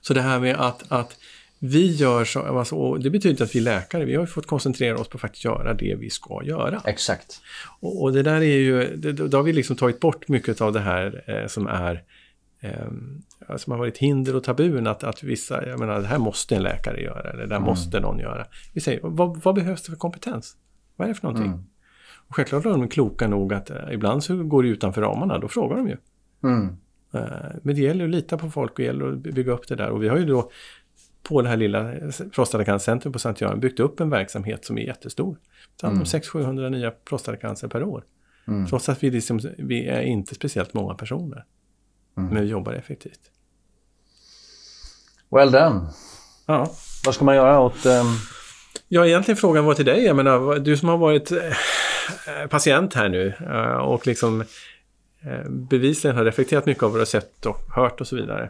Så 0.02 0.14
det 0.14 0.22
här 0.22 0.40
med 0.40 0.56
att, 0.56 0.92
att 0.92 1.18
vi 1.60 1.96
gör 1.96 2.26
så, 2.26 2.40
alltså, 2.40 2.94
det 2.96 3.10
betyder 3.10 3.46
att 3.46 3.56
vi 3.56 3.60
läkare, 3.60 4.06
vi 4.06 4.16
har 4.16 4.26
fått 4.26 4.48
koncentrera 4.48 5.00
oss 5.00 5.08
på 5.08 5.18
att 5.18 5.22
faktiskt 5.22 5.46
göra 5.46 5.74
det 5.74 5.96
vi 5.96 6.10
ska 6.10 6.42
göra. 6.44 6.82
Exakt. 6.86 7.42
Och, 7.80 8.04
och 8.04 8.14
det 8.14 8.24
där 8.24 8.36
är 8.36 8.58
ju, 8.58 8.96
det, 8.96 9.12
då 9.12 9.38
har 9.38 9.44
vi 9.44 9.54
liksom 9.54 9.76
tagit 9.76 10.00
bort 10.00 10.28
mycket 10.28 10.62
av 10.62 10.74
det 10.74 10.80
här 10.80 11.24
eh, 11.28 11.48
som 11.48 11.68
är 11.68 12.04
eh, 12.66 13.56
som 13.58 13.72
har 13.72 13.78
varit 13.78 13.98
hinder 13.98 14.36
och 14.36 14.44
tabun 14.44 14.88
att, 14.88 15.04
att 15.04 15.24
vissa, 15.24 15.68
jag 15.68 15.80
menar 15.80 16.02
det 16.02 16.08
här 16.08 16.18
måste 16.18 16.56
en 16.56 16.64
läkare 16.64 17.02
göra 17.02 17.30
eller 17.30 17.44
det 17.44 17.56
här 17.56 17.62
mm. 17.62 17.70
måste 17.70 18.00
någon 18.00 18.20
göra. 18.20 18.46
Vi 18.74 18.82
säger, 18.82 19.00
vad, 19.04 19.44
vad, 19.44 19.56
behövs 19.56 19.84
det 19.84 19.90
för 19.92 19.98
kompetens? 19.98 20.58
Vad 20.96 21.06
är 21.06 21.10
det 21.10 21.20
för 21.20 21.28
någonting? 21.28 21.52
Mm. 21.52 21.66
Och 22.28 22.36
självklart 22.36 22.66
är 22.66 22.70
de 22.70 22.88
kloka 22.88 23.28
nog 23.28 23.54
att 23.54 23.70
eh, 23.70 23.78
ibland 23.92 24.24
så 24.24 24.44
går 24.44 24.64
det 24.64 24.70
utanför 24.70 25.02
ramarna, 25.02 25.38
då 25.40 25.48
frågar 25.48 25.78
de 25.78 25.88
ju. 25.88 25.98
Mm. 26.44 26.78
Eh, 27.14 27.56
men 27.62 27.76
det 27.76 27.82
gäller 27.82 28.06
att 28.06 28.12
lita 28.12 28.38
på 28.38 28.50
folk 28.50 28.72
och 28.72 28.78
det 28.78 28.84
gäller 28.84 29.12
att 29.12 29.18
bygga 29.18 29.52
upp 29.52 29.68
det 29.68 29.76
där. 29.76 29.90
Och 29.90 30.04
vi 30.04 30.08
har 30.08 30.18
ju 30.18 30.26
då 30.26 30.52
på 31.24 31.42
det 31.42 31.50
här 31.50 31.58
lilla 31.58 31.94
prostatacancercentrum 32.36 33.14
på 33.14 33.20
Sankt 33.20 33.42
Göran 33.42 33.60
byggt 33.60 33.80
upp 33.80 34.00
en 34.00 34.10
verksamhet 34.10 34.66
som 34.66 34.78
är 34.78 34.82
jättestor. 34.82 35.38
Det 35.82 35.88
handlar 35.88 36.02
om 36.02 36.06
600-700 36.06 36.70
nya 36.70 36.92
prostatacancer 36.92 37.68
per 37.68 37.84
år. 37.84 38.04
Mm. 38.48 38.66
Trots 38.66 38.90
att 38.90 39.04
vi, 39.04 39.12
liksom, 39.12 39.40
vi 39.58 39.86
är 39.86 40.02
inte 40.02 40.36
speciellt 40.36 40.74
många 40.74 40.94
personer. 40.94 41.46
Mm. 42.18 42.34
Men 42.34 42.44
vi 42.44 42.50
jobbar 42.50 42.74
effektivt. 42.74 43.20
Well 45.32 45.52
done. 45.52 45.88
Ja. 46.46 46.72
Vad 47.06 47.16
ska 47.16 47.26
man 47.26 47.36
göra 47.36 47.60
åt... 47.60 47.86
Um... 47.86 48.18
Ja, 48.88 49.06
egentligen 49.06 49.38
frågan 49.38 49.66
var 49.66 49.74
till 49.74 49.86
dig. 49.86 50.06
Jag 50.06 50.16
menar, 50.16 50.60
du 50.60 50.78
som 50.78 50.90
har 50.90 50.98
varit 50.98 51.32
eh, 51.32 52.48
patient 52.50 52.94
här 52.94 53.10
nu 53.10 53.34
eh, 53.40 53.78
och 53.78 54.08
liksom 54.08 54.42
eh, 55.22 55.50
bevisligen 55.50 56.18
har 56.18 56.26
reflekterat 56.26 56.66
mycket 56.66 56.84
av 56.84 56.90
vad 56.90 56.98
du 56.98 57.02
har 57.02 57.06
sett 57.06 57.46
och 57.46 57.58
hört 57.76 58.02
och 58.02 58.08
så 58.08 58.16
vidare. 58.16 58.50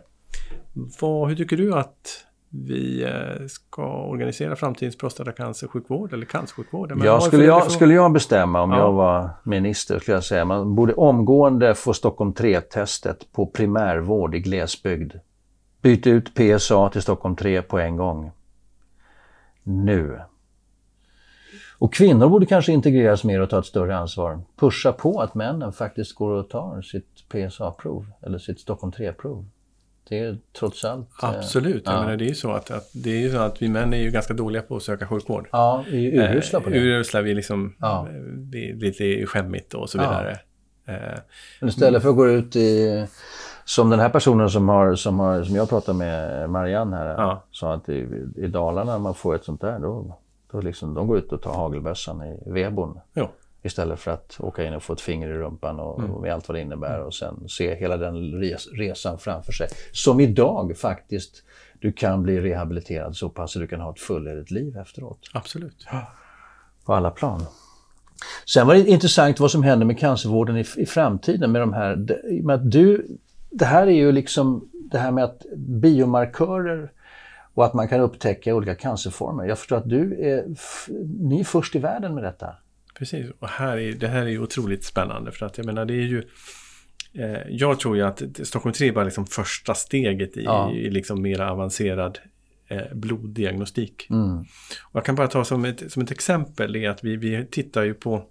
Vad, 0.99 1.29
hur 1.29 1.35
tycker 1.35 1.57
du 1.57 1.73
att 1.73 2.25
vi 2.63 3.03
eh, 3.03 3.47
ska 3.47 4.05
organisera 4.05 4.55
framtidens 4.55 4.97
prostatacancersjukvård 4.97 6.13
eller 6.13 6.25
cancersjukvård? 6.25 7.01
Ja, 7.03 7.21
skulle, 7.21 7.45
jag, 7.45 7.71
skulle 7.71 7.93
jag 7.93 8.11
bestämma 8.11 8.61
om 8.61 8.71
ja. 8.71 8.77
jag 8.77 8.91
var 8.91 9.29
minister 9.43 9.99
skulle 9.99 10.17
jag 10.17 10.23
säga 10.23 10.45
man 10.45 10.75
borde 10.75 10.93
omgående 10.93 11.75
få 11.75 11.93
Stockholm 11.93 12.33
3-testet 12.33 13.31
på 13.31 13.45
primärvård 13.45 14.35
i 14.35 14.39
glesbygd. 14.39 15.13
Byt 15.81 16.07
ut 16.07 16.33
PSA 16.33 16.89
till 16.89 17.01
Stockholm 17.01 17.35
3 17.35 17.61
på 17.61 17.79
en 17.79 17.97
gång. 17.97 18.31
Nu. 19.63 20.19
Och 21.77 21.93
kvinnor 21.93 22.29
borde 22.29 22.45
kanske 22.45 22.71
integreras 22.71 23.23
mer 23.23 23.41
och 23.41 23.49
ta 23.49 23.59
ett 23.59 23.65
större 23.65 23.97
ansvar. 23.97 24.41
Pusha 24.55 24.91
på 24.91 25.21
att 25.21 25.35
männen 25.35 25.73
faktiskt 25.73 26.15
går 26.15 26.31
och 26.31 26.49
tar 26.49 26.81
sitt 26.81 27.29
PSA-prov 27.29 28.05
eller 28.21 28.37
sitt 28.37 28.59
Stockholm 28.59 28.93
3-prov. 28.93 29.45
Det 30.09 30.19
är 30.19 30.37
trots 30.59 30.85
allt... 30.85 31.23
Eh, 31.23 31.29
Absolut, 31.29 31.83
ja. 31.85 31.91
jag 31.91 32.01
menar, 32.01 32.17
det 32.17 32.25
är 32.25 32.29
ju 32.29 32.35
så 32.35 32.51
att, 32.51 32.71
att, 32.71 32.89
det 32.93 33.09
är 33.09 33.19
ju 33.19 33.31
så 33.31 33.37
att 33.37 33.61
vi 33.61 33.69
män 33.69 33.93
är 33.93 33.97
ju 33.97 34.11
ganska 34.11 34.33
dåliga 34.33 34.61
på 34.61 34.75
att 34.75 34.83
söka 34.83 35.07
sjukvård. 35.07 35.47
Ja, 35.51 35.85
vi 35.91 36.17
är 36.17 36.31
urusla 36.33 36.59
på 36.59 36.69
det. 36.69 36.77
Eh, 36.77 36.83
urusla, 36.83 37.21
vi 37.21 37.31
är 37.31 37.35
liksom 37.35 37.75
ja. 37.79 38.07
vi 38.51 38.73
lite 38.73 39.25
skämmigt 39.25 39.73
och 39.73 39.89
så 39.89 39.97
vidare. 39.97 40.39
Ja. 40.85 40.93
Eh, 40.93 41.19
Men 41.59 41.69
istället 41.69 42.01
för 42.01 42.09
att 42.09 42.15
gå 42.15 42.27
ut 42.27 42.55
i... 42.55 43.05
Som 43.65 43.89
den 43.89 43.99
här 43.99 44.09
personen 44.09 44.49
som, 44.49 44.69
har, 44.69 44.95
som, 44.95 45.19
har, 45.19 45.43
som 45.43 45.55
jag 45.55 45.69
pratade 45.69 45.97
med, 45.97 46.49
Marianne 46.49 46.95
här, 46.95 47.05
ja. 47.05 47.43
sa 47.51 47.73
att 47.73 47.89
i, 47.89 48.07
i 48.37 48.47
Dalarna 48.47 48.91
när 48.91 48.99
man 48.99 49.15
får 49.15 49.35
ett 49.35 49.43
sånt 49.43 49.61
där, 49.61 49.79
då, 49.79 50.17
då 50.51 50.61
liksom, 50.61 50.93
de 50.93 51.07
går 51.07 51.17
ut 51.17 51.31
och 51.31 51.41
tar 51.41 51.53
hagelbössan 51.53 52.23
i 52.23 52.51
vedboden. 52.51 53.01
Ja. 53.13 53.31
Istället 53.65 53.99
för 53.99 54.11
att 54.11 54.37
åka 54.39 54.65
in 54.65 54.73
och 54.73 54.83
få 54.83 54.93
ett 54.93 55.01
finger 55.01 55.27
i 55.27 55.33
rumpan 55.33 55.79
och, 55.79 55.99
mm. 55.99 56.11
och 56.11 56.21
med 56.21 56.33
allt 56.33 56.47
vad 56.47 56.55
det 56.55 56.61
innebär 56.61 56.99
och 56.99 57.13
sen 57.13 57.49
se 57.49 57.75
hela 57.75 57.97
den 57.97 58.31
res, 58.31 58.67
resan 58.67 59.19
framför 59.19 59.51
sig. 59.51 59.67
Som 59.91 60.19
idag 60.19 60.77
faktiskt 60.77 61.43
du 61.79 61.91
kan 61.91 62.23
bli 62.23 62.41
rehabiliterad 62.41 63.15
så 63.15 63.29
pass 63.29 63.55
att 63.55 63.61
du 63.61 63.67
kan 63.67 63.81
ha 63.81 63.91
ett 63.91 63.99
fullödigt 63.99 64.51
liv 64.51 64.77
efteråt. 64.77 65.19
Absolut. 65.33 65.87
På 66.85 66.93
alla 66.93 67.11
plan. 67.11 67.45
Sen 68.45 68.67
var 68.67 68.73
det 68.73 68.87
intressant 68.87 69.39
vad 69.39 69.51
som 69.51 69.63
händer 69.63 69.85
med 69.85 69.99
cancervården 69.99 70.57
i, 70.57 70.65
i 70.77 70.85
framtiden 70.85 71.51
med 71.51 71.61
de 71.61 71.73
här... 71.73 71.95
Med 72.43 72.55
att 72.55 72.71
du, 72.71 73.17
det 73.49 73.65
här 73.65 73.87
är 73.87 73.91
ju 73.91 74.11
liksom 74.11 74.69
det 74.71 74.97
här 74.97 75.11
med 75.11 75.23
att 75.23 75.45
biomarkörer 75.57 76.91
och 77.53 77.65
att 77.65 77.73
man 77.73 77.87
kan 77.87 77.99
upptäcka 77.99 78.55
olika 78.55 78.75
cancerformer. 78.75 79.45
Jag 79.45 79.57
förstår 79.57 79.77
att 79.77 79.89
du 79.89 80.21
är, 80.21 80.45
ni 81.19 81.39
är 81.39 81.43
först 81.43 81.75
i 81.75 81.79
världen 81.79 82.15
med 82.15 82.23
detta. 82.23 82.55
Precis, 82.97 83.25
och 83.39 83.49
här 83.49 83.77
är, 83.77 83.93
det 83.93 84.07
här 84.07 84.21
är 84.21 84.29
ju 84.29 84.39
otroligt 84.39 84.83
spännande 84.83 85.31
för 85.31 85.45
att 85.45 85.57
jag 85.57 85.65
menar 85.65 85.85
det 85.85 85.93
är 85.93 86.07
ju 86.07 86.23
eh, 87.13 87.41
Jag 87.49 87.79
tror 87.79 87.97
ju 87.97 88.03
att 88.03 88.23
Stockholm 88.43 88.73
3 88.73 88.87
är 88.87 88.91
bara 88.91 89.05
liksom 89.05 89.25
första 89.27 89.73
steget 89.73 90.37
i, 90.37 90.43
ja. 90.43 90.71
i 90.71 90.89
liksom 90.89 91.21
mer 91.21 91.41
avancerad 91.41 92.19
eh, 92.67 92.93
bloddiagnostik. 92.93 94.07
Mm. 94.09 94.39
Och 94.83 94.95
jag 94.95 95.05
kan 95.05 95.15
bara 95.15 95.27
ta 95.27 95.45
som 95.45 95.65
ett, 95.65 95.91
som 95.91 96.01
ett 96.01 96.11
exempel 96.11 96.75
är 96.75 96.89
att 96.89 97.03
vi, 97.03 97.15
vi 97.15 97.45
tittar 97.51 97.83
ju 97.83 97.93
på 97.93 98.25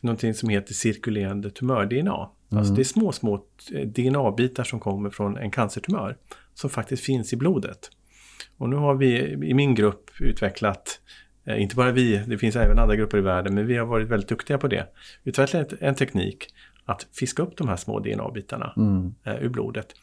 någonting 0.00 0.34
som 0.34 0.48
heter 0.48 0.74
cirkulerande 0.74 1.50
tumör-DNA. 1.50 2.12
Alltså 2.12 2.34
mm. 2.50 2.58
Alltså 2.58 2.74
det 2.74 2.82
är 2.82 2.84
små, 2.84 3.12
små 3.12 3.34
eh, 3.72 3.86
DNA-bitar 3.86 4.64
som 4.64 4.80
kommer 4.80 5.10
från 5.10 5.36
en 5.36 5.50
cancertumör 5.50 6.16
som 6.54 6.70
faktiskt 6.70 7.04
finns 7.04 7.32
i 7.32 7.36
blodet. 7.36 7.90
Och 8.56 8.68
nu 8.68 8.76
har 8.76 8.94
vi 8.94 9.20
i 9.22 9.54
min 9.54 9.74
grupp 9.74 10.10
utvecklat 10.20 11.00
inte 11.56 11.76
bara 11.76 11.92
vi, 11.92 12.16
det 12.26 12.38
finns 12.38 12.56
även 12.56 12.78
andra 12.78 12.96
grupper 12.96 13.18
i 13.18 13.20
världen, 13.20 13.54
men 13.54 13.66
vi 13.66 13.76
har 13.76 13.86
varit 13.86 14.08
väldigt 14.08 14.28
duktiga 14.28 14.58
på 14.58 14.68
det. 14.68 14.86
Utvecklat 15.24 15.72
en 15.80 15.94
teknik 15.94 16.54
att 16.84 17.06
fiska 17.12 17.42
upp 17.42 17.56
de 17.56 17.68
här 17.68 17.76
små 17.76 18.00
DNA-bitarna 18.00 18.72
mm. 18.76 19.14
ur 19.40 19.48
blodet 19.48 19.94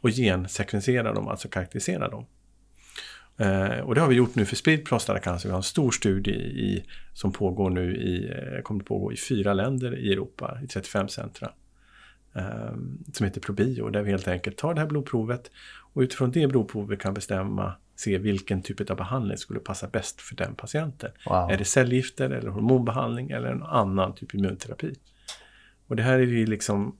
och 0.00 0.10
gensekvensera 0.10 1.12
dem, 1.12 1.28
alltså 1.28 1.48
karaktärisera 1.48 2.08
dem. 2.08 2.26
Eh, 3.36 3.78
och 3.78 3.94
det 3.94 4.00
har 4.00 4.08
vi 4.08 4.14
gjort 4.14 4.34
nu 4.34 4.44
för 4.44 4.56
spridd 4.56 4.84
prostatacancer. 4.84 5.48
Vi 5.48 5.50
har 5.50 5.56
en 5.56 5.62
stor 5.62 5.90
studie 5.90 6.30
i, 6.34 6.84
som 7.12 7.32
pågår 7.32 7.70
nu 7.70 7.96
i, 7.96 8.30
eh, 8.30 8.62
kommer 8.62 8.80
att 8.80 8.86
pågå 8.86 9.12
i 9.12 9.16
fyra 9.16 9.54
länder 9.54 9.98
i 9.98 10.12
Europa, 10.12 10.58
i 10.64 10.66
35 10.66 11.08
centra. 11.08 11.50
Eh, 12.34 12.74
som 13.12 13.26
heter 13.26 13.40
Probio, 13.40 13.90
där 13.90 14.02
vi 14.02 14.10
helt 14.10 14.28
enkelt 14.28 14.56
tar 14.56 14.74
det 14.74 14.80
här 14.80 14.88
blodprovet 14.88 15.50
och 15.92 16.00
utifrån 16.00 16.30
det 16.30 16.46
blodprovet 16.46 17.00
kan 17.00 17.14
bestämma, 17.14 17.74
se 17.96 18.18
vilken 18.18 18.62
typ 18.62 18.90
av 18.90 18.96
behandling 18.96 19.38
skulle 19.38 19.60
passa 19.60 19.88
bäst 19.88 20.20
för 20.20 20.36
den 20.36 20.54
patienten. 20.54 21.10
Wow. 21.26 21.50
Är 21.50 21.56
det 21.56 21.64
cellgifter 21.64 22.30
eller 22.30 22.50
hormonbehandling 22.50 23.30
eller 23.30 23.48
en 23.48 23.62
annan 23.62 24.14
typ 24.14 24.34
av 24.34 24.40
immunterapi? 24.40 24.94
Och 25.86 25.96
det 25.96 26.02
här 26.02 26.18
är 26.18 26.26
vi 26.26 26.46
liksom 26.46 26.96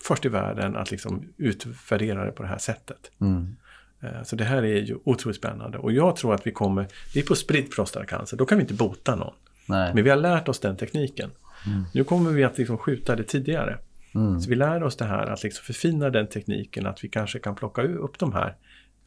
först 0.00 0.24
i 0.24 0.28
världen 0.28 0.76
att 0.76 0.90
liksom 0.90 1.32
utvärdera 1.36 2.24
det 2.24 2.32
på 2.32 2.42
det 2.42 2.48
här 2.48 2.58
sättet. 2.58 3.10
Mm. 3.20 3.56
Eh, 4.02 4.22
Så 4.22 4.36
det 4.36 4.44
här 4.44 4.62
är 4.62 4.80
ju 4.80 4.98
otroligt 5.04 5.36
spännande 5.36 5.78
och 5.78 5.92
jag 5.92 6.16
tror 6.16 6.34
att 6.34 6.46
vi 6.46 6.52
kommer, 6.52 6.86
vi 7.14 7.20
är 7.20 7.24
på 7.24 7.34
spridd 7.34 7.70
prostatacancer, 7.70 8.36
då 8.36 8.46
kan 8.46 8.58
vi 8.58 8.62
inte 8.62 8.74
bota 8.74 9.14
någon. 9.16 9.34
Nej. 9.66 9.94
Men 9.94 10.04
vi 10.04 10.10
har 10.10 10.16
lärt 10.16 10.48
oss 10.48 10.60
den 10.60 10.76
tekniken. 10.76 11.30
Mm. 11.66 11.84
Nu 11.94 12.04
kommer 12.04 12.30
vi 12.30 12.44
att 12.44 12.58
liksom 12.58 12.78
skjuta 12.78 13.16
det 13.16 13.24
tidigare. 13.24 13.78
Mm. 14.14 14.40
Så 14.40 14.50
vi 14.50 14.56
lär 14.56 14.82
oss 14.82 14.96
det 14.96 15.04
här 15.04 15.26
att 15.26 15.42
liksom 15.42 15.64
förfina 15.64 16.10
den 16.10 16.26
tekniken, 16.26 16.86
att 16.86 17.04
vi 17.04 17.08
kanske 17.08 17.38
kan 17.38 17.54
plocka 17.54 17.82
upp 17.82 18.18
de 18.18 18.32
här 18.32 18.56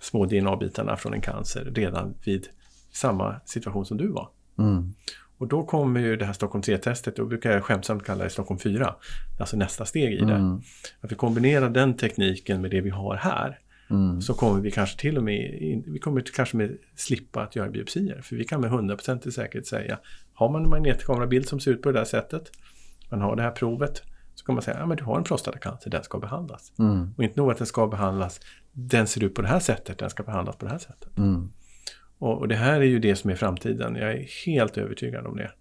små 0.06 0.26
DNA-bitarna 0.26 0.98
från 0.98 1.14
en 1.14 1.22
cancer 1.22 1.72
redan 1.76 2.16
vid 2.26 2.48
samma 2.94 3.40
situation 3.46 3.86
som 3.86 3.98
du 3.98 4.08
var. 4.08 4.30
Mm. 4.60 4.94
Och 5.38 5.48
då 5.48 5.64
kommer 5.64 6.00
ju 6.00 6.16
det 6.16 6.26
här 6.26 6.34
Stockholm 6.34 6.62
3-testet, 6.62 7.16
då 7.16 7.26
brukar 7.26 7.52
jag 7.52 7.64
skämtsamt 7.64 8.04
kalla 8.04 8.24
det 8.24 8.30
Stockholm 8.30 8.60
4. 8.60 8.96
Alltså 9.40 9.58
nästa 9.58 9.86
steg 9.86 10.14
i 10.14 10.26
det. 10.26 10.34
Mm. 10.34 10.62
Att 11.02 11.12
vi 11.12 11.16
kombinerar 11.16 11.70
den 11.70 11.98
tekniken 11.98 12.62
med 12.62 12.72
det 12.72 12.82
vi 12.82 12.90
har 12.90 13.16
här. 13.16 13.60
Mm. 13.90 14.22
Så 14.22 14.34
kommer 14.34 14.62
vi 14.62 14.72
kanske 14.72 15.00
till 15.00 15.18
och 15.18 15.24
med, 15.24 15.84
vi 15.88 16.00
kommer 16.00 16.24
kanske 16.36 16.58
med 16.58 16.78
slippa 16.96 17.44
att 17.44 17.56
göra 17.56 17.70
biopsier. 17.70 18.22
För 18.22 18.36
vi 18.36 18.44
kan 18.44 18.62
med 18.62 18.72
100% 18.72 19.30
säkerhet 19.30 19.68
säga, 19.68 20.00
har 20.34 20.50
man 20.50 20.64
en 20.64 20.70
magnetkamerabild 20.70 21.48
som 21.48 21.60
ser 21.60 21.72
ut 21.72 21.82
på 21.82 21.92
det 21.92 22.00
där 22.00 22.06
sättet, 22.06 22.52
man 23.10 23.22
har 23.22 23.36
det 23.36 23.42
här 23.42 23.52
provet, 23.52 24.02
så 24.36 24.46
kan 24.46 24.56
man 24.56 24.62
säga, 24.62 24.80
ja 24.80 24.86
men 24.86 24.98
du 24.98 25.04
har 25.04 25.18
en 25.18 25.24
prostatacancer, 25.24 25.90
den 25.90 26.04
ska 26.04 26.20
behandlas. 26.20 26.72
Mm. 26.80 27.14
Och 27.18 27.24
inte 27.24 27.40
nog 27.40 27.52
att 27.52 27.58
den 27.58 27.68
ska 27.68 27.88
behandlas, 27.88 28.40
den 28.78 29.08
ser 29.08 29.24
ut 29.24 29.36
på 29.36 29.42
det 29.42 29.48
här 29.48 29.60
sättet, 29.60 29.98
den 29.98 30.10
ska 30.10 30.24
behandlas 30.24 30.56
på 30.56 30.66
det 30.66 30.72
här 30.72 30.78
sättet. 30.78 31.18
Mm. 31.18 31.50
Och, 32.18 32.38
och 32.38 32.48
det 32.48 32.56
här 32.56 32.82
är 32.82 32.86
ju 32.86 33.00
det 33.00 33.16
som 33.16 33.30
är 33.30 33.36
framtiden. 33.36 33.96
Jag 33.96 34.12
är 34.12 34.46
helt 34.46 34.78
övertygad 34.78 35.26
om 35.26 35.38
det. 35.38 35.52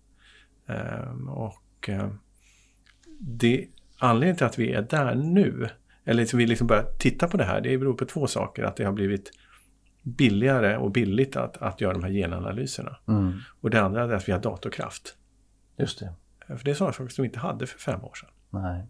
Ehm, 0.67 1.29
och 1.29 1.89
ehm, 1.89 2.19
det, 3.19 3.69
anledningen 3.99 4.37
till 4.37 4.47
att 4.47 4.59
vi 4.59 4.73
är 4.73 4.83
där 4.83 5.15
nu, 5.15 5.69
eller 6.05 6.23
att 6.23 6.35
vi 6.35 6.47
liksom 6.47 6.67
börjar 6.67 6.87
titta 6.99 7.29
på 7.29 7.37
det 7.37 7.45
här, 7.45 7.61
det 7.61 7.79
beror 7.79 7.95
på 7.95 8.05
två 8.05 8.27
saker. 8.27 8.63
Att 8.63 8.77
det 8.77 8.85
har 8.85 8.93
blivit 8.93 9.31
billigare 10.03 10.77
och 10.77 10.91
billigt 10.91 11.37
att, 11.37 11.57
att 11.57 11.81
göra 11.81 11.93
de 11.93 12.03
här 12.03 12.11
genanalyserna. 12.11 12.97
Mm. 13.09 13.33
Och 13.61 13.71
det 13.71 13.83
andra 13.83 14.03
är 14.03 14.13
att 14.13 14.29
vi 14.29 14.33
har 14.33 14.41
datorkraft. 14.41 15.17
Just 15.77 15.99
det. 15.99 16.13
För 16.47 16.65
det 16.65 16.71
är 16.71 16.75
sådana 16.75 16.93
saker 16.93 17.09
som 17.09 17.23
vi 17.23 17.27
inte 17.27 17.39
hade 17.39 17.67
för 17.67 17.79
fem 17.79 18.05
år 18.05 18.15
sedan. 18.15 18.31
Nej. 18.51 18.87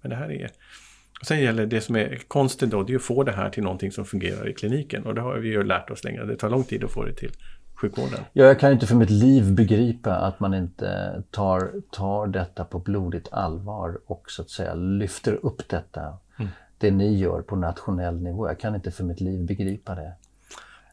Men 0.00 0.10
det 0.10 0.16
här 0.16 0.32
är... 0.32 0.50
Sen 1.22 1.40
gäller 1.40 1.66
det 1.66 1.80
som 1.80 1.96
är 1.96 2.18
konsten 2.28 2.70
då, 2.70 2.82
det 2.82 2.92
är 2.92 2.96
att 2.96 3.02
få 3.02 3.22
det 3.22 3.32
här 3.32 3.50
till 3.50 3.62
någonting 3.62 3.92
som 3.92 4.04
fungerar 4.04 4.48
i 4.48 4.52
kliniken. 4.52 5.06
Och 5.06 5.14
det 5.14 5.20
har 5.20 5.36
vi 5.38 5.48
ju 5.48 5.62
lärt 5.62 5.90
oss 5.90 6.04
länge. 6.04 6.24
Det 6.24 6.36
tar 6.36 6.50
lång 6.50 6.64
tid 6.64 6.84
att 6.84 6.90
få 6.90 7.04
det 7.04 7.12
till 7.12 7.30
sjukvården. 7.74 8.20
Ja, 8.32 8.44
jag 8.44 8.60
kan 8.60 8.72
inte 8.72 8.86
för 8.86 8.94
mitt 8.94 9.10
liv 9.10 9.52
begripa 9.54 10.14
att 10.16 10.40
man 10.40 10.54
inte 10.54 11.22
tar, 11.30 11.72
tar 11.90 12.26
detta 12.26 12.64
på 12.64 12.78
blodigt 12.78 13.32
allvar 13.32 13.98
och 14.06 14.24
så 14.30 14.42
att 14.42 14.50
säga 14.50 14.74
lyfter 14.74 15.46
upp 15.46 15.68
detta. 15.68 16.00
Mm. 16.38 16.50
Det 16.78 16.90
ni 16.90 17.18
gör 17.18 17.42
på 17.42 17.56
nationell 17.56 18.22
nivå. 18.22 18.48
Jag 18.48 18.60
kan 18.60 18.74
inte 18.74 18.90
för 18.90 19.04
mitt 19.04 19.20
liv 19.20 19.44
begripa 19.44 19.94
det. 19.94 20.12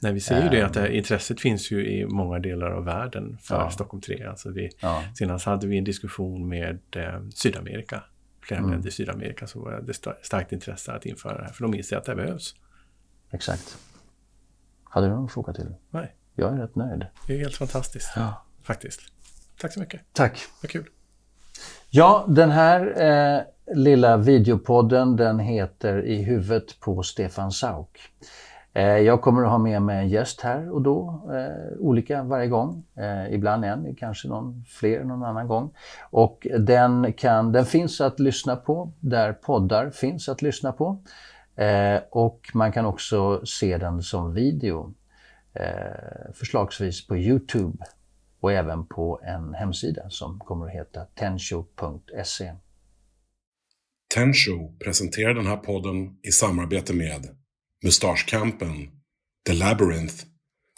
Nej, 0.02 0.14
vi 0.14 0.20
ser 0.20 0.44
ju 0.44 0.50
det 0.50 0.62
att 0.62 0.74
det 0.74 0.80
här 0.80 0.88
intresset 0.90 1.42
finns 1.42 1.72
ju 1.72 1.88
i 1.88 2.06
många 2.06 2.40
delar 2.40 2.72
av 2.72 2.86
världen 2.86 3.38
för 3.42 3.56
Ja. 3.56 3.70
Stockholm 3.70 4.02
3. 4.02 4.24
Alltså 4.24 4.50
det, 4.50 4.70
Ja. 4.80 5.04
Senast 5.16 5.46
hade 5.46 5.68
vi 5.68 5.78
en 5.78 5.84
diskussion 5.84 6.48
med 6.48 6.80
eh, 6.96 7.22
Sydamerika. 7.36 8.04
Flera 8.48 8.60
Mm. 8.60 8.72
länder 8.72 8.88
i 8.88 8.91
Sydamerika 8.91 9.48
så 9.48 9.60
var 9.60 9.72
det 9.82 9.94
sta- 9.94 10.16
starkt 10.22 10.52
intresse 10.52 10.91
att 10.91 11.06
införa 11.06 11.38
det 11.38 11.44
här. 11.44 11.54
För 11.54 11.62
de 11.64 11.74
inser 11.74 11.98
att 11.98 12.06
det 12.06 12.16
behövs. 12.16 12.56
Exakt. 13.32 13.78
Hade 14.84 15.08
du 15.08 15.14
någon 15.14 15.30
fråga 15.30 15.54
till? 15.54 15.76
Nej, 15.89 16.16
Jag 16.36 16.54
är 16.54 16.58
rätt 16.58 16.76
nöjd. 16.76 17.06
det 17.28 17.34
är 17.34 17.38
helt 17.39 17.56
fantastiskt 17.56 18.10
Ja. 18.16 18.46
faktiskt. 18.64 19.00
Tack 19.60 19.74
så 19.74 19.80
mycket, 19.80 20.02
Tack. 20.14 20.39
vad 20.62 20.72
kul. 20.72 20.86
Ja, 21.89 22.26
den 22.30 22.52
här 22.52 23.02
eh, 23.02 23.41
lilla 23.76 24.18
videopodden 24.18 25.16
den 25.16 25.39
heter 25.39 26.06
I 26.06 26.24
huvudet 26.24 26.80
på 26.80 27.04
Stefan 27.04 27.52
Sauk. 27.52 28.00
Eh, 28.76 28.98
jag 28.98 29.22
kommer 29.22 29.44
att 29.44 29.50
ha 29.50 29.58
med 29.58 29.82
mig 29.82 29.98
en 29.98 30.10
gäst 30.10 30.42
här 30.42 30.72
och 30.72 30.82
då, 30.82 31.22
eh, 31.34 31.78
olika 31.80 32.24
varje 32.24 32.48
gång. 32.48 32.84
Eh, 32.96 33.34
ibland 33.34 33.66
en, 33.66 33.96
kanske 33.96 34.28
någon 34.28 34.66
fler 34.68 35.04
någon 35.04 35.24
annan 35.24 35.48
gång. 35.48 35.74
Och 36.10 36.48
den, 36.60 37.14
kan, 37.14 37.52
den 37.52 37.66
finns 37.66 38.02
att 38.02 38.20
lyssna 38.20 38.56
på 38.56 38.92
där 39.00 39.34
poddar 39.34 39.90
finns 39.90 40.30
att 40.30 40.42
lyssna 40.42 40.72
på. 40.72 41.04
Eh, 41.56 42.00
och 42.10 42.52
man 42.54 42.72
kan 42.72 42.86
också 42.86 43.46
se 43.46 43.78
den 43.78 44.02
som 44.02 44.34
video, 44.34 44.94
eh, 45.54 46.34
förslagsvis 46.34 47.08
på 47.08 47.18
Youtube 47.18 47.78
och 48.40 48.52
även 48.52 48.86
på 48.86 49.22
en 49.24 49.54
hemsida 49.54 50.10
som 50.10 50.40
kommer 50.40 50.66
att 50.66 50.72
heta 50.72 51.06
tensho.se. 51.06 52.54
Tensho 54.16 54.72
presenterar 54.84 55.34
den 55.34 55.48
här 55.48 55.58
podden 55.58 56.18
i 56.22 56.32
samarbete 56.32 56.94
med 56.94 57.43
Mustaschkampen, 57.86 58.92
The 59.46 59.54
Labyrinth, 59.54 60.26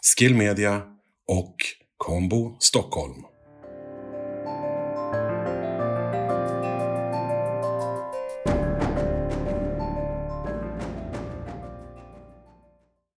Skill 0.02 0.34
Media 0.34 0.82
och 1.28 1.56
Combo 1.96 2.56
Stockholm. 2.60 3.35